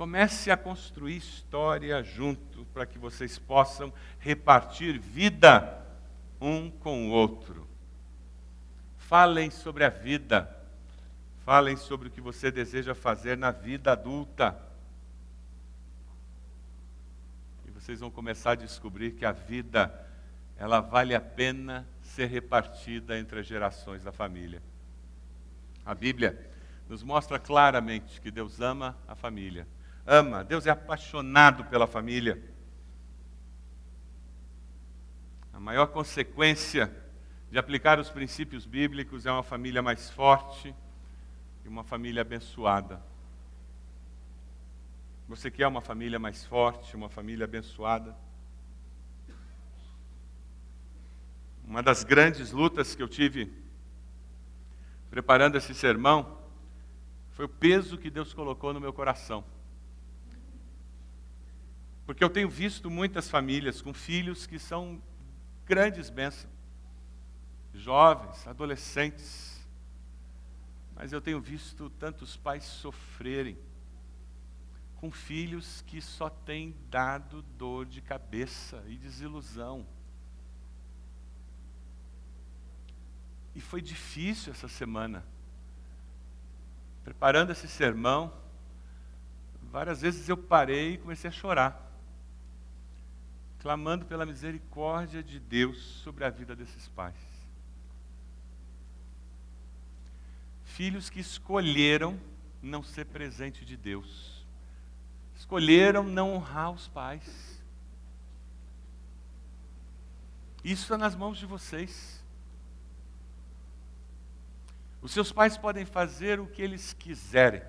comece 0.00 0.50
a 0.50 0.56
construir 0.56 1.18
história 1.18 2.02
junto, 2.02 2.64
para 2.72 2.86
que 2.86 2.98
vocês 2.98 3.38
possam 3.38 3.92
repartir 4.18 4.98
vida 4.98 5.78
um 6.40 6.70
com 6.70 7.06
o 7.06 7.10
outro. 7.10 7.68
Falem 8.96 9.50
sobre 9.50 9.84
a 9.84 9.90
vida, 9.90 10.50
falem 11.44 11.76
sobre 11.76 12.08
o 12.08 12.10
que 12.10 12.22
você 12.22 12.50
deseja 12.50 12.94
fazer 12.94 13.36
na 13.36 13.50
vida 13.50 13.92
adulta. 13.92 14.58
E 17.68 17.70
vocês 17.70 18.00
vão 18.00 18.10
começar 18.10 18.52
a 18.52 18.54
descobrir 18.54 19.10
que 19.10 19.26
a 19.26 19.32
vida, 19.32 20.08
ela 20.56 20.80
vale 20.80 21.14
a 21.14 21.20
pena 21.20 21.86
ser 22.00 22.24
repartida 22.24 23.18
entre 23.18 23.40
as 23.40 23.46
gerações 23.46 24.02
da 24.02 24.12
família. 24.12 24.62
A 25.84 25.94
Bíblia 25.94 26.50
nos 26.88 27.02
mostra 27.02 27.38
claramente 27.38 28.18
que 28.18 28.30
Deus 28.30 28.62
ama 28.62 28.96
a 29.06 29.14
família. 29.14 29.68
Ama, 30.06 30.42
Deus 30.44 30.66
é 30.66 30.70
apaixonado 30.70 31.64
pela 31.64 31.86
família. 31.86 32.42
A 35.52 35.60
maior 35.60 35.88
consequência 35.88 36.90
de 37.50 37.58
aplicar 37.58 37.98
os 37.98 38.08
princípios 38.08 38.64
bíblicos 38.64 39.26
é 39.26 39.32
uma 39.32 39.42
família 39.42 39.82
mais 39.82 40.10
forte 40.10 40.74
e 41.64 41.68
uma 41.68 41.84
família 41.84 42.22
abençoada. 42.22 43.02
Você 45.28 45.50
quer 45.50 45.66
uma 45.66 45.80
família 45.80 46.18
mais 46.18 46.44
forte, 46.44 46.96
uma 46.96 47.08
família 47.08 47.44
abençoada? 47.44 48.16
Uma 51.64 51.82
das 51.82 52.02
grandes 52.02 52.50
lutas 52.50 52.96
que 52.96 53.02
eu 53.02 53.08
tive 53.08 53.52
preparando 55.08 55.56
esse 55.56 55.74
sermão 55.74 56.38
foi 57.30 57.44
o 57.44 57.48
peso 57.48 57.98
que 57.98 58.10
Deus 58.10 58.32
colocou 58.34 58.72
no 58.72 58.80
meu 58.80 58.92
coração. 58.92 59.44
Porque 62.10 62.24
eu 62.24 62.28
tenho 62.28 62.50
visto 62.50 62.90
muitas 62.90 63.30
famílias 63.30 63.80
com 63.80 63.94
filhos 63.94 64.44
que 64.44 64.58
são 64.58 65.00
grandes 65.64 66.10
bênçãos, 66.10 66.52
jovens, 67.72 68.48
adolescentes, 68.48 69.64
mas 70.96 71.12
eu 71.12 71.20
tenho 71.20 71.40
visto 71.40 71.88
tantos 71.88 72.36
pais 72.36 72.64
sofrerem 72.64 73.56
com 74.96 75.08
filhos 75.08 75.84
que 75.86 76.02
só 76.02 76.28
têm 76.28 76.74
dado 76.90 77.42
dor 77.56 77.86
de 77.86 78.00
cabeça 78.00 78.82
e 78.88 78.96
desilusão. 78.96 79.86
E 83.54 83.60
foi 83.60 83.80
difícil 83.80 84.52
essa 84.52 84.66
semana. 84.66 85.24
Preparando 87.04 87.52
esse 87.52 87.68
sermão, 87.68 88.36
várias 89.70 90.00
vezes 90.00 90.28
eu 90.28 90.36
parei 90.36 90.94
e 90.94 90.98
comecei 90.98 91.30
a 91.30 91.32
chorar, 91.32 91.86
clamando 93.60 94.06
pela 94.06 94.26
misericórdia 94.26 95.22
de 95.22 95.38
Deus 95.38 95.78
sobre 96.02 96.24
a 96.24 96.30
vida 96.30 96.56
desses 96.56 96.88
pais. 96.88 97.14
Filhos 100.64 101.10
que 101.10 101.20
escolheram 101.20 102.18
não 102.62 102.82
ser 102.82 103.04
presente 103.04 103.64
de 103.64 103.76
Deus, 103.76 104.46
escolheram 105.36 106.02
não 106.02 106.34
honrar 106.34 106.70
os 106.70 106.88
pais. 106.88 107.62
Isso 110.64 110.82
está 110.82 110.96
nas 110.96 111.14
mãos 111.14 111.38
de 111.38 111.46
vocês. 111.46 112.22
Os 115.02 115.12
seus 115.12 115.32
pais 115.32 115.56
podem 115.56 115.84
fazer 115.84 116.40
o 116.40 116.46
que 116.46 116.62
eles 116.62 116.94
quiserem. 116.94 117.62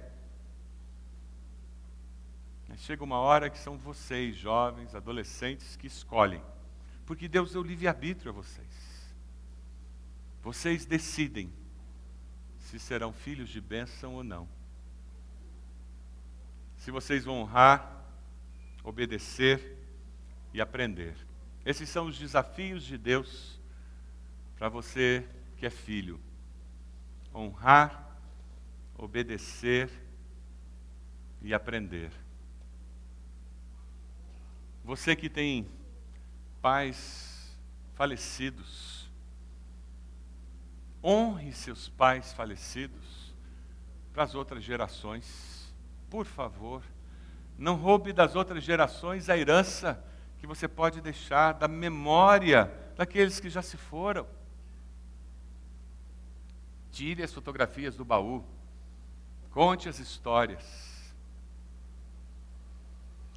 Chega 2.78 3.04
uma 3.04 3.18
hora 3.18 3.50
que 3.50 3.58
são 3.58 3.78
vocês, 3.78 4.36
jovens, 4.36 4.96
adolescentes, 4.96 5.76
que 5.76 5.88
escolhem. 5.88 6.42
Porque 7.06 7.28
Deus 7.28 7.54
deu 7.54 7.62
livre-arbítrio 7.62 8.32
a 8.32 8.34
vocês. 8.34 9.14
Vocês 10.42 10.86
decidem 10.86 11.52
se 12.60 12.80
serão 12.80 13.12
filhos 13.12 13.50
de 13.50 13.60
bênção 13.60 14.16
ou 14.16 14.24
não. 14.24 14.48
Se 16.78 16.90
vocês 16.90 17.26
vão 17.26 17.42
honrar, 17.42 18.06
obedecer 18.84 19.78
e 20.54 20.62
aprender. 20.62 21.16
Esses 21.66 21.90
são 21.90 22.08
os 22.08 22.18
desafios 22.18 22.84
de 22.84 22.98
Deus 22.98 23.60
para 24.58 24.70
você 24.70 25.28
que 25.58 25.66
é 25.66 25.70
filho 25.70 26.20
honrar, 27.34 28.18
obedecer 28.98 29.90
e 31.42 31.54
aprender. 31.54 32.12
Você 34.84 35.16
que 35.16 35.30
tem 35.30 35.68
pais 36.62 37.56
falecidos, 37.96 39.10
honre 41.04 41.54
seus 41.54 41.90
pais 41.90 42.34
falecidos 42.34 43.34
para 44.14 44.24
as 44.24 44.36
outras 44.36 44.64
gerações, 44.64 45.74
por 46.10 46.26
favor. 46.26 46.84
Não 47.58 47.76
roube 47.76 48.12
das 48.12 48.36
outras 48.36 48.64
gerações 48.64 49.30
a 49.30 49.38
herança 49.38 50.04
que 50.40 50.48
você 50.48 50.68
pode 50.68 51.00
deixar 51.00 51.54
da 51.54 51.68
memória 51.68 52.72
daqueles 52.96 53.40
que 53.40 53.50
já 53.50 53.62
se 53.62 53.78
foram. 53.78 54.26
Tire 56.92 57.24
as 57.24 57.32
fotografias 57.32 57.96
do 57.96 58.04
baú. 58.04 58.44
Conte 59.52 59.88
as 59.88 60.00
histórias. 60.00 61.14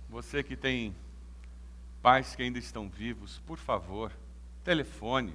Você 0.09 0.43
que 0.43 0.57
tem 0.57 0.95
pais 2.05 2.37
que 2.37 2.43
ainda 2.43 2.59
estão 2.59 2.87
vivos, 2.87 3.39
por 3.47 3.57
favor, 3.57 4.13
telefone, 4.63 5.35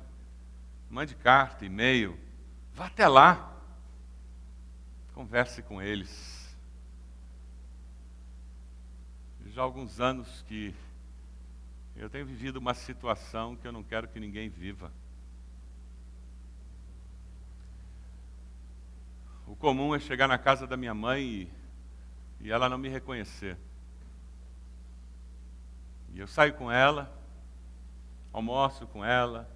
mande 0.88 1.16
carta, 1.16 1.66
e-mail, 1.66 2.16
vá 2.76 2.86
até 2.86 3.08
lá. 3.08 3.60
Converse 5.16 5.64
com 5.64 5.82
eles. 5.82 6.56
Já 9.48 9.62
há 9.62 9.64
alguns 9.64 10.00
anos 10.00 10.46
que 10.48 10.76
eu 11.96 12.08
tenho 12.08 12.28
vivido 12.28 12.58
uma 12.58 12.76
situação 12.76 13.56
que 13.56 13.68
eu 13.68 13.72
não 13.72 13.82
quero 13.82 14.08
que 14.08 14.20
ninguém 14.20 14.48
viva. 14.48 14.94
O 19.48 19.56
comum 19.56 19.96
é 19.96 20.00
chegar 20.00 20.28
na 20.28 20.38
casa 20.38 20.68
da 20.68 20.78
minha 20.78 20.94
mãe 20.94 21.24
e, 21.24 21.52
e 22.42 22.52
ela 22.52 22.70
não 22.70 22.78
me 22.78 22.90
reconhecer. 22.90 23.58
E 26.14 26.20
eu 26.20 26.28
saio 26.28 26.54
com 26.54 26.72
ela, 26.72 27.12
almoço 28.34 28.88
com 28.88 29.04
ela, 29.04 29.50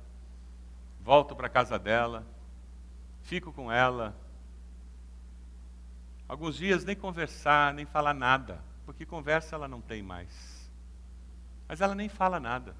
volto 1.01 1.36
para 1.36 1.47
a 1.47 1.49
casa 1.49 1.78
dela, 1.78 2.26
fico 3.22 3.51
com 3.51 3.72
ela. 3.72 4.16
Alguns 6.28 6.56
dias 6.56 6.86
nem 6.86 6.95
conversar, 6.95 7.74
nem 7.74 7.86
falar 7.86 8.14
nada, 8.14 8.64
porque 8.86 9.06
conversa 9.06 9.56
ela 9.56 9.68
não 9.68 9.82
tem 9.82 10.01
mais. 10.01 10.70
Mas 11.68 11.82
ela 11.82 11.95
nem 11.95 12.10
fala 12.10 12.39
nada. 12.39 12.76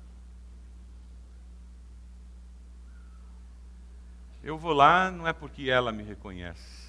Eu 4.42 4.58
vou 4.58 4.74
lá 4.74 5.10
não 5.10 5.28
é 5.28 5.34
porque 5.34 5.70
ela 5.70 5.92
me 5.92 6.04
reconhece 6.04 6.84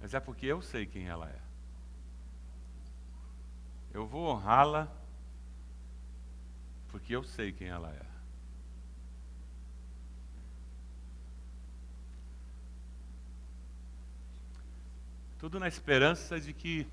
mas 0.00 0.14
é 0.14 0.20
porque 0.20 0.46
eu 0.46 0.62
sei 0.62 0.86
quem 0.86 1.08
ela 1.08 1.28
é. 1.28 1.40
Eu 3.92 4.06
vou 4.06 4.28
honrá-la 4.28 4.88
porque 6.98 7.14
eu 7.14 7.22
sei 7.22 7.52
quem 7.52 7.68
ela 7.68 7.90
é. 7.90 8.06
Tudo 15.38 15.60
na 15.60 15.68
esperança 15.68 16.40
de 16.40 16.52
que 16.52 16.86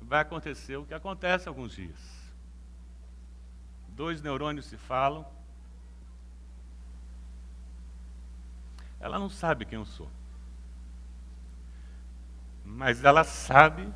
vai 0.00 0.20
acontecer 0.20 0.76
o 0.76 0.86
que 0.86 0.94
acontece 0.94 1.48
alguns 1.48 1.72
dias. 1.72 2.00
Dois 3.88 4.22
neurônios 4.22 4.66
se 4.66 4.76
falam. 4.76 5.26
Ela 9.00 9.18
não 9.18 9.28
sabe 9.28 9.64
quem 9.64 9.78
eu 9.78 9.84
sou 9.84 10.08
mas 12.68 13.04
ela 13.04 13.22
sabe 13.22 13.88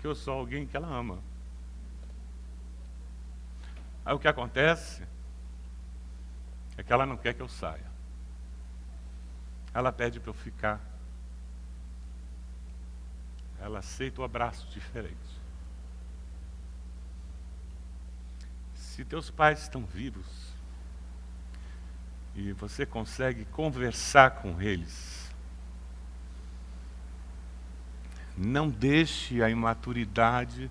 que 0.00 0.06
eu 0.06 0.14
sou 0.14 0.34
alguém 0.34 0.66
que 0.66 0.76
ela 0.76 0.88
ama. 0.88 1.22
Aí 4.08 4.14
o 4.14 4.18
que 4.18 4.26
acontece 4.26 5.02
é 6.78 6.82
que 6.82 6.90
ela 6.90 7.04
não 7.04 7.18
quer 7.18 7.34
que 7.34 7.42
eu 7.42 7.48
saia. 7.48 7.84
Ela 9.74 9.92
pede 9.92 10.18
para 10.18 10.30
eu 10.30 10.34
ficar. 10.34 10.80
Ela 13.60 13.80
aceita 13.80 14.22
o 14.22 14.24
abraço 14.24 14.66
diferente. 14.70 15.38
Se 18.74 19.04
teus 19.04 19.30
pais 19.30 19.60
estão 19.60 19.84
vivos 19.84 20.54
e 22.34 22.54
você 22.54 22.86
consegue 22.86 23.44
conversar 23.44 24.30
com 24.30 24.58
eles, 24.58 25.18
Não 28.40 28.68
deixe 28.70 29.42
a 29.42 29.50
imaturidade, 29.50 30.70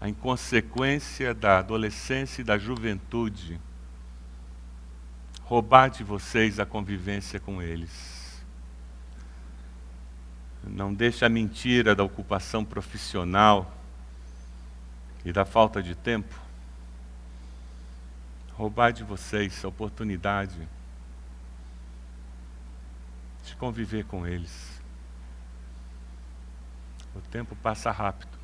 a 0.00 0.08
inconsequência 0.08 1.32
da 1.32 1.58
adolescência 1.58 2.42
e 2.42 2.44
da 2.44 2.58
juventude 2.58 3.60
roubar 5.44 5.88
de 5.88 6.02
vocês 6.02 6.58
a 6.58 6.66
convivência 6.66 7.38
com 7.38 7.62
eles. 7.62 8.44
Não 10.64 10.92
deixe 10.92 11.24
a 11.24 11.28
mentira 11.28 11.94
da 11.94 12.02
ocupação 12.02 12.64
profissional 12.64 13.72
e 15.24 15.32
da 15.32 15.44
falta 15.44 15.82
de 15.82 15.94
tempo 15.94 16.46
roubar 18.56 18.90
de 18.90 19.04
vocês 19.04 19.64
a 19.64 19.68
oportunidade 19.68 20.66
de 23.44 23.54
conviver 23.56 24.04
com 24.06 24.26
eles. 24.26 24.80
O 27.14 27.20
tempo 27.20 27.54
passa 27.56 27.90
rápido. 27.90 28.35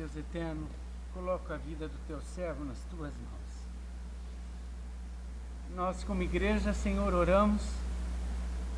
Deus 0.00 0.16
eterno, 0.16 0.66
coloco 1.12 1.52
a 1.52 1.58
vida 1.58 1.86
do 1.86 1.98
teu 2.08 2.18
servo 2.34 2.64
nas 2.64 2.78
tuas 2.90 3.12
mãos. 3.12 3.50
Nós, 5.76 6.02
como 6.02 6.22
igreja, 6.22 6.72
Senhor, 6.72 7.12
oramos, 7.12 7.60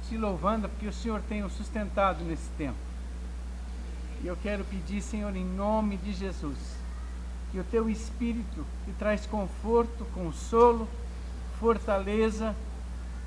te 0.08 0.18
louvando 0.18 0.68
porque 0.68 0.88
o 0.88 0.92
Senhor 0.92 1.22
tem 1.28 1.44
o 1.44 1.48
sustentado 1.48 2.24
nesse 2.24 2.48
tempo. 2.58 2.76
E 4.20 4.26
eu 4.26 4.36
quero 4.42 4.64
pedir, 4.64 5.00
Senhor, 5.00 5.36
em 5.36 5.44
nome 5.44 5.96
de 5.96 6.12
Jesus, 6.12 6.58
que 7.52 7.60
o 7.60 7.64
teu 7.64 7.88
Espírito, 7.88 8.66
que 8.84 8.92
traz 8.98 9.24
conforto, 9.24 10.04
consolo, 10.14 10.88
fortaleza, 11.60 12.52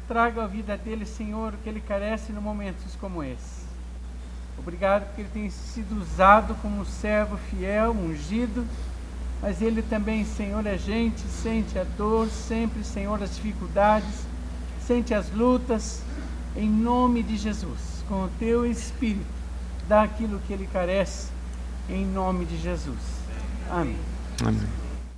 Traga 0.07 0.43
a 0.43 0.47
vida 0.47 0.77
dele, 0.77 1.03
Senhor, 1.03 1.53
que 1.63 1.69
ele 1.69 1.81
carece 1.81 2.31
em 2.31 2.35
momentos 2.35 2.95
como 2.97 3.23
esse. 3.23 3.64
Obrigado 4.57 5.05
porque 5.05 5.21
ele 5.21 5.29
tem 5.31 5.49
sido 5.49 6.01
usado 6.01 6.55
como 6.55 6.81
um 6.81 6.85
servo 6.85 7.37
fiel, 7.37 7.91
ungido, 7.91 8.65
mas 9.41 9.61
ele 9.61 9.81
também, 9.81 10.25
Senhor, 10.25 10.65
é 10.65 10.77
gente, 10.77 11.21
sente 11.21 11.77
a 11.77 11.83
dor, 11.83 12.27
sempre, 12.29 12.83
Senhor, 12.83 13.21
as 13.21 13.35
dificuldades, 13.35 14.25
sente 14.79 15.13
as 15.13 15.31
lutas, 15.31 16.01
em 16.55 16.69
nome 16.69 17.21
de 17.21 17.37
Jesus, 17.37 18.03
com 18.07 18.23
o 18.23 18.29
teu 18.39 18.65
Espírito, 18.65 19.25
dá 19.87 20.03
aquilo 20.03 20.39
que 20.47 20.53
ele 20.53 20.67
carece, 20.71 21.29
em 21.89 22.05
nome 22.05 22.45
de 22.45 22.57
Jesus. 22.57 22.97
Amém. 23.69 23.97
Amém. 24.41 24.67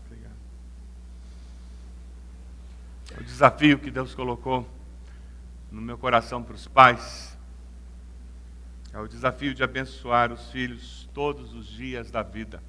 Obrigado. 0.05 0.33
O 3.19 3.23
desafio 3.23 3.77
que 3.77 3.91
Deus 3.91 4.15
colocou 4.15 4.67
no 5.71 5.81
meu 5.81 5.97
coração 5.97 6.41
para 6.41 6.55
os 6.55 6.67
pais 6.67 7.36
é 8.97 8.99
o 8.99 9.07
desafio 9.07 9.53
de 9.53 9.61
abençoar 9.61 10.33
os 10.33 10.49
filhos 10.49 11.07
todos 11.13 11.53
os 11.53 11.67
dias 11.67 12.09
da 12.09 12.23
vida, 12.23 12.63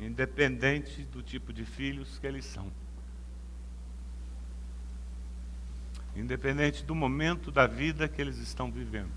independente 0.00 1.04
do 1.04 1.22
tipo 1.22 1.52
de 1.52 1.64
filhos 1.64 2.18
que 2.18 2.26
eles 2.26 2.44
são. 2.44 2.72
Independente 6.16 6.84
do 6.84 6.92
momento 6.92 7.52
da 7.52 7.68
vida 7.68 8.08
que 8.08 8.20
eles 8.20 8.38
estão 8.38 8.68
vivendo. 8.68 9.12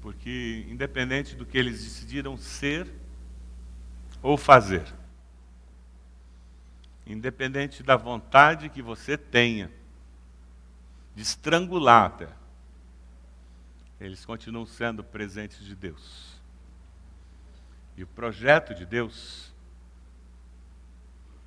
Porque, 0.00 0.66
independente 0.68 1.36
do 1.36 1.46
que 1.46 1.56
eles 1.56 1.84
decidiram 1.84 2.36
ser 2.36 2.92
ou 4.20 4.36
fazer, 4.36 4.84
independente 7.06 7.84
da 7.84 7.94
vontade 7.94 8.68
que 8.68 8.82
você 8.82 9.16
tenha 9.16 9.70
de 11.16 11.22
estrangular 11.22 12.36
eles 13.98 14.26
continuam 14.26 14.66
sendo 14.66 15.02
presentes 15.02 15.64
de 15.64 15.74
Deus. 15.74 16.38
E 17.96 18.02
o 18.02 18.06
projeto 18.06 18.74
de 18.74 18.84
Deus 18.84 19.50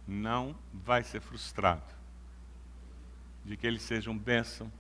não 0.07 0.55
vai 0.73 1.03
ser 1.03 1.21
frustrado 1.21 1.93
de 3.45 3.55
que 3.55 3.67
eles 3.67 3.83
sejam 3.83 4.17
bênção 4.17 4.71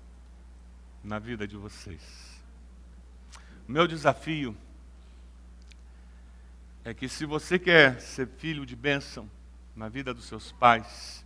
na 1.03 1.19
vida 1.19 1.47
de 1.47 1.55
vocês. 1.55 2.41
O 3.67 3.71
meu 3.71 3.87
desafio 3.87 4.57
é 6.83 6.95
que 6.95 7.07
se 7.07 7.23
você 7.23 7.59
quer 7.59 8.01
ser 8.01 8.27
filho 8.27 8.65
de 8.65 8.75
bênção, 8.75 9.29
na 9.75 9.87
vida 9.87 10.11
dos 10.11 10.25
seus 10.25 10.51
pais, 10.51 11.23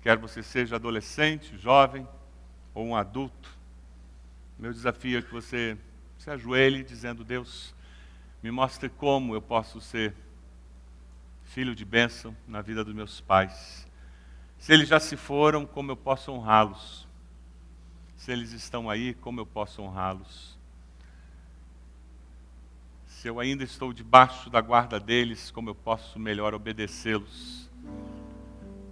quer 0.00 0.16
você 0.16 0.44
seja 0.44 0.76
adolescente, 0.76 1.58
jovem 1.58 2.08
ou 2.76 2.84
um 2.84 2.94
adulto. 2.94 3.48
Meu 4.58 4.70
desafio 4.70 5.18
é 5.18 5.22
que 5.22 5.32
você 5.32 5.78
se 6.18 6.30
ajoelhe 6.30 6.84
dizendo: 6.84 7.24
Deus, 7.24 7.74
me 8.42 8.50
mostre 8.50 8.90
como 8.90 9.34
eu 9.34 9.40
posso 9.40 9.80
ser 9.80 10.14
filho 11.42 11.74
de 11.74 11.86
bênção 11.86 12.36
na 12.46 12.60
vida 12.60 12.84
dos 12.84 12.94
meus 12.94 13.18
pais. 13.18 13.88
Se 14.58 14.74
eles 14.74 14.88
já 14.88 15.00
se 15.00 15.16
foram, 15.16 15.64
como 15.64 15.90
eu 15.90 15.96
posso 15.96 16.30
honrá-los? 16.30 17.08
Se 18.14 18.30
eles 18.30 18.52
estão 18.52 18.90
aí, 18.90 19.14
como 19.14 19.40
eu 19.40 19.46
posso 19.46 19.80
honrá-los? 19.80 20.58
Se 23.06 23.26
eu 23.26 23.40
ainda 23.40 23.64
estou 23.64 23.90
debaixo 23.90 24.50
da 24.50 24.60
guarda 24.60 25.00
deles, 25.00 25.50
como 25.50 25.70
eu 25.70 25.74
posso 25.74 26.18
melhor 26.18 26.52
obedecê-los? 26.52 27.70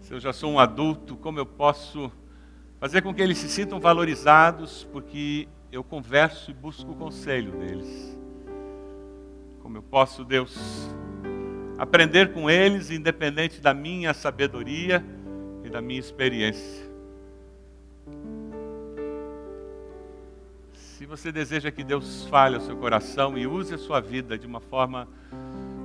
Se 0.00 0.14
eu 0.14 0.20
já 0.20 0.32
sou 0.32 0.52
um 0.52 0.58
adulto, 0.58 1.16
como 1.16 1.38
eu 1.38 1.44
posso 1.44 2.10
fazer 2.84 3.00
com 3.00 3.14
que 3.14 3.22
eles 3.22 3.38
se 3.38 3.48
sintam 3.48 3.80
valorizados, 3.80 4.86
porque 4.92 5.48
eu 5.72 5.82
converso 5.82 6.50
e 6.50 6.52
busco 6.52 6.92
o 6.92 6.94
conselho 6.94 7.50
deles. 7.52 8.14
Como 9.62 9.78
eu 9.78 9.82
posso, 9.82 10.22
Deus, 10.22 10.54
aprender 11.78 12.34
com 12.34 12.50
eles, 12.50 12.90
independente 12.90 13.58
da 13.58 13.72
minha 13.72 14.12
sabedoria 14.12 15.02
e 15.64 15.70
da 15.70 15.80
minha 15.80 15.98
experiência. 15.98 16.86
Se 20.74 21.06
você 21.06 21.32
deseja 21.32 21.70
que 21.70 21.82
Deus 21.82 22.26
fale 22.26 22.56
ao 22.56 22.60
seu 22.60 22.76
coração 22.76 23.38
e 23.38 23.46
use 23.46 23.72
a 23.72 23.78
sua 23.78 23.98
vida 23.98 24.36
de 24.36 24.46
uma 24.46 24.60
forma 24.60 25.08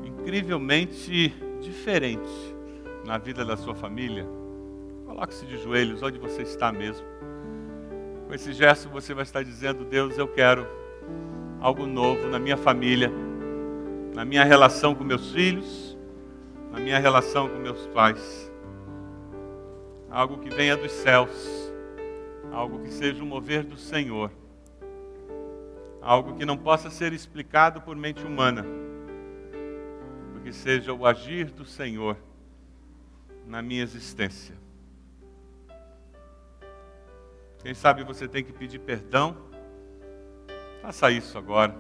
incrivelmente 0.04 1.34
diferente 1.62 2.30
na 3.06 3.18
vida 3.18 3.46
da 3.46 3.56
sua 3.56 3.74
família, 3.74 4.28
coloque-se 5.10 5.44
de 5.48 5.58
joelhos 5.58 6.04
onde 6.04 6.20
você 6.20 6.44
está 6.44 6.72
mesmo. 6.72 7.06
Com 8.28 8.34
esse 8.36 8.54
gesto 8.54 8.88
você 8.90 9.14
vai 9.14 9.24
estar 9.24 9.44
dizendo: 9.44 9.84
Deus, 9.84 10.16
eu 10.18 10.28
quero 10.28 10.68
algo 11.60 11.88
novo 11.88 12.28
na 12.28 12.38
minha 12.38 12.56
família, 12.56 13.12
na 14.14 14.24
minha 14.24 14.44
relação 14.44 14.94
com 14.94 15.04
meus 15.04 15.32
filhos, 15.34 15.98
na 16.72 16.80
minha 16.80 17.00
relação 17.00 17.50
com 17.50 17.58
meus 17.58 17.88
pais. 17.88 18.52
Algo 20.12 20.38
que 20.38 20.50
venha 20.50 20.78
dos 20.78 20.92
céus, 20.92 21.74
algo 22.52 22.80
que 22.80 22.92
seja 22.92 23.24
o 23.24 23.26
mover 23.26 23.64
do 23.64 23.78
Senhor 23.78 24.32
algo 26.02 26.36
que 26.36 26.46
não 26.46 26.58
possa 26.58 26.90
ser 26.90 27.14
explicado 27.14 27.82
por 27.82 27.96
mente 27.96 28.26
humana, 28.26 28.66
porque 30.32 30.52
seja 30.52 30.94
o 30.94 31.06
agir 31.06 31.52
do 31.52 31.66
Senhor 31.66 32.18
na 33.46 33.62
minha 33.62 33.84
existência. 33.84 34.56
Quem 37.62 37.74
sabe 37.74 38.04
você 38.04 38.28
tem 38.28 38.44
que 38.44 38.54
pedir 38.54 38.80
perdão? 38.80 39.36
Faça 40.82 41.12
isso 41.12 41.38
agora. 41.38 41.76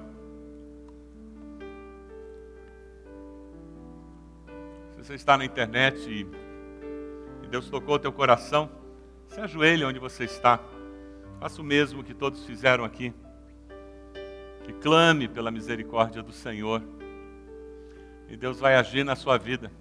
Se 4.91 4.97
você 5.03 5.13
está 5.13 5.37
na 5.37 5.45
internet 5.45 5.97
e, 6.09 6.27
Deus 7.47 7.69
tocou 7.69 7.95
o 7.95 7.99
teu 7.99 8.11
coração, 8.11 8.69
se 9.27 9.39
ajoelhe 9.39 9.83
onde 9.83 9.97
você 9.97 10.25
está. 10.25 10.59
Faça 11.39 11.61
o 11.61 11.65
mesmo 11.65 12.03
que 12.03 12.13
todos 12.13 12.45
fizeram 12.45 12.83
aqui 12.83 13.13
e 14.67 14.73
clame 14.73 15.27
pela 15.27 15.49
misericórdia 15.49 16.21
do 16.21 16.31
Senhor. 16.31 16.83
E 18.27 18.37
Deus 18.37 18.59
vai 18.59 18.75
agir 18.75 19.03
na 19.03 19.15
sua 19.15 19.37
vida. 19.37 19.71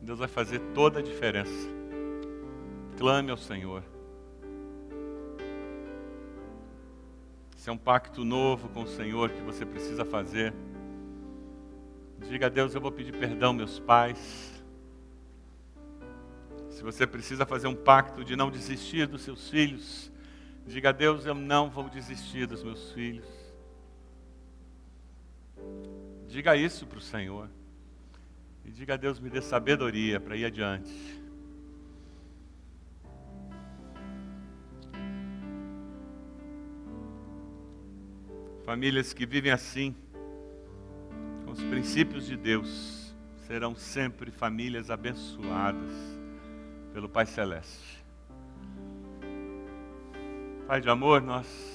Deus 0.00 0.18
vai 0.18 0.28
fazer 0.28 0.60
toda 0.74 1.00
a 1.00 1.02
diferença. 1.02 1.68
Clame 2.96 3.30
ao 3.30 3.36
Senhor. 3.36 3.82
Esse 7.64 7.70
é 7.70 7.72
um 7.72 7.78
pacto 7.78 8.26
novo 8.26 8.68
com 8.68 8.82
o 8.82 8.86
Senhor 8.86 9.30
que 9.30 9.40
você 9.40 9.64
precisa 9.64 10.04
fazer. 10.04 10.52
Diga 12.28 12.44
a 12.44 12.48
Deus: 12.50 12.74
Eu 12.74 12.80
vou 12.82 12.92
pedir 12.92 13.12
perdão, 13.12 13.54
meus 13.54 13.80
pais. 13.80 14.62
Se 16.68 16.82
você 16.82 17.06
precisa 17.06 17.46
fazer 17.46 17.66
um 17.66 17.74
pacto 17.74 18.22
de 18.22 18.36
não 18.36 18.50
desistir 18.50 19.06
dos 19.06 19.22
seus 19.22 19.48
filhos, 19.48 20.12
diga 20.66 20.90
a 20.90 20.92
Deus: 20.92 21.24
Eu 21.24 21.34
não 21.34 21.70
vou 21.70 21.88
desistir 21.88 22.46
dos 22.46 22.62
meus 22.62 22.92
filhos. 22.92 23.24
Diga 26.28 26.54
isso 26.54 26.86
para 26.86 26.98
o 26.98 27.00
Senhor. 27.00 27.48
E 28.62 28.70
diga 28.70 28.92
a 28.92 28.98
Deus, 28.98 29.18
me 29.18 29.30
dê 29.30 29.40
sabedoria 29.40 30.20
para 30.20 30.36
ir 30.36 30.44
adiante. 30.44 31.23
Famílias 38.64 39.12
que 39.12 39.26
vivem 39.26 39.52
assim, 39.52 39.94
com 41.44 41.52
os 41.52 41.62
princípios 41.62 42.26
de 42.26 42.36
Deus, 42.36 43.14
serão 43.46 43.74
sempre 43.74 44.30
famílias 44.30 44.90
abençoadas 44.90 45.92
pelo 46.92 47.08
Pai 47.08 47.26
Celeste. 47.26 48.02
Pai 50.66 50.80
de 50.80 50.88
amor, 50.88 51.20
nós 51.20 51.74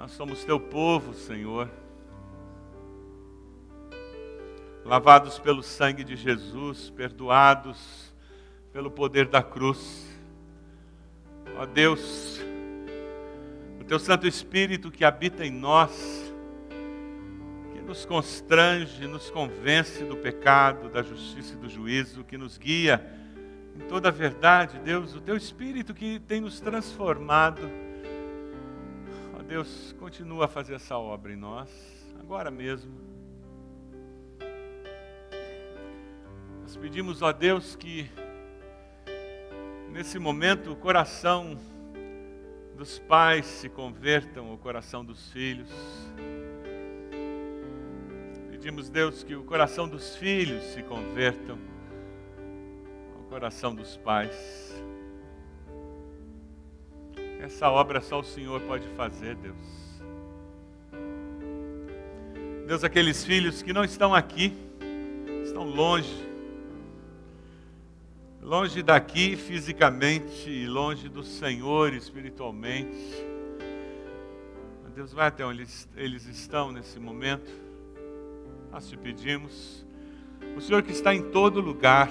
nós 0.00 0.12
somos 0.12 0.44
teu 0.44 0.58
povo, 0.58 1.12
Senhor. 1.12 1.68
Lavados 4.84 5.38
pelo 5.38 5.62
sangue 5.62 6.02
de 6.02 6.16
Jesus, 6.16 6.90
perdoados 6.90 8.10
pelo 8.72 8.90
poder 8.90 9.26
da 9.26 9.42
cruz. 9.42 10.08
Ó 11.56 11.66
Deus, 11.66 12.39
teu 13.90 13.98
Santo 13.98 14.24
Espírito 14.24 14.88
que 14.88 15.04
habita 15.04 15.44
em 15.44 15.50
nós, 15.50 16.32
que 17.74 17.82
nos 17.82 18.06
constrange, 18.06 19.04
nos 19.08 19.28
convence 19.30 20.04
do 20.04 20.16
pecado, 20.16 20.88
da 20.88 21.02
justiça 21.02 21.54
e 21.54 21.56
do 21.56 21.68
juízo, 21.68 22.22
que 22.22 22.38
nos 22.38 22.56
guia 22.56 23.04
em 23.74 23.80
toda 23.88 24.08
a 24.08 24.12
verdade, 24.12 24.78
Deus, 24.78 25.16
o 25.16 25.20
teu 25.20 25.36
Espírito 25.36 25.92
que 25.92 26.20
tem 26.20 26.40
nos 26.40 26.60
transformado 26.60 27.68
Deus, 29.50 29.92
continua 29.98 30.44
a 30.44 30.48
fazer 30.48 30.74
essa 30.74 30.96
obra 30.96 31.32
em 31.32 31.36
nós, 31.36 31.68
agora 32.20 32.52
mesmo. 32.52 32.92
Nós 36.62 36.76
pedimos 36.76 37.20
a 37.20 37.32
Deus 37.32 37.74
que, 37.74 38.08
nesse 39.90 40.20
momento, 40.20 40.70
o 40.70 40.76
coração 40.76 41.58
dos 42.80 42.98
pais 42.98 43.44
se 43.44 43.68
convertam 43.68 44.48
ao 44.48 44.56
coração 44.56 45.04
dos 45.04 45.30
filhos. 45.32 45.68
Pedimos, 48.50 48.88
Deus, 48.88 49.22
que 49.22 49.34
o 49.34 49.44
coração 49.44 49.86
dos 49.86 50.16
filhos 50.16 50.64
se 50.72 50.82
convertam 50.84 51.58
ao 53.18 53.24
coração 53.24 53.74
dos 53.74 53.98
pais. 53.98 54.82
Essa 57.42 57.68
obra 57.68 58.00
só 58.00 58.20
o 58.20 58.24
Senhor 58.24 58.62
pode 58.62 58.88
fazer, 58.96 59.34
Deus. 59.34 60.00
Deus, 62.66 62.82
aqueles 62.82 63.22
filhos 63.22 63.60
que 63.60 63.74
não 63.74 63.84
estão 63.84 64.14
aqui, 64.14 64.56
estão 65.44 65.64
longe, 65.64 66.29
longe 68.42 68.82
daqui 68.82 69.36
fisicamente 69.36 70.66
longe 70.66 71.08
do 71.08 71.22
Senhor 71.22 71.92
espiritualmente. 71.92 73.30
Deus, 75.00 75.12
vai 75.14 75.28
até 75.28 75.46
onde 75.46 75.66
eles 75.96 76.26
estão 76.26 76.70
nesse 76.70 76.98
momento. 77.00 77.50
Nós 78.70 78.86
te 78.86 78.98
pedimos. 78.98 79.86
O 80.54 80.60
Senhor 80.60 80.82
que 80.82 80.92
está 80.92 81.14
em 81.14 81.30
todo 81.30 81.58
lugar, 81.58 82.10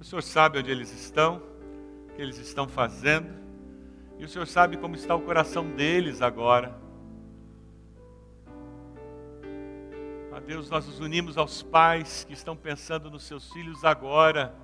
o 0.00 0.04
Senhor 0.04 0.22
sabe 0.22 0.58
onde 0.58 0.70
eles 0.70 0.90
estão, 0.90 1.42
o 2.08 2.14
que 2.14 2.22
eles 2.22 2.38
estão 2.38 2.66
fazendo. 2.66 3.28
E 4.18 4.24
o 4.24 4.28
Senhor 4.28 4.46
sabe 4.46 4.78
como 4.78 4.94
está 4.94 5.14
o 5.14 5.20
coração 5.20 5.68
deles 5.68 6.22
agora. 6.22 6.74
Ó 10.32 10.40
Deus, 10.40 10.70
nós 10.70 10.86
nos 10.86 10.98
unimos 10.98 11.36
aos 11.36 11.62
pais 11.62 12.24
que 12.24 12.32
estão 12.32 12.56
pensando 12.56 13.10
nos 13.10 13.24
seus 13.24 13.52
filhos 13.52 13.84
agora 13.84 14.63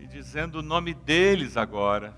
e 0.00 0.06
dizendo 0.06 0.56
o 0.56 0.62
nome 0.62 0.94
deles 0.94 1.56
agora. 1.56 2.16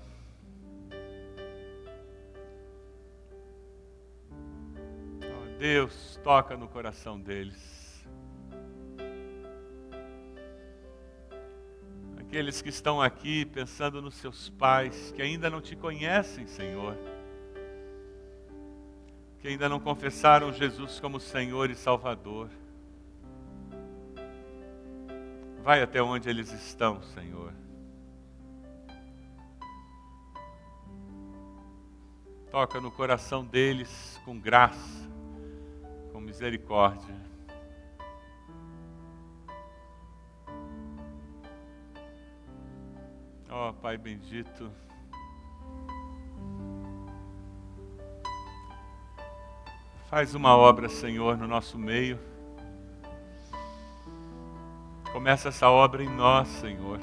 Ó 5.21 5.57
Deus, 5.59 6.19
toca 6.23 6.57
no 6.57 6.67
coração 6.67 7.19
deles. 7.19 7.83
aqueles 12.33 12.63
que 12.63 12.69
estão 12.69 12.99
aqui 12.99 13.45
pensando 13.45 14.01
nos 14.01 14.15
seus 14.15 14.49
pais, 14.49 15.13
que 15.15 15.21
ainda 15.21 15.51
não 15.51 15.61
te 15.61 15.75
conhecem, 15.75 16.47
Senhor, 16.47 16.97
que 19.39 19.47
ainda 19.47 19.69
não 19.69 19.79
confessaram 19.79 20.51
Jesus 20.51 20.99
como 20.99 21.19
Senhor 21.19 21.69
e 21.69 21.75
Salvador. 21.75 22.49
Vai 25.61 25.83
até 25.83 26.01
onde 26.01 26.27
eles 26.27 26.51
estão, 26.51 27.03
Senhor. 27.03 27.53
Toca 32.53 32.79
no 32.79 32.91
coração 32.91 33.43
deles 33.43 34.21
com 34.23 34.39
graça, 34.39 35.09
com 36.11 36.21
misericórdia. 36.21 37.15
Ó 43.49 43.69
oh, 43.69 43.73
Pai 43.73 43.97
bendito, 43.97 44.71
faz 50.07 50.35
uma 50.35 50.55
obra, 50.55 50.87
Senhor, 50.89 51.35
no 51.35 51.47
nosso 51.47 51.75
meio. 51.79 52.19
Começa 55.11 55.49
essa 55.49 55.71
obra 55.71 56.03
em 56.03 56.09
nós, 56.09 56.47
Senhor. 56.49 56.99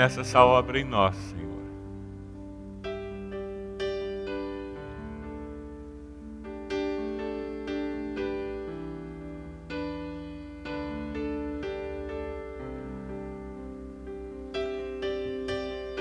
Começa 0.00 0.22
essa 0.22 0.42
obra 0.42 0.80
em 0.80 0.84
nós, 0.84 1.14
Senhor. 1.14 1.60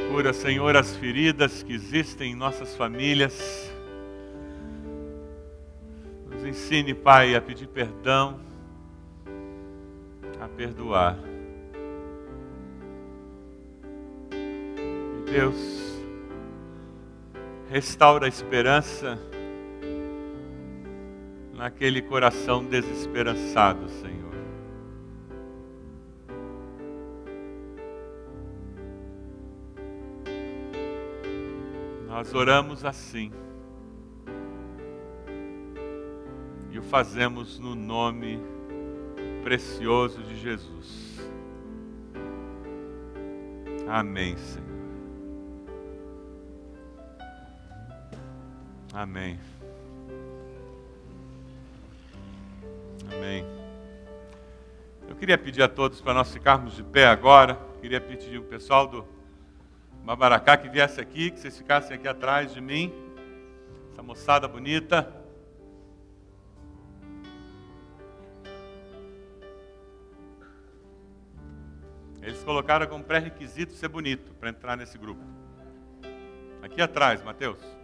Cura, 0.10 0.32
Senhor, 0.32 0.78
as 0.78 0.96
feridas 0.96 1.62
que 1.62 1.74
existem 1.74 2.32
em 2.32 2.36
nossas 2.36 2.78
famílias. 2.78 3.70
Nos 6.30 6.46
ensine, 6.46 6.94
Pai, 6.94 7.36
a 7.36 7.42
pedir 7.42 7.68
perdão, 7.68 8.40
a 10.40 10.48
perdoar. 10.48 11.29
Deus, 15.30 16.02
restaura 17.70 18.26
a 18.26 18.30
esperança 18.30 19.20
naquele 21.54 22.02
coração 22.02 22.66
desesperançado, 22.66 23.88
Senhor. 23.90 24.34
Nós 32.08 32.34
oramos 32.34 32.84
assim. 32.84 33.32
E 36.72 36.80
o 36.80 36.82
fazemos 36.82 37.60
no 37.60 37.76
nome 37.76 38.40
precioso 39.44 40.24
de 40.24 40.36
Jesus. 40.38 41.20
Amém, 43.88 44.36
Senhor. 44.36 44.69
Amém. 49.00 49.40
Amém. 53.10 53.46
Eu 55.08 55.16
queria 55.16 55.38
pedir 55.38 55.64
a 55.64 55.70
todos 55.70 56.02
para 56.02 56.14
nós 56.14 56.34
ficarmos 56.34 56.76
de 56.76 56.84
pé 56.84 57.06
agora. 57.06 57.58
Queria 57.80 58.02
pedir 58.02 58.38
o 58.38 58.44
pessoal 58.44 58.86
do 58.86 59.08
Babaracá 60.04 60.58
que 60.58 60.68
viesse 60.68 61.00
aqui, 61.00 61.32
que 61.32 61.40
vocês 61.40 61.58
ficassem 61.58 61.96
aqui 61.96 62.10
atrás 62.10 62.54
de 62.54 62.60
mim. 62.60 62.92
Essa 63.94 64.04
moçada 64.04 64.50
bonita. 64.50 65.10
Eles 72.22 72.44
colocaram 72.44 72.86
como 72.86 73.02
pré-requisito 73.02 73.72
ser 73.72 73.88
bonito 73.88 74.34
para 74.34 74.50
entrar 74.50 74.76
nesse 74.76 74.98
grupo. 74.98 75.24
Aqui 76.62 76.82
atrás, 76.82 77.24
Mateus. 77.24 77.79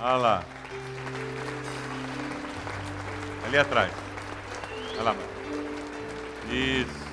Olha 0.00 0.16
lá. 0.16 0.44
Ali 3.44 3.58
atrás. 3.58 3.92
Olha 4.94 5.02
lá. 5.02 5.16
Isso. 6.50 7.08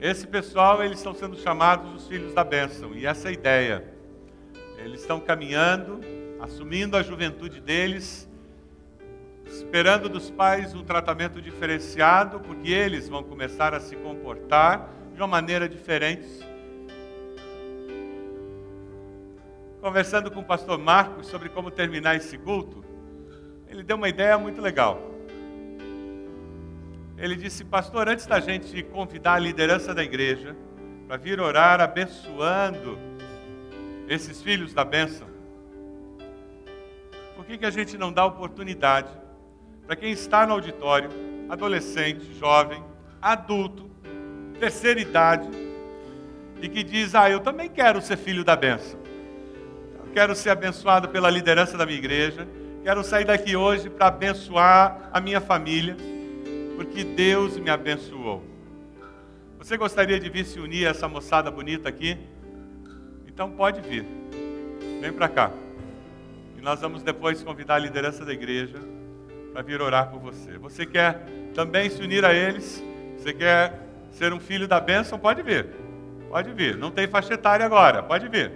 Esse 0.00 0.26
pessoal, 0.28 0.82
eles 0.82 0.98
estão 0.98 1.12
sendo 1.12 1.36
chamados 1.36 1.92
os 1.92 2.06
filhos 2.06 2.32
da 2.32 2.44
bênção, 2.44 2.94
e 2.94 3.04
essa 3.04 3.28
é 3.28 3.30
a 3.30 3.32
ideia. 3.32 3.84
Eles 4.78 5.00
estão 5.00 5.18
caminhando, 5.18 6.00
assumindo 6.40 6.96
a 6.96 7.02
juventude 7.02 7.60
deles, 7.60 8.27
esperando 9.58 10.08
dos 10.08 10.30
pais 10.30 10.72
um 10.72 10.84
tratamento 10.84 11.42
diferenciado, 11.42 12.38
porque 12.38 12.70
eles 12.70 13.08
vão 13.08 13.24
começar 13.24 13.74
a 13.74 13.80
se 13.80 13.96
comportar 13.96 14.88
de 15.12 15.20
uma 15.20 15.26
maneira 15.26 15.68
diferente. 15.68 16.28
Conversando 19.80 20.30
com 20.30 20.40
o 20.40 20.44
pastor 20.44 20.78
Marcos 20.78 21.26
sobre 21.26 21.48
como 21.48 21.72
terminar 21.72 22.14
esse 22.14 22.38
culto, 22.38 22.84
ele 23.68 23.82
deu 23.82 23.96
uma 23.96 24.08
ideia 24.08 24.38
muito 24.38 24.60
legal. 24.60 25.00
Ele 27.16 27.34
disse, 27.34 27.64
pastor, 27.64 28.08
antes 28.08 28.26
da 28.26 28.38
gente 28.38 28.80
convidar 28.84 29.34
a 29.34 29.38
liderança 29.40 29.92
da 29.92 30.04
igreja 30.04 30.56
para 31.08 31.16
vir 31.16 31.40
orar 31.40 31.80
abençoando 31.80 32.96
esses 34.08 34.40
filhos 34.40 34.72
da 34.72 34.84
bênção, 34.84 35.26
por 37.34 37.44
que, 37.44 37.58
que 37.58 37.66
a 37.66 37.70
gente 37.70 37.98
não 37.98 38.12
dá 38.12 38.24
oportunidade 38.24 39.27
para 39.88 39.96
quem 39.96 40.12
está 40.12 40.46
no 40.46 40.52
auditório, 40.52 41.08
adolescente, 41.48 42.34
jovem, 42.38 42.84
adulto, 43.22 43.90
terceira 44.60 45.00
idade, 45.00 45.48
e 46.60 46.68
que 46.68 46.82
diz: 46.82 47.14
Ah, 47.14 47.30
eu 47.30 47.40
também 47.40 47.70
quero 47.70 48.02
ser 48.02 48.18
filho 48.18 48.44
da 48.44 48.54
bênção, 48.54 49.00
eu 50.04 50.12
quero 50.12 50.36
ser 50.36 50.50
abençoado 50.50 51.08
pela 51.08 51.30
liderança 51.30 51.78
da 51.78 51.86
minha 51.86 51.96
igreja, 51.96 52.46
quero 52.84 53.02
sair 53.02 53.24
daqui 53.24 53.56
hoje 53.56 53.88
para 53.88 54.08
abençoar 54.08 55.08
a 55.10 55.22
minha 55.22 55.40
família 55.40 55.96
porque 56.76 57.02
Deus 57.02 57.56
me 57.56 57.70
abençoou. 57.70 58.44
Você 59.56 59.78
gostaria 59.78 60.20
de 60.20 60.28
vir 60.28 60.44
se 60.44 60.60
unir 60.60 60.86
a 60.86 60.90
essa 60.90 61.08
moçada 61.08 61.50
bonita 61.50 61.88
aqui? 61.88 62.18
Então 63.26 63.50
pode 63.50 63.80
vir. 63.80 64.04
Vem 65.00 65.12
para 65.14 65.28
cá. 65.28 65.50
E 66.58 66.60
nós 66.60 66.78
vamos 66.78 67.02
depois 67.02 67.42
convidar 67.42 67.76
a 67.76 67.78
liderança 67.78 68.24
da 68.24 68.32
igreja 68.32 68.97
para 69.52 69.62
vir 69.62 69.80
orar 69.80 70.10
por 70.10 70.20
você. 70.20 70.58
Você 70.58 70.86
quer 70.86 71.20
também 71.54 71.90
se 71.90 72.02
unir 72.02 72.24
a 72.24 72.32
eles? 72.32 72.82
Você 73.16 73.32
quer 73.32 73.80
ser 74.12 74.32
um 74.32 74.40
filho 74.40 74.68
da 74.68 74.80
bênção? 74.80 75.18
Pode 75.18 75.42
vir. 75.42 75.66
Pode 76.28 76.52
vir. 76.52 76.76
Não 76.76 76.90
tem 76.90 77.06
faixa 77.06 77.34
etária 77.34 77.64
agora. 77.64 78.02
Pode 78.02 78.28
vir. 78.28 78.52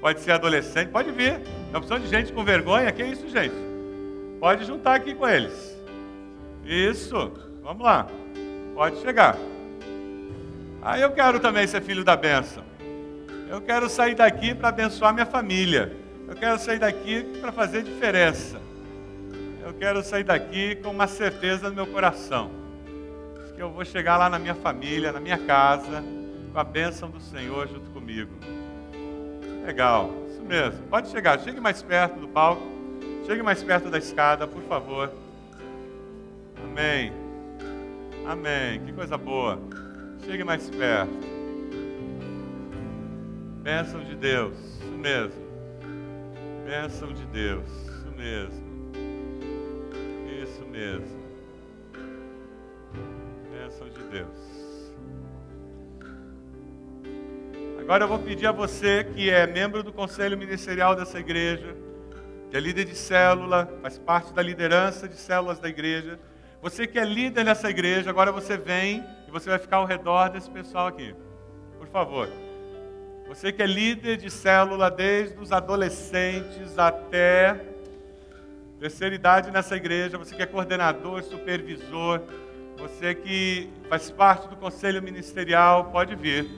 Pode 0.00 0.20
ser 0.20 0.32
adolescente. 0.32 0.88
Pode 0.88 1.10
vir. 1.10 1.40
É 1.72 1.76
opção 1.76 1.98
de 1.98 2.06
gente 2.06 2.32
com 2.32 2.44
vergonha. 2.44 2.90
Que 2.92 3.02
isso, 3.02 3.28
gente? 3.28 3.54
Pode 4.40 4.64
juntar 4.64 4.94
aqui 4.94 5.14
com 5.14 5.28
eles. 5.28 5.76
Isso, 6.64 7.32
vamos 7.62 7.84
lá. 7.84 8.06
Pode 8.74 9.00
chegar. 9.00 9.36
Ah, 10.80 10.98
eu 10.98 11.12
quero 11.12 11.38
também 11.38 11.66
ser 11.66 11.82
filho 11.82 12.04
da 12.04 12.16
bênção. 12.16 12.64
Eu 13.48 13.60
quero 13.60 13.88
sair 13.88 14.14
daqui 14.14 14.54
para 14.54 14.70
abençoar 14.70 15.12
minha 15.12 15.26
família. 15.26 15.94
Eu 16.26 16.34
quero 16.34 16.58
sair 16.58 16.78
daqui 16.78 17.22
para 17.40 17.52
fazer 17.52 17.82
diferença. 17.82 18.61
Eu 19.72 19.78
quero 19.78 20.02
sair 20.02 20.22
daqui 20.22 20.76
com 20.76 20.90
uma 20.90 21.06
certeza 21.06 21.70
no 21.70 21.74
meu 21.74 21.86
coração. 21.86 22.50
Que 23.56 23.62
eu 23.62 23.70
vou 23.70 23.84
chegar 23.84 24.18
lá 24.18 24.28
na 24.28 24.38
minha 24.38 24.54
família, 24.54 25.10
na 25.10 25.18
minha 25.18 25.38
casa, 25.38 26.04
com 26.52 26.58
a 26.58 26.62
bênção 26.62 27.10
do 27.10 27.20
Senhor 27.20 27.66
junto 27.66 27.90
comigo. 27.90 28.30
Legal, 29.66 30.12
isso 30.28 30.42
mesmo. 30.42 30.86
Pode 30.88 31.08
chegar, 31.08 31.40
chegue 31.40 31.58
mais 31.58 31.82
perto 31.82 32.20
do 32.20 32.28
palco. 32.28 32.62
Chegue 33.26 33.42
mais 33.42 33.62
perto 33.62 33.88
da 33.88 33.96
escada, 33.96 34.46
por 34.46 34.62
favor. 34.64 35.10
Amém. 36.62 37.12
Amém. 38.26 38.84
Que 38.84 38.92
coisa 38.92 39.16
boa. 39.16 39.58
Chegue 40.26 40.44
mais 40.44 40.68
perto. 40.68 41.12
Bênção 43.62 44.04
de 44.04 44.14
Deus. 44.16 44.54
Isso 44.54 44.92
mesmo. 44.98 45.42
Bênção 46.66 47.12
de 47.12 47.24
Deus. 47.26 47.66
Isso 47.68 48.12
mesmo. 48.16 48.61
Mesmo. 50.72 51.22
Bênção 53.52 53.88
de 53.88 54.02
Deus. 54.04 54.92
Agora 57.78 58.04
eu 58.04 58.08
vou 58.08 58.18
pedir 58.18 58.46
a 58.46 58.52
você 58.52 59.04
que 59.04 59.30
é 59.30 59.46
membro 59.46 59.84
do 59.84 59.92
conselho 59.92 60.36
ministerial 60.36 60.96
dessa 60.96 61.20
igreja, 61.20 61.76
que 62.50 62.56
é 62.56 62.60
líder 62.60 62.86
de 62.86 62.96
célula, 62.96 63.72
faz 63.80 63.98
parte 63.98 64.32
da 64.32 64.42
liderança 64.42 65.08
de 65.08 65.16
células 65.16 65.60
da 65.60 65.68
igreja 65.68 66.18
você 66.62 66.86
que 66.86 66.96
é 66.96 67.04
líder 67.04 67.44
nessa 67.44 67.68
igreja, 67.68 68.08
agora 68.08 68.30
você 68.30 68.56
vem 68.56 69.04
e 69.26 69.30
você 69.32 69.50
vai 69.50 69.58
ficar 69.58 69.78
ao 69.78 69.84
redor 69.84 70.28
desse 70.28 70.48
pessoal 70.48 70.86
aqui. 70.86 71.12
Por 71.76 71.88
favor. 71.88 72.28
Você 73.26 73.50
que 73.50 73.60
é 73.60 73.66
líder 73.66 74.16
de 74.16 74.30
célula 74.30 74.88
desde 74.88 75.36
os 75.40 75.50
adolescentes 75.50 76.78
até 76.78 77.60
terceira 78.82 79.14
idade 79.14 79.52
nessa 79.52 79.76
igreja, 79.76 80.18
você 80.18 80.34
que 80.34 80.42
é 80.42 80.46
coordenador, 80.46 81.22
supervisor, 81.22 82.20
você 82.76 83.14
que 83.14 83.70
faz 83.88 84.10
parte 84.10 84.48
do 84.48 84.56
conselho 84.56 85.00
ministerial, 85.00 85.84
pode 85.84 86.16
vir. 86.16 86.50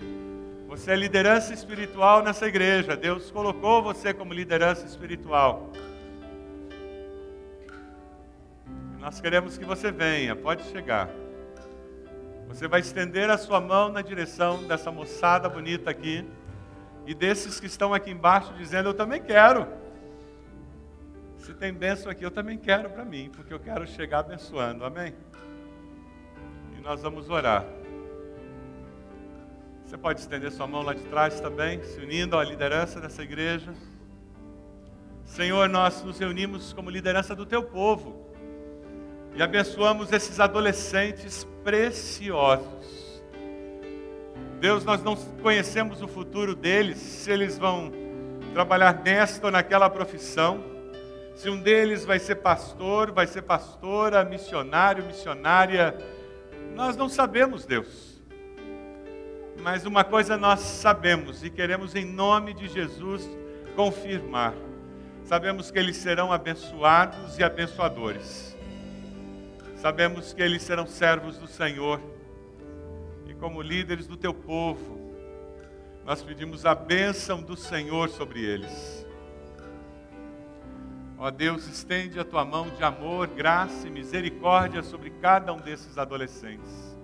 Você 0.66 0.93
é 0.93 0.97
liderança 0.97 1.53
espiritual 1.53 2.22
nessa 2.22 2.47
igreja. 2.47 2.97
Deus 2.97 3.31
colocou 3.31 3.83
você 3.83 4.14
como 4.14 4.33
liderança 4.33 4.87
espiritual. 4.87 5.70
Nós 8.99 9.20
queremos 9.20 9.59
que 9.59 9.64
você 9.66 9.93
venha, 9.93 10.35
pode 10.35 10.62
chegar. 10.70 11.11
Você 12.49 12.66
vai 12.66 12.81
estender 12.81 13.29
a 13.29 13.37
sua 13.37 13.61
mão 13.61 13.93
na 13.93 14.01
direção 14.01 14.64
dessa 14.64 14.91
moçada 14.91 15.47
bonita 15.47 15.91
aqui 15.91 16.27
e 17.07 17.12
desses 17.12 17.61
que 17.61 17.66
estão 17.66 17.93
aqui 17.93 18.11
embaixo 18.11 18.55
dizendo: 18.55 18.89
Eu 18.89 18.95
também 18.95 19.20
quero 19.20 19.84
Se 21.45 21.53
tem 21.53 21.74
bênção 21.74 22.11
aqui, 22.11 22.24
eu 22.24 22.30
também 22.30 22.57
quero 22.57 22.88
para 22.88 23.05
mim, 23.05 23.30
porque 23.30 23.53
eu 23.53 23.61
quero 23.61 23.86
chegar 23.86 24.20
abençoando. 24.20 24.82
Amém? 24.82 25.12
E 26.74 26.80
nós 26.80 27.03
vamos 27.03 27.28
orar. 27.28 27.66
Você 29.84 29.99
pode 29.99 30.20
estender 30.20 30.51
sua 30.51 30.66
mão 30.66 30.80
lá 30.80 30.95
de 30.95 31.03
trás 31.03 31.38
também, 31.40 31.82
se 31.82 32.01
unindo 32.01 32.38
à 32.38 32.42
liderança 32.42 32.99
dessa 32.99 33.22
igreja. 33.22 33.74
Senhor, 35.22 35.68
nós 35.68 36.03
nos 36.03 36.18
reunimos 36.18 36.72
como 36.72 36.88
liderança 36.88 37.36
do 37.36 37.45
teu 37.45 37.62
povo 37.62 38.26
e 39.36 39.42
abençoamos 39.42 40.12
esses 40.12 40.40
adolescentes 40.40 41.47
preciosos. 41.62 43.22
Deus, 44.61 44.82
nós 44.82 45.03
não 45.03 45.14
conhecemos 45.14 46.01
o 46.01 46.09
futuro 46.09 46.55
deles, 46.55 46.97
se 46.97 47.30
eles 47.30 47.59
vão 47.59 47.92
trabalhar 48.55 49.03
nesta 49.05 49.49
ou 49.49 49.53
naquela 49.53 49.90
profissão, 49.90 50.72
se 51.35 51.49
um 51.51 51.61
deles 51.61 52.05
vai 52.05 52.18
ser 52.18 52.37
pastor, 52.37 53.11
vai 53.11 53.26
ser 53.26 53.43
pastora, 53.43 54.24
missionário, 54.24 55.05
missionária, 55.05 55.97
nós 56.74 56.97
não 56.97 57.09
sabemos, 57.09 57.64
Deus. 57.64 58.22
Mas 59.61 59.85
uma 59.87 60.05
coisa 60.05 60.37
nós 60.37 60.61
sabemos 60.61 61.43
e 61.43 61.51
queremos, 61.51 61.95
em 61.95 62.05
nome 62.05 62.53
de 62.55 62.68
Jesus, 62.68 63.28
confirmar 63.74 64.55
Sabemos 65.24 65.70
que 65.70 65.78
eles 65.78 65.97
serão 65.97 66.30
abençoados 66.30 67.39
e 67.39 67.43
abençoadores. 67.43 68.55
Sabemos 69.76 70.35
que 70.35 70.43
eles 70.43 70.62
serão 70.62 70.87
servos 70.87 71.39
do 71.39 71.47
Senhor. 71.47 71.99
E 73.26 73.32
como 73.32 73.62
líderes 73.62 74.07
do 74.07 74.18
teu 74.18 74.35
povo, 74.35 75.01
nós 76.05 76.22
pedimos 76.22 76.66
a 76.66 76.74
bênção 76.74 77.43
do 77.43 77.57
Senhor 77.57 78.11
sobre 78.11 78.45
eles. 78.45 79.04
Ó 81.19 81.31
Deus, 81.31 81.67
estende 81.67 82.19
a 82.19 82.25
tua 82.25 82.45
mão 82.45 82.69
de 82.71 82.83
amor, 82.83 83.29
graça 83.29 83.87
e 83.87 83.91
misericórdia 83.91 84.83
sobre 84.83 85.11
cada 85.11 85.53
um 85.53 85.59
desses 85.59 85.97
adolescentes. 85.97 86.97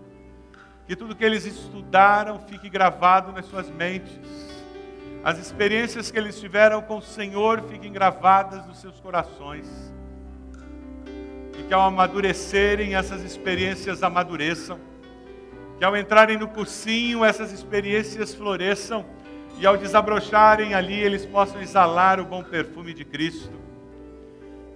Que 0.86 0.96
tudo 0.96 1.14
que 1.14 1.24
eles 1.24 1.46
estudaram 1.46 2.38
fique 2.40 2.68
gravado 2.68 3.32
nas 3.32 3.46
suas 3.46 3.70
mentes 3.70 4.40
as 5.22 5.38
experiências 5.38 6.10
que 6.10 6.18
eles 6.18 6.40
tiveram 6.40 6.80
com 6.80 6.96
o 6.96 7.02
Senhor 7.02 7.60
fiquem 7.68 7.92
gravadas 7.92 8.66
nos 8.66 8.80
seus 8.80 8.98
corações. 9.00 9.68
E 11.58 11.62
que 11.64 11.74
ao 11.74 11.82
amadurecerem, 11.82 12.94
essas 12.94 13.22
experiências 13.22 14.02
amadureçam. 14.02 14.78
Que 15.76 15.84
ao 15.84 15.94
entrarem 15.94 16.38
no 16.38 16.48
cursinho, 16.48 17.22
essas 17.22 17.52
experiências 17.52 18.34
floresçam. 18.34 19.04
E 19.58 19.66
ao 19.66 19.76
desabrocharem 19.76 20.72
ali, 20.72 20.98
eles 20.98 21.26
possam 21.26 21.60
exalar 21.60 22.18
o 22.18 22.24
bom 22.24 22.42
perfume 22.42 22.94
de 22.94 23.04
Cristo. 23.04 23.59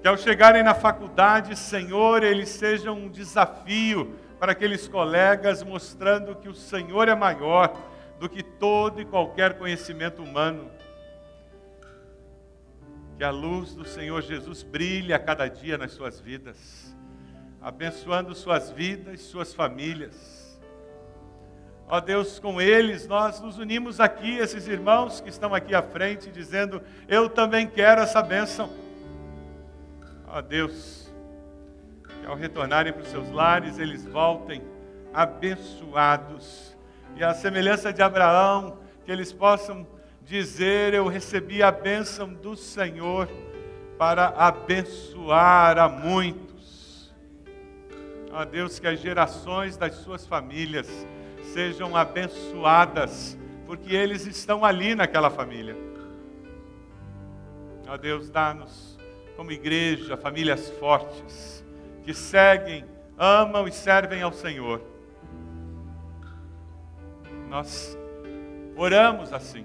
Que 0.05 0.09
ao 0.09 0.19
chegarem 0.19 0.63
na 0.63 0.75
faculdade, 0.75 1.57
Senhor, 1.57 2.23
eles 2.23 2.51
sejam 2.51 2.95
um 2.95 3.09
desafio 3.09 4.15
para 4.39 4.53
aqueles 4.53 4.87
colegas, 4.87 5.63
mostrando 5.63 6.37
que 6.37 6.47
o 6.47 6.55
Senhor 6.55 7.09
é 7.09 7.15
maior 7.15 7.75
do 8.21 8.29
que 8.29 8.43
todo 8.43 9.01
e 9.01 9.07
qualquer 9.07 9.57
conhecimento 9.57 10.23
humano. 10.23 10.71
Que 13.17 13.25
a 13.25 13.31
luz 13.31 13.75
do 13.75 13.87
Senhor 13.87 14.21
Jesus 14.21 14.63
brilhe 14.63 15.15
a 15.15 15.19
cada 15.19 15.49
dia 15.49 15.79
nas 15.79 15.93
suas 15.93 16.21
vidas, 16.21 16.95
abençoando 17.59 18.35
suas 18.35 18.71
vidas, 18.71 19.23
suas 19.23 19.55
famílias. 19.55 20.61
Ó 21.89 21.99
Deus, 21.99 22.39
com 22.39 22.61
eles 22.61 23.07
nós 23.07 23.41
nos 23.41 23.57
unimos 23.57 23.99
aqui, 24.01 24.37
esses 24.37 24.69
irmãos 24.69 25.23
que 25.23 25.31
estão 25.31 25.55
aqui 25.55 25.75
à 25.75 25.81
frente, 25.81 26.31
dizendo: 26.31 26.83
Eu 27.09 27.27
também 27.31 27.67
quero 27.67 28.03
essa 28.03 28.21
bênção. 28.21 28.84
Ó 30.35 30.43
Deus, 30.43 31.09
que 32.03 32.27
ao 32.27 32.35
retornarem 32.35 32.93
para 32.93 33.03
os 33.03 33.09
seus 33.09 33.31
lares, 33.31 33.79
eles 33.79 34.05
voltem 34.05 34.61
abençoados 35.13 36.77
e 37.15 37.23
a 37.23 37.33
semelhança 37.33 37.93
de 37.93 38.03
Abraão, 38.03 38.77
que 39.05 39.13
eles 39.13 39.33
possam 39.33 39.87
dizer: 40.23 40.93
Eu 40.93 41.07
recebi 41.07 41.63
a 41.63 41.71
bênção 41.71 42.35
do 42.35 42.57
Senhor 42.57 43.29
para 43.97 44.27
abençoar 44.31 45.79
a 45.79 45.89
muitos. 45.89 47.15
Ó 48.33 48.45
Deus, 48.45 48.81
que 48.81 48.89
as 48.89 48.99
gerações 48.99 49.77
das 49.77 49.95
suas 49.95 50.27
famílias 50.27 50.89
sejam 51.53 51.97
abençoadas, 51.97 53.39
porque 53.67 53.95
eles 53.95 54.27
estão 54.27 54.65
ali 54.65 54.97
naquela 54.97 55.31
família. 55.31 55.77
Ó 57.87 57.97
Deus, 57.97 58.29
dá-nos 58.31 58.94
como 59.37 59.53
igreja 59.53 60.17
famílias 60.17 60.71
fortes, 60.79 61.65
que 62.05 62.15
seguem, 62.15 62.85
amam 63.19 63.67
e 63.67 63.73
servem 63.73 64.23
ao 64.23 64.33
Senhor 64.33 64.95
nós 67.55 67.97
oramos 68.77 69.33
assim. 69.33 69.65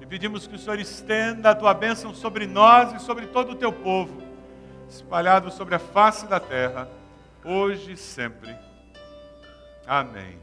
E 0.00 0.06
pedimos 0.06 0.46
que 0.46 0.56
o 0.56 0.58
Senhor 0.58 0.78
estenda 0.78 1.50
a 1.50 1.54
tua 1.54 1.74
bênção 1.74 2.14
sobre 2.14 2.46
nós 2.46 2.94
e 2.94 3.04
sobre 3.04 3.26
todo 3.26 3.52
o 3.52 3.54
teu 3.54 3.70
povo, 3.70 4.22
espalhado 4.88 5.50
sobre 5.50 5.74
a 5.74 5.78
face 5.78 6.26
da 6.26 6.40
terra, 6.40 6.88
hoje 7.44 7.92
e 7.92 7.96
sempre. 7.98 8.56
Amém. 9.86 10.38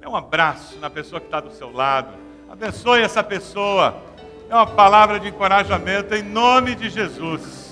Dê 0.00 0.08
um 0.08 0.16
abraço 0.16 0.78
na 0.78 0.88
pessoa 0.88 1.20
que 1.20 1.26
está 1.26 1.40
do 1.40 1.50
seu 1.50 1.70
lado. 1.70 2.16
Abençoe 2.48 3.02
essa 3.02 3.22
pessoa. 3.22 4.02
É 4.48 4.54
uma 4.54 4.66
palavra 4.66 5.18
de 5.18 5.28
encorajamento 5.28 6.14
em 6.14 6.22
nome 6.22 6.74
de 6.76 6.88
Jesus. 6.88 7.65